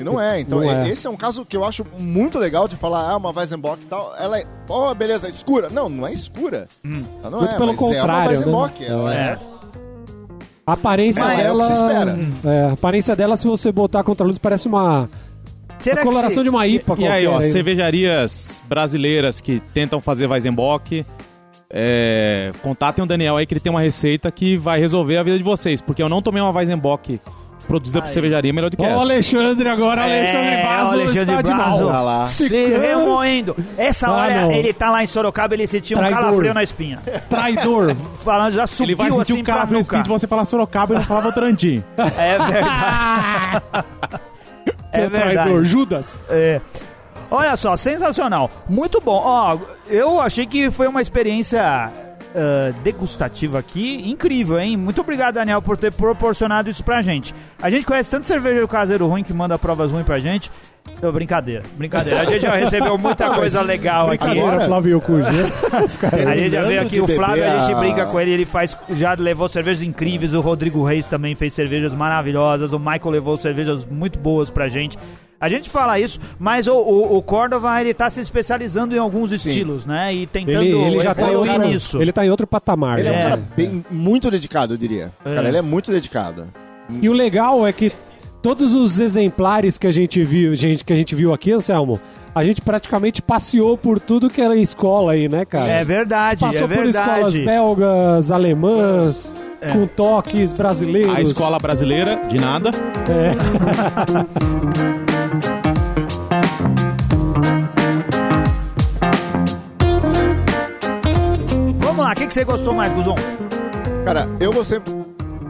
E 0.00 0.02
não 0.02 0.20
é. 0.20 0.40
Então, 0.40 0.60
Não 0.60 0.70
é. 0.72 0.88
esse 0.88 1.06
é 1.06 1.10
um 1.10 1.16
caso 1.16 1.44
que 1.44 1.54
eu 1.56 1.64
acho 1.64 1.84
muito 1.98 2.38
legal 2.38 2.66
de 2.66 2.76
falar, 2.76 3.10
ah, 3.10 3.16
uma 3.18 3.30
Weizenbock 3.30 3.82
e 3.82 3.86
tal. 3.86 4.14
Ela 4.18 4.38
é, 4.40 4.44
oh, 4.68 4.92
beleza, 4.94 5.28
escura. 5.28 5.68
Não, 5.68 5.88
não 5.88 6.08
é 6.08 6.12
escura. 6.12 6.66
Ela 6.82 7.30
não 7.30 7.38
Muito 7.40 7.54
é, 7.54 7.56
pelo 7.58 7.72
mas 7.74 7.80
é 7.80 7.84
uma 7.84 7.94
contrário, 7.94 8.30
Weizenbock. 8.30 8.80
né? 8.80 8.86
Ela 8.88 9.14
É. 9.14 9.18
é. 9.18 9.38
A 10.66 10.72
aparência 10.74 11.24
Mas 11.24 11.38
é 11.40 11.42
o 11.42 11.44
dela. 11.44 11.60
que 11.60 11.66
se 11.66 11.72
espera. 11.82 12.18
É, 12.44 12.64
a 12.70 12.72
aparência 12.72 13.16
dela, 13.16 13.36
se 13.36 13.46
você 13.46 13.70
botar 13.72 14.02
contra 14.04 14.24
a 14.24 14.26
luz, 14.26 14.38
parece 14.38 14.66
uma. 14.68 15.10
Será 15.82 16.00
a 16.00 16.04
coloração 16.04 16.42
de 16.42 16.48
uma 16.48 16.66
IPA 16.66 16.94
E 16.98 17.06
aí, 17.06 17.26
ó, 17.26 17.40
hein? 17.40 17.50
cervejarias 17.52 18.62
brasileiras 18.68 19.40
que 19.40 19.60
tentam 19.74 20.00
fazer 20.00 20.26
Weizenbock, 20.26 21.04
é, 21.70 22.52
contatem 22.62 23.02
o 23.02 23.06
Daniel 23.06 23.36
aí 23.36 23.46
que 23.46 23.54
ele 23.54 23.60
tem 23.60 23.70
uma 23.70 23.80
receita 23.80 24.30
que 24.30 24.56
vai 24.56 24.78
resolver 24.78 25.16
a 25.16 25.22
vida 25.22 25.38
de 25.38 25.44
vocês, 25.44 25.80
porque 25.80 26.02
eu 26.02 26.08
não 26.08 26.20
tomei 26.22 26.42
uma 26.42 26.50
Weizenbock 26.52 27.20
produzida 27.68 28.00
por 28.02 28.08
Aí. 28.08 28.12
cervejaria 28.12 28.52
melhor 28.52 28.70
do 28.70 28.76
que 28.76 28.82
o 28.82 28.86
essa. 28.86 29.00
Alexandre 29.00 29.68
agora, 29.68 30.02
Alexandre 30.02 30.48
É, 30.54 30.62
Basso 30.64 30.84
o 30.90 31.00
Alexandre 31.00 31.30
está 31.36 31.42
de 31.42 31.50
mal. 31.54 31.78
Olha 31.86 32.00
lá. 32.00 32.26
se 32.26 32.48
Ficando- 32.48 32.80
remoendo. 32.80 33.56
Essa 33.78 34.08
Ah, 34.08 34.12
hora 34.12 34.40
não. 34.42 34.50
ele 34.52 34.72
tá 34.72 34.90
lá 34.90 35.04
em 35.04 35.06
Sorocaba, 35.06 35.54
ele 35.54 35.66
sentiu 35.68 35.96
um 35.96 36.00
Traidor. 36.00 36.20
calafrio 36.22 36.54
na 36.54 36.62
espinha. 36.64 36.98
Traidor. 37.30 37.94
Falando, 38.24 38.54
já 38.54 38.66
subiu 38.66 38.86
Ele 38.86 38.94
vai 38.96 39.06
sentir 39.12 39.20
assim 39.22 39.32
um 39.34 39.36
no 39.44 39.44
nuca. 39.64 39.78
espírito 39.78 40.02
de 40.02 40.08
você 40.10 40.26
falar 40.26 40.44
Sorocaba 40.44 40.94
e 40.94 40.96
não 40.98 41.04
falar 41.04 41.20
Votorantim. 41.20 41.84
É 41.96 42.38
verdade. 42.38 43.62
Seu 44.92 45.04
É 45.04 45.08
verdade. 45.08 45.34
traidor. 45.34 45.64
Judas. 45.64 46.20
É. 46.28 46.60
Olha 47.30 47.56
só, 47.56 47.76
sensacional. 47.76 48.50
Muito 48.68 49.00
bom. 49.00 49.20
Ó, 49.24 49.56
eu 49.88 50.20
achei 50.20 50.46
que 50.46 50.70
foi 50.70 50.86
uma 50.86 51.00
experiência 51.00 51.90
ah, 52.34 52.72
degustativa 52.82 53.58
aqui 53.58 54.10
incrível, 54.10 54.58
hein? 54.58 54.76
Muito 54.76 55.00
obrigado, 55.00 55.34
Daniel, 55.34 55.60
por 55.60 55.76
ter 55.76 55.92
proporcionado 55.92 56.70
isso 56.70 56.82
pra 56.82 57.02
gente. 57.02 57.34
A 57.60 57.70
gente 57.70 57.86
conhece 57.86 58.10
tanto 58.10 58.26
cervejeiro 58.26 58.66
caseiro 58.66 59.06
ruim 59.06 59.22
que 59.22 59.32
manda 59.32 59.58
provas 59.58 59.90
ruins 59.90 60.04
pra 60.04 60.18
gente. 60.18 60.50
Brincadeira, 61.12 61.62
brincadeira. 61.76 62.20
A 62.20 62.24
gente 62.24 62.42
já 62.42 62.54
recebeu 62.54 62.96
muita 62.98 63.30
coisa 63.34 63.62
legal 63.62 64.10
aqui. 64.10 64.26
Brincadeira, 64.26 64.66
Flávio 64.66 65.00
Cujo. 65.00 65.28
A 66.26 66.36
gente 66.36 66.50
já 66.50 66.62
veio 66.62 66.80
aqui, 66.80 67.00
o 67.00 67.08
Flávio, 67.08 67.44
a 67.44 67.60
gente 67.60 67.78
brinca 67.78 68.06
com 68.06 68.20
ele, 68.20 68.30
ele 68.32 68.44
faz, 68.44 68.76
já 68.90 69.14
levou 69.14 69.48
cervejas 69.48 69.82
incríveis, 69.82 70.32
o 70.32 70.40
Rodrigo 70.40 70.84
Reis 70.84 71.06
também 71.06 71.34
fez 71.34 71.52
cervejas 71.52 71.94
maravilhosas, 71.94 72.72
o 72.72 72.78
Michael 72.78 73.10
levou 73.10 73.38
cervejas 73.38 73.84
muito 73.84 74.18
boas 74.18 74.50
pra 74.50 74.68
gente. 74.68 74.98
A 75.42 75.48
gente 75.48 75.68
fala 75.68 75.98
isso, 75.98 76.20
mas 76.38 76.68
o, 76.68 76.72
o, 76.72 77.16
o 77.16 77.22
Cordova, 77.22 77.80
ele 77.80 77.92
tá 77.92 78.08
se 78.08 78.20
especializando 78.20 78.94
em 78.94 78.98
alguns 78.98 79.32
estilos, 79.32 79.84
né? 79.84 80.14
E 80.14 80.24
tentando 80.24 80.62
Ele, 80.62 80.76
ele 80.76 81.00
já 81.00 81.16
tá 81.16 81.22
em 81.22 81.30
evoluir 81.30 81.52
outro, 81.54 81.68
nisso. 81.68 82.00
ele 82.00 82.12
tá 82.12 82.24
em 82.24 82.30
outro 82.30 82.46
patamar. 82.46 83.00
Ele 83.00 83.08
é 83.08 83.10
um 83.10 83.14
né? 83.16 83.22
cara 83.22 83.42
bem, 83.56 83.84
muito 83.90 84.30
dedicado, 84.30 84.74
eu 84.74 84.78
diria. 84.78 85.12
Cara, 85.24 85.48
ele 85.48 85.56
é 85.56 85.62
muito 85.62 85.90
dedicado. 85.90 86.46
E 87.00 87.08
o 87.08 87.12
legal 87.12 87.66
é 87.66 87.72
que 87.72 87.90
todos 88.40 88.72
os 88.72 89.00
exemplares 89.00 89.78
que 89.78 89.86
a 89.88 89.90
gente 89.90 90.22
viu, 90.22 90.54
gente, 90.54 90.84
que 90.84 90.92
a 90.92 90.96
gente 90.96 91.12
viu 91.12 91.34
aqui, 91.34 91.50
Anselmo, 91.50 92.00
a 92.32 92.44
gente 92.44 92.60
praticamente 92.60 93.20
passeou 93.20 93.76
por 93.76 93.98
tudo 93.98 94.30
que 94.30 94.40
era 94.40 94.54
escola 94.54 95.10
aí, 95.10 95.28
né, 95.28 95.44
cara? 95.44 95.68
É 95.68 95.84
verdade, 95.84 96.38
Passou 96.38 96.70
é 96.70 96.76
por 96.76 96.86
escolas 96.86 97.34
verdade. 97.34 97.44
belgas, 97.44 98.30
alemãs, 98.30 99.34
com 99.72 99.88
toques 99.88 100.52
brasileiros. 100.52 101.16
A 101.16 101.20
escola 101.20 101.58
brasileira, 101.58 102.26
de 102.28 102.38
nada. 102.38 102.70
Vamos 104.22 105.02
que, 112.32 112.38
você 112.38 112.44
gostou 112.44 112.72
mais, 112.72 112.90
Guzon? 112.94 113.14
Cara, 114.06 114.26
eu 114.40 114.52
gostei 114.52 114.80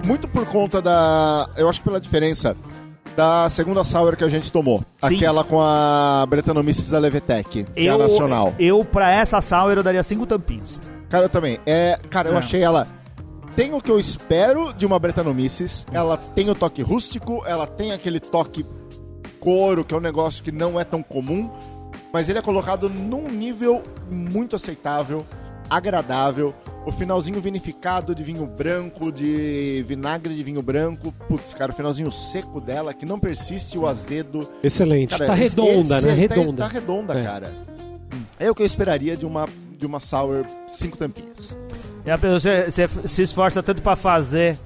muito 0.05 0.26
por 0.26 0.45
conta 0.47 0.83
da. 0.83 1.49
Eu 1.57 1.68
acho 1.68 1.78
que 1.80 1.85
pela 1.85 2.01
diferença 2.01 2.57
da 3.16 3.49
segunda 3.49 3.85
sour 3.85 4.16
que 4.16 4.24
a 4.24 4.28
gente 4.28 4.51
tomou. 4.51 4.78
Sim. 5.07 5.14
Aquela 5.16 5.45
com 5.45 5.61
a 5.62 6.26
Bretanomices 6.28 6.91
da 6.91 6.99
Levetec, 6.99 7.64
que 7.64 7.87
é 7.87 7.89
a 7.89 7.97
nacional. 7.97 8.53
Eu, 8.59 8.85
pra 8.85 9.11
essa 9.12 9.41
sour, 9.41 9.72
eu 9.72 9.83
daria 9.83 10.03
cinco 10.03 10.26
tampinhos. 10.26 10.80
Cara, 11.09 11.26
eu 11.26 11.28
também. 11.28 11.61
É, 11.64 12.01
cara, 12.11 12.30
eu 12.30 12.35
É. 12.35 12.39
achei 12.39 12.62
ela. 12.62 12.87
Tem 13.55 13.72
o 13.72 13.80
que 13.80 13.91
eu 13.91 14.01
espero 14.01 14.72
de 14.72 14.85
uma 14.85 14.99
Bretanomices. 14.99 15.87
Ela 15.93 16.16
tem 16.16 16.51
o 16.51 16.55
toque 16.55 16.83
rústico, 16.83 17.45
ela 17.47 17.66
tem 17.66 17.93
aquele 17.93 18.18
toque 18.18 18.66
couro, 19.39 19.85
que 19.85 19.95
é 19.95 19.97
um 19.97 20.01
negócio 20.01 20.43
que 20.43 20.51
não 20.51 20.80
é 20.80 20.85
tão 20.85 21.03
comum. 21.03 21.51
Mas 22.12 22.28
ele 22.28 22.39
é 22.39 22.43
colocado 22.43 22.89
num 22.89 23.28
nível 23.28 23.83
muito 24.11 24.57
aceitável, 24.57 25.24
agradável. 25.77 26.55
O 26.85 26.91
finalzinho 26.91 27.41
vinificado 27.41 28.14
de 28.14 28.23
vinho 28.25 28.45
branco, 28.47 29.12
de 29.12 29.85
vinagre 29.87 30.35
de 30.35 30.43
vinho 30.43 30.61
branco. 30.62 31.12
Putz, 31.29 31.55
cara, 31.55 31.70
o 31.70 31.75
finalzinho 31.75 32.11
seco 32.11 32.61
dela, 32.61 32.93
que 32.93 33.07
não 33.07 33.20
persiste 33.20 33.79
o 33.79 33.87
azedo. 33.87 34.49
Excelente. 34.62 35.11
Cara, 35.11 35.27
tá 35.27 35.35
redonda, 35.35 35.99
esse- 35.99 36.07
né? 36.09 36.29
Tá, 36.29 36.35
Redonda. 36.35 36.62
tá 36.64 36.68
redonda, 36.68 37.18
É. 37.20 37.23
cara. 37.25 37.53
É 38.39 38.51
o 38.51 38.55
que 38.55 38.62
eu 38.62 38.66
esperaria 38.66 39.16
de 39.16 39.25
uma, 39.25 39.49
de 39.79 39.87
uma 39.87 40.01
sour 40.01 40.45
cinco 40.68 40.97
tampinhas. 40.97 41.57
E 42.05 42.11
a 42.11 42.18
pessoa 42.18 42.41
você, 42.41 42.87
você 42.89 43.09
se 43.09 43.23
esforça 43.23 43.62
tanto 43.62 43.81
pra 43.81 43.95
fazer 43.95 44.59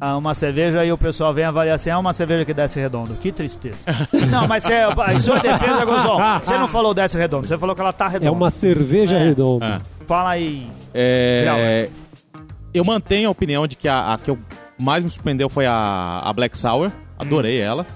ah, 0.00 0.16
uma 0.16 0.34
cerveja 0.34 0.84
e 0.84 0.92
o 0.92 0.98
pessoal 0.98 1.32
vem 1.32 1.44
avaliar 1.44 1.76
assim, 1.76 1.90
é 1.90 1.96
uma 1.96 2.12
cerveja 2.12 2.44
que 2.44 2.52
desce 2.52 2.78
redondo. 2.78 3.14
Que 3.14 3.32
tristeza. 3.32 3.78
não, 4.30 4.46
mas 4.46 4.62
você, 4.64 4.84
em 5.12 5.18
sua 5.18 5.38
defesa, 5.38 5.84
Guzon, 5.84 6.18
você 6.42 6.58
não 6.58 6.68
falou 6.68 6.94
desce 6.94 7.16
redondo, 7.16 7.46
você 7.46 7.56
falou 7.56 7.74
que 7.74 7.80
ela 7.80 7.92
tá 7.92 8.08
redonda. 8.08 8.28
É 8.28 8.30
uma 8.30 8.50
cerveja 8.50 9.16
É. 9.16 9.24
redonda. 9.24 9.66
É. 9.66 10.04
Fala 10.06 10.30
aí. 10.30 10.70
É, 10.92 11.88
eu 12.72 12.84
mantenho 12.84 13.28
a 13.28 13.32
opinião 13.32 13.66
de 13.66 13.76
que 13.76 13.88
a, 13.88 14.14
a 14.14 14.18
que 14.18 14.30
eu 14.30 14.38
mais 14.78 15.02
me 15.02 15.08
surpreendeu 15.08 15.48
foi 15.48 15.66
a, 15.66 16.20
a 16.22 16.32
Black 16.32 16.58
Sour. 16.58 16.90
Adorei 17.18 17.60
ela. 17.60 17.86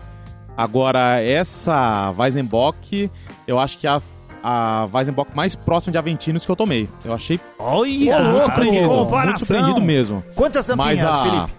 Agora, 0.57 1.20
essa 1.22 2.12
Weizenbock, 2.16 3.11
eu 3.46 3.59
acho 3.59 3.78
que 3.78 3.86
é 3.86 3.90
a, 3.90 4.03
a 4.42 4.88
Weizenbock 4.92 5.30
mais 5.34 5.55
próxima 5.55 5.92
de 5.92 5.99
Aventinos 5.99 6.44
que 6.46 6.51
eu 6.51 6.57
tomei. 6.57 6.88
Eu 7.05 7.12
achei 7.12 7.38
Olha, 7.59 8.20
muito 8.22 8.44
surpreendido. 8.44 8.88
Muito 8.88 9.38
surpreendido 9.38 9.80
mesmo. 9.80 10.24
Quantas 10.34 10.66
tampinhas, 10.66 11.03
Mas 11.03 11.05
a... 11.05 11.22
Felipe? 11.22 11.58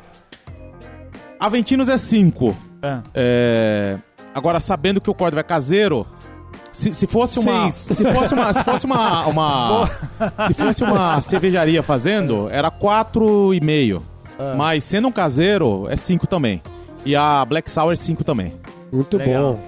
Aventinos 1.39 1.89
é 1.89 1.97
5. 1.97 2.55
Ah. 2.81 3.01
É, 3.13 3.97
Agora, 4.33 4.59
sabendo 4.59 5.01
que 5.01 5.09
o 5.09 5.13
Córdoba 5.13 5.41
é 5.41 5.43
caseiro, 5.43 6.05
se, 6.71 6.93
se 6.93 7.07
fosse 7.07 7.39
uma. 7.39 7.71
Seis. 7.71 7.97
Se 7.97 8.13
fosse 8.13 8.33
uma. 8.33 8.53
Se 8.53 8.63
fosse 8.63 8.85
uma. 8.85 9.25
uma 9.27 9.89
se 10.47 10.53
fosse 10.53 10.83
uma 10.83 11.21
cervejaria 11.21 11.83
fazendo, 11.83 12.47
era 12.49 12.71
4,5. 12.71 14.01
Ah. 14.39 14.53
Mas 14.57 14.83
sendo 14.83 15.07
um 15.07 15.11
caseiro, 15.11 15.87
é 15.89 15.95
5 15.95 16.27
também. 16.27 16.61
E 17.05 17.15
a 17.15 17.43
Black 17.45 17.69
Sour 17.69 17.93
é 17.93 17.95
5 17.95 18.23
também. 18.23 18.53
Muito 18.91 19.17
Legal. 19.17 19.53
bom. 19.53 19.59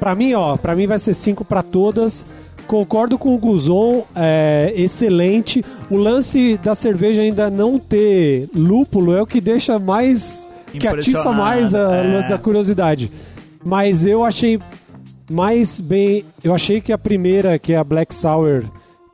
Pra 0.00 0.14
mim, 0.14 0.34
ó, 0.34 0.56
pra 0.56 0.74
mim 0.74 0.86
vai 0.86 0.98
ser 0.98 1.14
5 1.14 1.44
pra 1.44 1.62
todas. 1.62 2.26
Concordo 2.66 3.16
com 3.16 3.32
o 3.32 3.38
Guzon, 3.38 4.04
é 4.14 4.72
excelente. 4.74 5.64
O 5.88 5.96
lance 5.96 6.58
da 6.58 6.74
cerveja 6.74 7.22
ainda 7.22 7.48
não 7.48 7.78
ter 7.78 8.48
lúpulo 8.52 9.14
é 9.14 9.22
o 9.22 9.26
que 9.26 9.40
deixa 9.40 9.78
mais. 9.78 10.48
Que 10.78 10.88
atiça 10.88 11.32
mais 11.32 11.74
a- 11.74 11.78
Impressionado, 11.78 12.12
lance 12.14 12.26
é. 12.26 12.30
da 12.30 12.38
curiosidade. 12.38 13.12
Mas 13.64 14.06
eu 14.06 14.24
achei 14.24 14.58
mais 15.30 15.80
bem. 15.80 16.24
Eu 16.42 16.54
achei 16.54 16.80
que 16.80 16.92
a 16.92 16.98
primeira, 16.98 17.58
que 17.58 17.72
é 17.72 17.76
a 17.76 17.84
Black 17.84 18.14
Sour, 18.14 18.64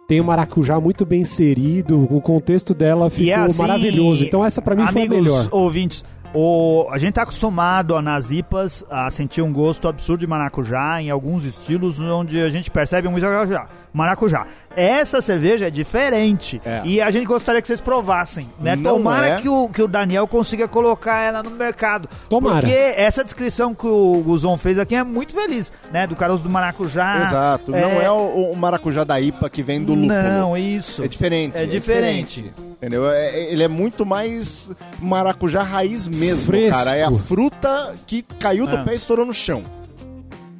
tem 0.06 0.20
o 0.20 0.24
maracujá 0.24 0.78
muito 0.80 1.06
bem 1.06 1.22
inserido. 1.22 2.06
O 2.14 2.20
contexto 2.20 2.74
dela 2.74 3.08
ficou 3.08 3.26
E 3.26 3.30
é 3.30 3.34
assim, 3.36 3.58
maravilhoso. 3.62 4.24
Então 4.24 4.44
essa 4.44 4.60
pra 4.60 4.74
mim 4.74 4.86
foi 4.88 5.06
a 5.06 5.08
melhor. 5.08 5.48
ouvintes, 5.50 6.04
o, 6.34 6.86
a 6.90 6.98
gente 6.98 7.14
tá 7.14 7.22
acostumado 7.22 7.92
ó, 7.92 8.02
nas 8.02 8.30
IPAs 8.30 8.84
a 8.90 9.10
sentir 9.10 9.42
um 9.42 9.52
gosto 9.52 9.88
absurdo 9.88 10.20
de 10.20 10.26
maracujá 10.26 11.00
em 11.00 11.08
alguns 11.10 11.44
estilos 11.44 11.98
onde 12.00 12.40
a 12.40 12.50
gente 12.50 12.70
percebe 12.70 13.08
muito 13.08 13.22
maracujá. 13.24 13.68
Maracujá. 13.93 14.47
essa 14.74 15.20
cerveja 15.20 15.66
é 15.66 15.70
diferente. 15.70 16.61
É. 16.64 16.80
E 16.84 17.01
a 17.01 17.11
gente 17.11 17.26
gostaria 17.26 17.61
que 17.61 17.68
vocês 17.68 17.80
provassem, 17.80 18.51
né? 18.59 18.74
Não 18.74 18.95
Tomara 18.95 19.26
é. 19.28 19.36
que, 19.36 19.49
o, 19.49 19.68
que 19.68 19.82
o 19.82 19.86
Daniel 19.88 20.26
consiga 20.26 20.66
colocar 20.66 21.20
ela 21.20 21.43
no 21.43 21.51
mercado. 21.51 22.09
Tomara. 22.28 22.61
Porque 22.61 22.72
essa 22.97 23.22
descrição 23.22 23.74
que 23.74 23.86
o 23.86 24.22
Guzon 24.24 24.57
fez 24.57 24.78
aqui 24.78 24.95
é 24.95 25.05
muito 25.05 25.34
feliz, 25.34 25.70
né? 25.93 26.07
Do 26.07 26.16
caroço 26.16 26.43
do 26.43 26.49
maracujá. 26.49 27.20
Exato. 27.22 27.70
Não 27.70 27.78
é 28.01 28.11
o, 28.11 28.51
o 28.53 28.57
maracujá 28.57 29.05
da 29.05 29.20
IPA 29.20 29.51
que 29.51 29.62
vem 29.62 29.82
do 29.82 29.93
lúpulo. 29.95 30.09
Não, 30.22 30.57
isso. 30.57 31.05
É 31.05 31.09
diferente. 31.09 31.59
É 31.59 31.66
diferente. 31.66 32.51
Entendeu? 32.57 33.09
É- 33.11 33.28
é- 33.28 33.53
ele 33.53 33.62
é 33.62 33.68
muito 33.68 34.07
mais 34.07 34.70
maracujá 35.01 35.62
raiz 35.62 36.09
mesmo, 36.09 36.47
Fresco. 36.47 36.76
cara. 36.78 36.97
É 36.97 37.05
a 37.05 37.12
fruta 37.12 37.95
que 38.07 38.22
caiu 38.22 38.66
do 38.66 38.76
Ah. 38.76 38.84
pé 38.84 38.93
e 38.93 38.97
estourou 38.97 39.26
no 39.26 39.34
chão. 39.34 39.62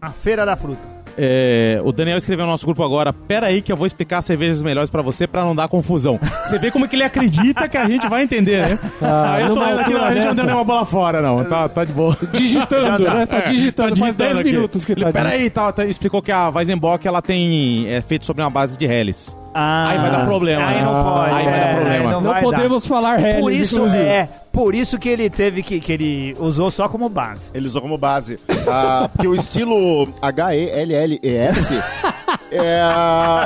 A 0.01 0.11
feira 0.11 0.45
da 0.45 0.55
fruta. 0.57 0.92
É, 1.17 1.81
o 1.85 1.93
Daniel 1.93 2.19
escreveu 2.19 2.47
no 2.47 2.53
nosso 2.53 2.65
grupo 2.67 2.83
agora. 2.83 3.13
Pera 3.13 3.47
aí 3.47 3.61
que 3.63 3.71
eu 3.73 3.77
vou 3.77 3.87
explicar 3.87 4.19
as 4.19 4.25
cervejas 4.25 4.63
melhores 4.63 4.91
pra 4.91 5.03
você 5.03 5.27
pra 5.27 5.45
não 5.45 5.55
dar 5.55 5.69
confusão. 5.69 6.19
Você 6.47 6.59
vê 6.59 6.71
como 6.71 6.89
que 6.89 6.97
ele 6.97 7.05
acredita 7.05 7.69
que 7.69 7.77
a 7.77 7.87
gente 7.87 8.09
vai 8.09 8.23
entender, 8.23 8.69
né? 8.69 8.79
Ah, 9.01 9.41
eu 9.41 9.55
tô 9.55 9.65
vendo 9.65 9.81
aqui, 9.81 9.93
não, 9.93 10.05
a 10.05 10.15
gente 10.15 10.27
não 10.27 10.35
deu 10.35 10.45
nenhuma 10.45 10.65
bola 10.65 10.85
fora, 10.85 11.21
não. 11.23 11.45
Tá, 11.45 11.69
tá 11.69 11.85
de 11.85 11.93
boa. 11.93 12.17
Digitando, 12.33 13.05
né? 13.05 13.27
Tá 13.27 13.39
É, 13.39 13.51
digitando. 13.51 13.97
Faz 13.97 14.17
10 14.17 14.39
aqui. 14.39 14.53
minutos 14.53 14.85
que 14.85 14.95
tá 14.95 15.13
Pera 15.13 15.29
aí, 15.31 15.51
tá, 15.51 15.73
tá, 15.73 15.85
explicou 15.85 16.23
que 16.23 16.33
a 16.33 16.49
Weizenbock 16.49 17.07
ela 17.07 17.21
tem 17.23 17.89
é 17.89 18.01
feito 18.01 18.27
sobre 18.27 18.43
uma 18.43 18.51
base 18.51 18.79
de 18.79 18.87
Helles. 18.87 19.37
Ah, 19.55 19.89
Aí 19.91 19.99
vai 19.99 20.11
dar 20.11 20.25
problema, 20.25 20.67
Aí 20.67 20.75
né? 20.77 20.83
não 20.83 21.05
pode. 21.05 21.35
Aí 21.35 21.45
vai 21.45 21.53
dar 21.53 21.59
é, 21.67 21.75
problema. 21.75 22.05
aí 22.05 22.11
Não, 22.11 22.21
vai 22.23 22.35
dar. 22.35 22.43
podemos 22.43 22.87
falar 22.87 23.21
Hellis, 23.21 23.41
Por 23.41 23.53
isso, 23.53 23.75
inclusive. 23.77 24.03
é, 24.03 24.29
por 24.51 24.75
isso 24.75 24.99
que 24.99 25.09
ele 25.11 25.29
teve 25.29 25.63
que, 25.63 25.79
que 25.79 25.93
ele 25.93 26.35
usou 26.41 26.71
só 26.71 26.89
como 26.89 27.09
base. 27.09 27.51
Ele 27.53 27.67
usou 27.67 27.83
como 27.83 27.99
base. 27.99 28.39
Ah, 28.67 29.11
porque 29.13 29.29
o 29.29 29.35
estilo 29.35 30.09
H-E-L-L-E-S 30.23 31.75
é, 32.51 32.81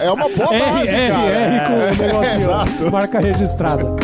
é 0.06 0.10
uma 0.12 0.28
boa 0.28 0.58
base, 0.58 0.94
R, 0.94 1.08
cara. 1.12 1.34
R, 1.34 1.56
R 1.56 1.66
com 1.66 1.72
o 1.72 1.82
É, 1.82 2.06
negocinho. 2.06 2.40
exato. 2.42 2.70
marca 2.92 3.18
registrada. 3.20 3.96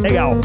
Legal. 0.00 0.36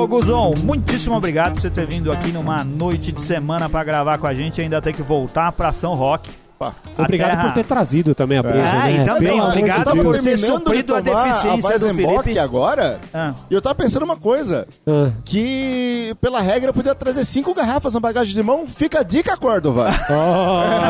Ô, 0.00 0.06
Guzon, 0.06 0.54
muitíssimo 0.64 1.14
obrigado 1.16 1.52
por 1.54 1.60
você 1.60 1.70
ter 1.70 1.86
vindo 1.86 2.10
aqui 2.10 2.32
numa 2.32 2.64
noite 2.64 3.12
de 3.12 3.20
semana 3.20 3.68
pra 3.68 3.84
gravar 3.84 4.16
com 4.18 4.26
a 4.26 4.32
gente. 4.34 4.60
Ainda 4.60 4.80
tem 4.80 4.94
que 4.94 5.02
voltar 5.02 5.52
pra 5.52 5.72
São 5.72 5.94
Roque. 5.94 6.30
Pá. 6.58 6.74
A 6.98 7.02
Obrigado 7.04 7.30
terra- 7.30 7.42
por 7.44 7.52
ter 7.54 7.64
trazido 7.64 8.14
também 8.14 8.36
a 8.36 8.42
breja, 8.42 8.58
É, 8.58 8.72
né? 8.92 8.92
e 9.02 9.04
também, 9.06 9.28
Pelo 9.34 9.40
de 9.40 9.46
obrigado 9.46 9.92
Deus. 9.94 10.04
por 10.04 10.22
ter 10.22 10.36
suprido 10.38 10.94
a 10.94 11.00
de 11.00 11.10
deficiência 11.10 11.78
do 11.78 11.86
Weizenbock 11.86 12.22
Felipe. 12.24 12.38
agora, 12.38 13.00
Ah. 13.14 13.32
e 13.50 13.54
eu 13.54 13.62
tava 13.62 13.74
pensando 13.76 14.02
uma 14.04 14.16
coisa, 14.16 14.66
Ah. 14.86 15.10
que 15.24 16.14
pela 16.20 16.38
regra 16.42 16.68
eu 16.68 16.74
podia 16.74 16.94
trazer 16.94 17.24
cinco 17.24 17.54
garrafas 17.54 17.94
na 17.94 18.00
bagagem 18.00 18.34
de 18.34 18.42
mão. 18.42 18.66
Fica 18.66 19.00
a 19.00 19.02
dica, 19.02 19.38
Córdova. 19.38 19.88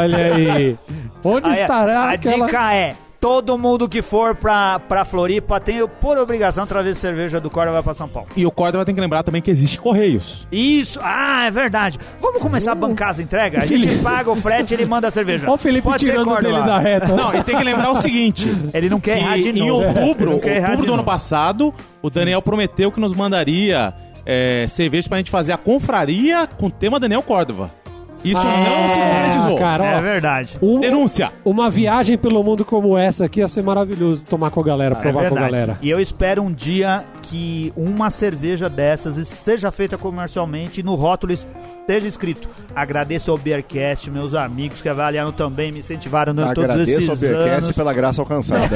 Olha 0.01 0.35
aí. 0.35 0.77
Onde 1.25 1.49
Aí, 1.51 1.61
estará 1.61 2.01
a 2.01 2.11
aquela... 2.15 2.47
dica 2.47 2.75
é: 2.75 2.97
todo 3.21 3.59
mundo 3.59 3.89
que 3.89 4.01
for 4.01 4.35
pra, 4.35 4.79
pra 4.79 5.05
Floripa 5.05 5.61
tem 5.61 5.87
por 6.01 6.17
obrigação 6.17 6.67
trazer 6.67 6.95
cerveja 6.95 7.39
do 7.39 7.51
Córdoba 7.51 7.83
pra 7.83 7.93
São 7.93 8.09
Paulo. 8.09 8.29
E 8.35 8.47
o 8.47 8.51
Córdoba 8.51 8.85
tem 8.85 8.95
que 8.95 9.01
lembrar 9.01 9.23
também 9.23 9.43
que 9.43 9.51
existe 9.51 9.79
Correios. 9.79 10.49
Isso, 10.51 10.99
ah, 11.03 11.45
é 11.47 11.51
verdade. 11.51 11.99
Vamos 12.19 12.41
começar 12.41 12.73
a 12.73 12.75
bancar 12.75 13.11
as 13.11 13.19
entregas? 13.19 13.63
A 13.63 13.67
gente 13.67 13.97
paga 13.99 14.31
o 14.31 14.37
frete 14.37 14.73
e 14.73 14.77
ele 14.77 14.87
manda 14.87 15.09
a 15.09 15.11
cerveja. 15.11 15.45
Olha 15.47 15.55
o 15.55 15.59
Felipe 15.59 15.87
Pode 15.87 16.05
ser 16.05 16.13
tirando 16.13 16.35
dele 16.41 16.63
da 16.63 16.79
reta. 16.79 17.15
Não, 17.15 17.35
e 17.35 17.45
tem 17.45 17.57
que 17.57 17.65
lembrar 17.65 17.93
o 17.93 17.97
seguinte. 17.97 18.49
Ele 18.73 18.89
não 18.89 18.99
quer 18.99 19.19
errar 19.19 19.35
que 19.35 19.53
de 19.53 19.59
em 19.59 19.69
novo. 19.69 19.85
Ele 19.85 20.01
outubro, 20.01 20.41
errar 20.45 20.71
outubro 20.71 20.83
de 20.83 20.87
do 20.87 20.95
ano 20.95 21.05
passado, 21.05 21.75
o 22.01 22.09
Daniel 22.09 22.41
prometeu 22.41 22.91
que 22.91 23.01
nos 23.01 23.13
mandaria 23.13 23.93
é, 24.25 24.67
cerveja 24.69 25.09
pra 25.09 25.19
gente 25.19 25.31
fazer 25.31 25.53
a 25.53 25.59
confraria 25.59 26.47
com 26.47 26.67
o 26.67 26.71
tema 26.71 26.99
Daniel 26.99 27.23
Córdova. 27.23 27.80
Isso 28.25 28.43
não 28.45 28.89
se 28.89 28.99
concretizou. 28.99 29.57
cara, 29.59 29.85
ó, 29.85 29.87
É 29.99 30.01
verdade. 30.03 30.59
um- 30.61 30.81
Denúncia. 30.81 31.31
uma 31.45 31.71
viagem 31.71 32.19
pelo 32.19 32.43
mundo 32.45 32.65
como 32.65 32.97
essa 32.99 33.25
aqui 33.25 33.41
ia 33.41 33.49
ser 33.49 33.63
maravilhoso 33.63 34.25
tomar 34.27 34.51
com 34.51 34.61
a 34.61 34.65
galera, 34.65 34.95
É 34.95 35.01
provar 35.01 35.29
com 35.29 35.37
a 35.37 35.41
galera. 35.41 35.79
E 35.81 35.89
eu 35.89 35.99
espero 36.01 36.43
um 36.43 36.53
dia 36.53 37.03
que 37.23 37.73
uma 37.77 38.11
cerveja 38.11 38.69
dessas 38.69 39.27
seja 39.29 39.71
feita 39.71 39.97
comercialmente 39.99 40.81
e 40.81 40.83
no 40.83 40.95
rótulo 40.95 41.33
esteja 41.33 42.09
escrito. 42.09 42.49
Agradeço 42.75 43.31
ao 43.31 43.39
Beercast, 43.39 44.11
meus 44.11 44.35
amigos 44.35 44.81
que 44.83 44.89
avaliaram 44.89 45.33
também, 45.33 45.71
me 45.73 45.81
incentivaram 45.81 46.35
durante 46.35 46.55
todos 46.55 46.77
esses 46.89 47.09
Agradeço 47.09 47.11
ao 47.11 47.17
Beercast 47.17 47.65
anos. 47.65 47.77
pela 47.77 47.93
graça 47.93 48.21
alcançada. 48.23 48.69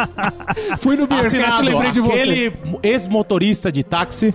Fui 0.80 0.96
no 0.96 1.06
Beercast 1.06 1.36
Assinado, 1.36 1.62
e 1.62 1.68
lembrei 1.72 1.90
de 1.90 2.00
você. 2.00 2.12
aquele 2.14 2.52
ex-motorista 2.82 3.70
de 3.70 3.82
táxi 3.84 4.34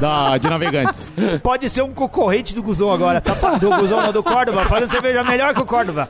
da, 0.00 0.38
de 0.38 0.48
navegantes. 0.48 1.12
Pode 1.42 1.68
ser 1.68 1.82
um 1.82 1.92
concorrente 1.92 2.54
do 2.54 2.62
Guzão 2.62 2.92
agora, 2.92 3.20
tá? 3.20 3.34
Do 3.58 3.70
Guzão, 3.76 4.02
não, 4.02 4.12
do 4.12 4.22
Córdoba, 4.22 4.64
fazendo 4.66 4.90
cerveja 4.90 5.22
melhor 5.24 5.54
que 5.54 5.60
o 5.60 5.66
Córdoba. 5.66 6.08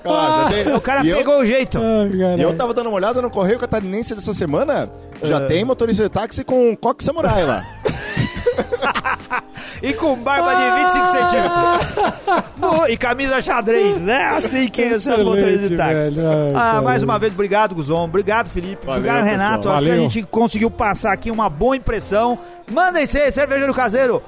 Tem- 0.50 0.74
O 0.74 0.80
cara 0.80 1.04
e 1.04 1.08
eu- 1.10 1.18
pegou 1.18 1.40
o 1.40 1.46
jeito. 1.46 1.78
Ai. 1.78 2.38
E 2.38 2.42
eu 2.42 2.54
tava 2.56 2.74
dando 2.74 2.88
uma 2.88 2.96
olhada 2.96 3.22
no 3.22 3.30
Correio 3.30 3.58
Catarinense 3.58 4.14
dessa 4.14 4.32
semana, 4.32 4.88
já 5.22 5.36
É. 5.38 5.46
tem 5.46 5.64
motorista 5.64 6.02
de 6.04 6.08
táxi 6.10 6.44
com 6.44 6.76
coque 6.76 7.02
samurai 7.04 7.44
lá. 7.44 7.64
E 9.80 9.92
com 9.92 10.16
barba 10.16 10.54
de 10.54 10.82
25 10.82 11.06
centímetros. 11.06 12.52
No- 12.58 12.88
e 12.88 12.96
camisa 12.96 13.40
xadrez, 13.40 14.00
né? 14.02 14.24
Assim 14.36 14.66
que 14.68 14.98
são 14.98 15.16
os 15.18 15.22
motoristas 15.24 15.68
de 15.68 15.76
táxi. 15.76 16.10
velho. 16.10 16.28
Ai, 16.28 16.50
Ah, 16.54 16.58
cara. 16.72 16.82
mais 16.82 17.02
uma 17.02 17.16
vez, 17.18 17.32
obrigado, 17.32 17.74
Guzon. 17.76 18.04
Obrigado, 18.04 18.48
Felipe. 18.48 18.84
Valeu, 18.84 19.00
obrigado, 19.02 19.24
Renato. 19.24 19.56
pessoal. 19.58 19.76
Acho 19.76 19.84
que 19.84 19.90
a 19.92 19.96
gente 19.96 20.22
conseguiu 20.24 20.70
passar 20.70 21.12
aqui 21.12 21.30
uma 21.30 21.48
boa 21.48 21.76
impressão. 21.76 22.36
Mandem 22.70 23.06
ser 23.06 23.30
cerveja 23.32 23.66
do 23.68 23.74
caseiro. 23.74 24.20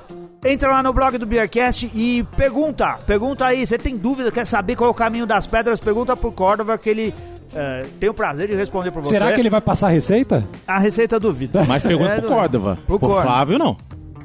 Entra 0.45 0.71
lá 0.71 0.83
no 0.85 0.93
blog 0.93 1.19
do 1.19 1.27
Beercast 1.27 1.91
e 1.95 2.25
pergunta. 2.37 2.99
Pergunta 3.07 3.45
aí. 3.45 3.67
Você 3.67 3.77
tem 3.77 3.97
dúvida, 3.97 4.31
quer 4.31 4.47
saber 4.47 4.77
qual 4.77 4.89
é 4.89 4.91
o 4.91 4.95
caminho 4.95 5.27
das 5.27 5.47
pedras? 5.49 5.81
Pergunta 5.81 6.17
pro 6.17 6.31
Córdova 6.33 6.79
que 6.79 6.89
ele 6.89 7.15
eh, 7.55 7.87
tem 7.99 8.09
o 8.09 8.15
prazer 8.15 8.49
de 8.49 8.55
responder 8.55 8.91
por 8.91 9.03
você. 9.03 9.11
Será 9.11 9.33
que 9.33 9.41
ele 9.41 9.51
vai 9.51 9.61
passar 9.61 9.89
a 9.89 9.91
receita? 9.91 10.45
A 10.67 10.79
receita 10.79 11.19
duvido. 11.21 11.59
Mas 11.67 11.83
pergunta 11.83 12.11
É, 12.11 12.21
pro 12.21 12.29
do- 12.29 12.35
Córdova. 12.35 12.77
Pro 12.87 12.99
Pro 12.99 13.09
Córdova. 13.09 13.23
Flávio, 13.23 13.59
não. 13.59 13.77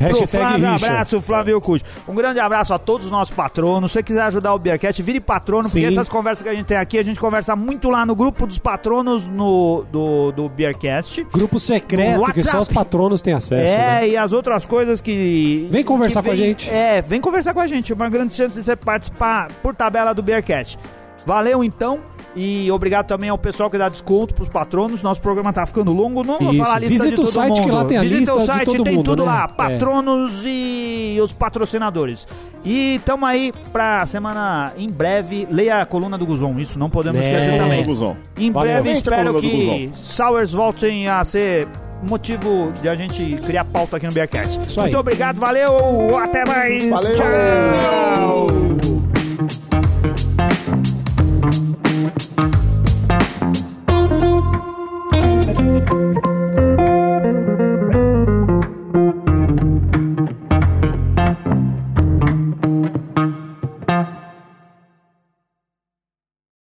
É. 0.00 0.08
Pro 0.08 0.26
Flávio, 0.26 0.68
abraço, 0.68 1.20
Flávio. 1.20 1.62
Um 2.08 2.14
grande 2.14 2.40
abraço 2.40 2.72
a 2.72 2.78
todos 2.78 3.06
os 3.06 3.12
nossos 3.12 3.34
patronos. 3.34 3.90
Se 3.90 3.94
você 3.94 4.02
quiser 4.02 4.22
ajudar 4.22 4.54
o 4.54 4.58
Beercat, 4.58 5.00
vire 5.02 5.20
patrono, 5.20 5.64
Sim. 5.64 5.82
porque 5.82 5.94
essas 5.94 6.08
conversas 6.08 6.42
que 6.42 6.48
a 6.48 6.54
gente 6.54 6.66
tem 6.66 6.76
aqui, 6.76 6.98
a 6.98 7.02
gente 7.02 7.20
conversa 7.20 7.54
muito 7.54 7.90
lá 7.90 8.04
no 8.04 8.14
grupo 8.14 8.46
dos 8.46 8.58
patronos 8.58 9.26
no, 9.26 9.84
do, 9.90 10.32
do 10.32 10.48
Beercast. 10.48 11.24
Grupo 11.32 11.58
secreto 11.58 12.32
que 12.32 12.42
só 12.42 12.60
os 12.60 12.68
patronos 12.68 13.22
têm 13.22 13.34
acesso. 13.34 13.62
É, 13.62 14.00
né? 14.00 14.08
e 14.08 14.16
as 14.16 14.32
outras 14.32 14.66
coisas 14.66 15.00
que. 15.00 15.68
Vem 15.70 15.84
conversar 15.84 16.22
que 16.22 16.28
com 16.28 16.32
a 16.32 16.36
gente. 16.36 16.70
É, 16.70 17.02
vem 17.02 17.20
conversar 17.20 17.54
com 17.54 17.60
a 17.60 17.66
gente. 17.66 17.92
Uma 17.92 18.08
grande 18.08 18.34
chance 18.34 18.54
de 18.54 18.64
você 18.64 18.76
participar 18.76 19.48
por 19.62 19.74
tabela 19.74 20.12
do 20.12 20.22
Beercat. 20.22 20.78
Valeu 21.26 21.62
então. 21.64 22.13
E 22.36 22.70
obrigado 22.72 23.06
também 23.06 23.30
ao 23.30 23.38
pessoal 23.38 23.70
que 23.70 23.78
dá 23.78 23.88
desconto 23.88 24.34
pros 24.34 24.48
patronos. 24.48 25.02
Nosso 25.02 25.20
programa 25.20 25.52
tá 25.52 25.64
ficando 25.66 25.92
longo. 25.92 26.24
Não 26.24 26.38
vou 26.38 26.52
Isso. 26.52 26.62
falar 26.64 26.76
a 26.76 26.78
lista 26.80 26.92
Visita 27.04 27.10
de 27.10 27.16
todo 27.16 27.28
o 27.28 27.32
site 27.32 27.54
que 27.54 27.60
mundo. 27.60 27.74
lá 27.74 27.84
tem 27.84 27.96
a 27.96 28.00
Visita 28.02 28.18
lista 28.18 28.34
o 28.34 28.40
de 28.40 28.46
site, 28.46 28.64
todo 28.66 28.84
tem 28.84 28.94
mundo, 28.96 29.04
tudo 29.04 29.24
né? 29.24 29.30
lá. 29.32 29.44
É. 29.44 29.48
Patronos 29.54 30.42
e 30.44 31.18
os 31.22 31.32
patrocinadores. 31.32 32.26
E 32.64 33.00
tamo 33.04 33.24
aí 33.24 33.52
pra 33.72 34.04
semana 34.06 34.72
em 34.76 34.90
breve. 34.90 35.46
Leia 35.50 35.80
a 35.82 35.86
coluna 35.86 36.18
do 36.18 36.26
Guzon. 36.26 36.58
Isso 36.58 36.76
não 36.78 36.90
podemos 36.90 37.20
É. 37.20 37.24
esquecer 37.24 37.50
Coluna 37.50 37.62
também. 37.68 37.82
do 37.82 37.86
Guzon. 37.88 38.16
Em 38.36 38.50
Valeu. 38.50 38.72
breve 38.72 38.90
espero 38.90 39.16
coluna 39.32 39.32
do 39.34 39.40
que 39.40 39.90
Sours 40.02 40.52
voltem 40.52 41.06
a 41.08 41.24
ser 41.24 41.68
motivo 42.08 42.72
de 42.82 42.88
a 42.88 42.94
gente 42.96 43.38
criar 43.46 43.64
pauta 43.64 43.96
aqui 43.96 44.06
no 44.06 44.12
Bearcast. 44.12 44.60
Isso 44.66 44.80
aí. 44.80 44.86
Muito 44.86 44.98
obrigado, 44.98 45.38
valeu, 45.38 45.72
até 46.18 46.44
mais. 46.44 46.84
Valeu. 46.88 47.16
Tchau. 47.16 48.93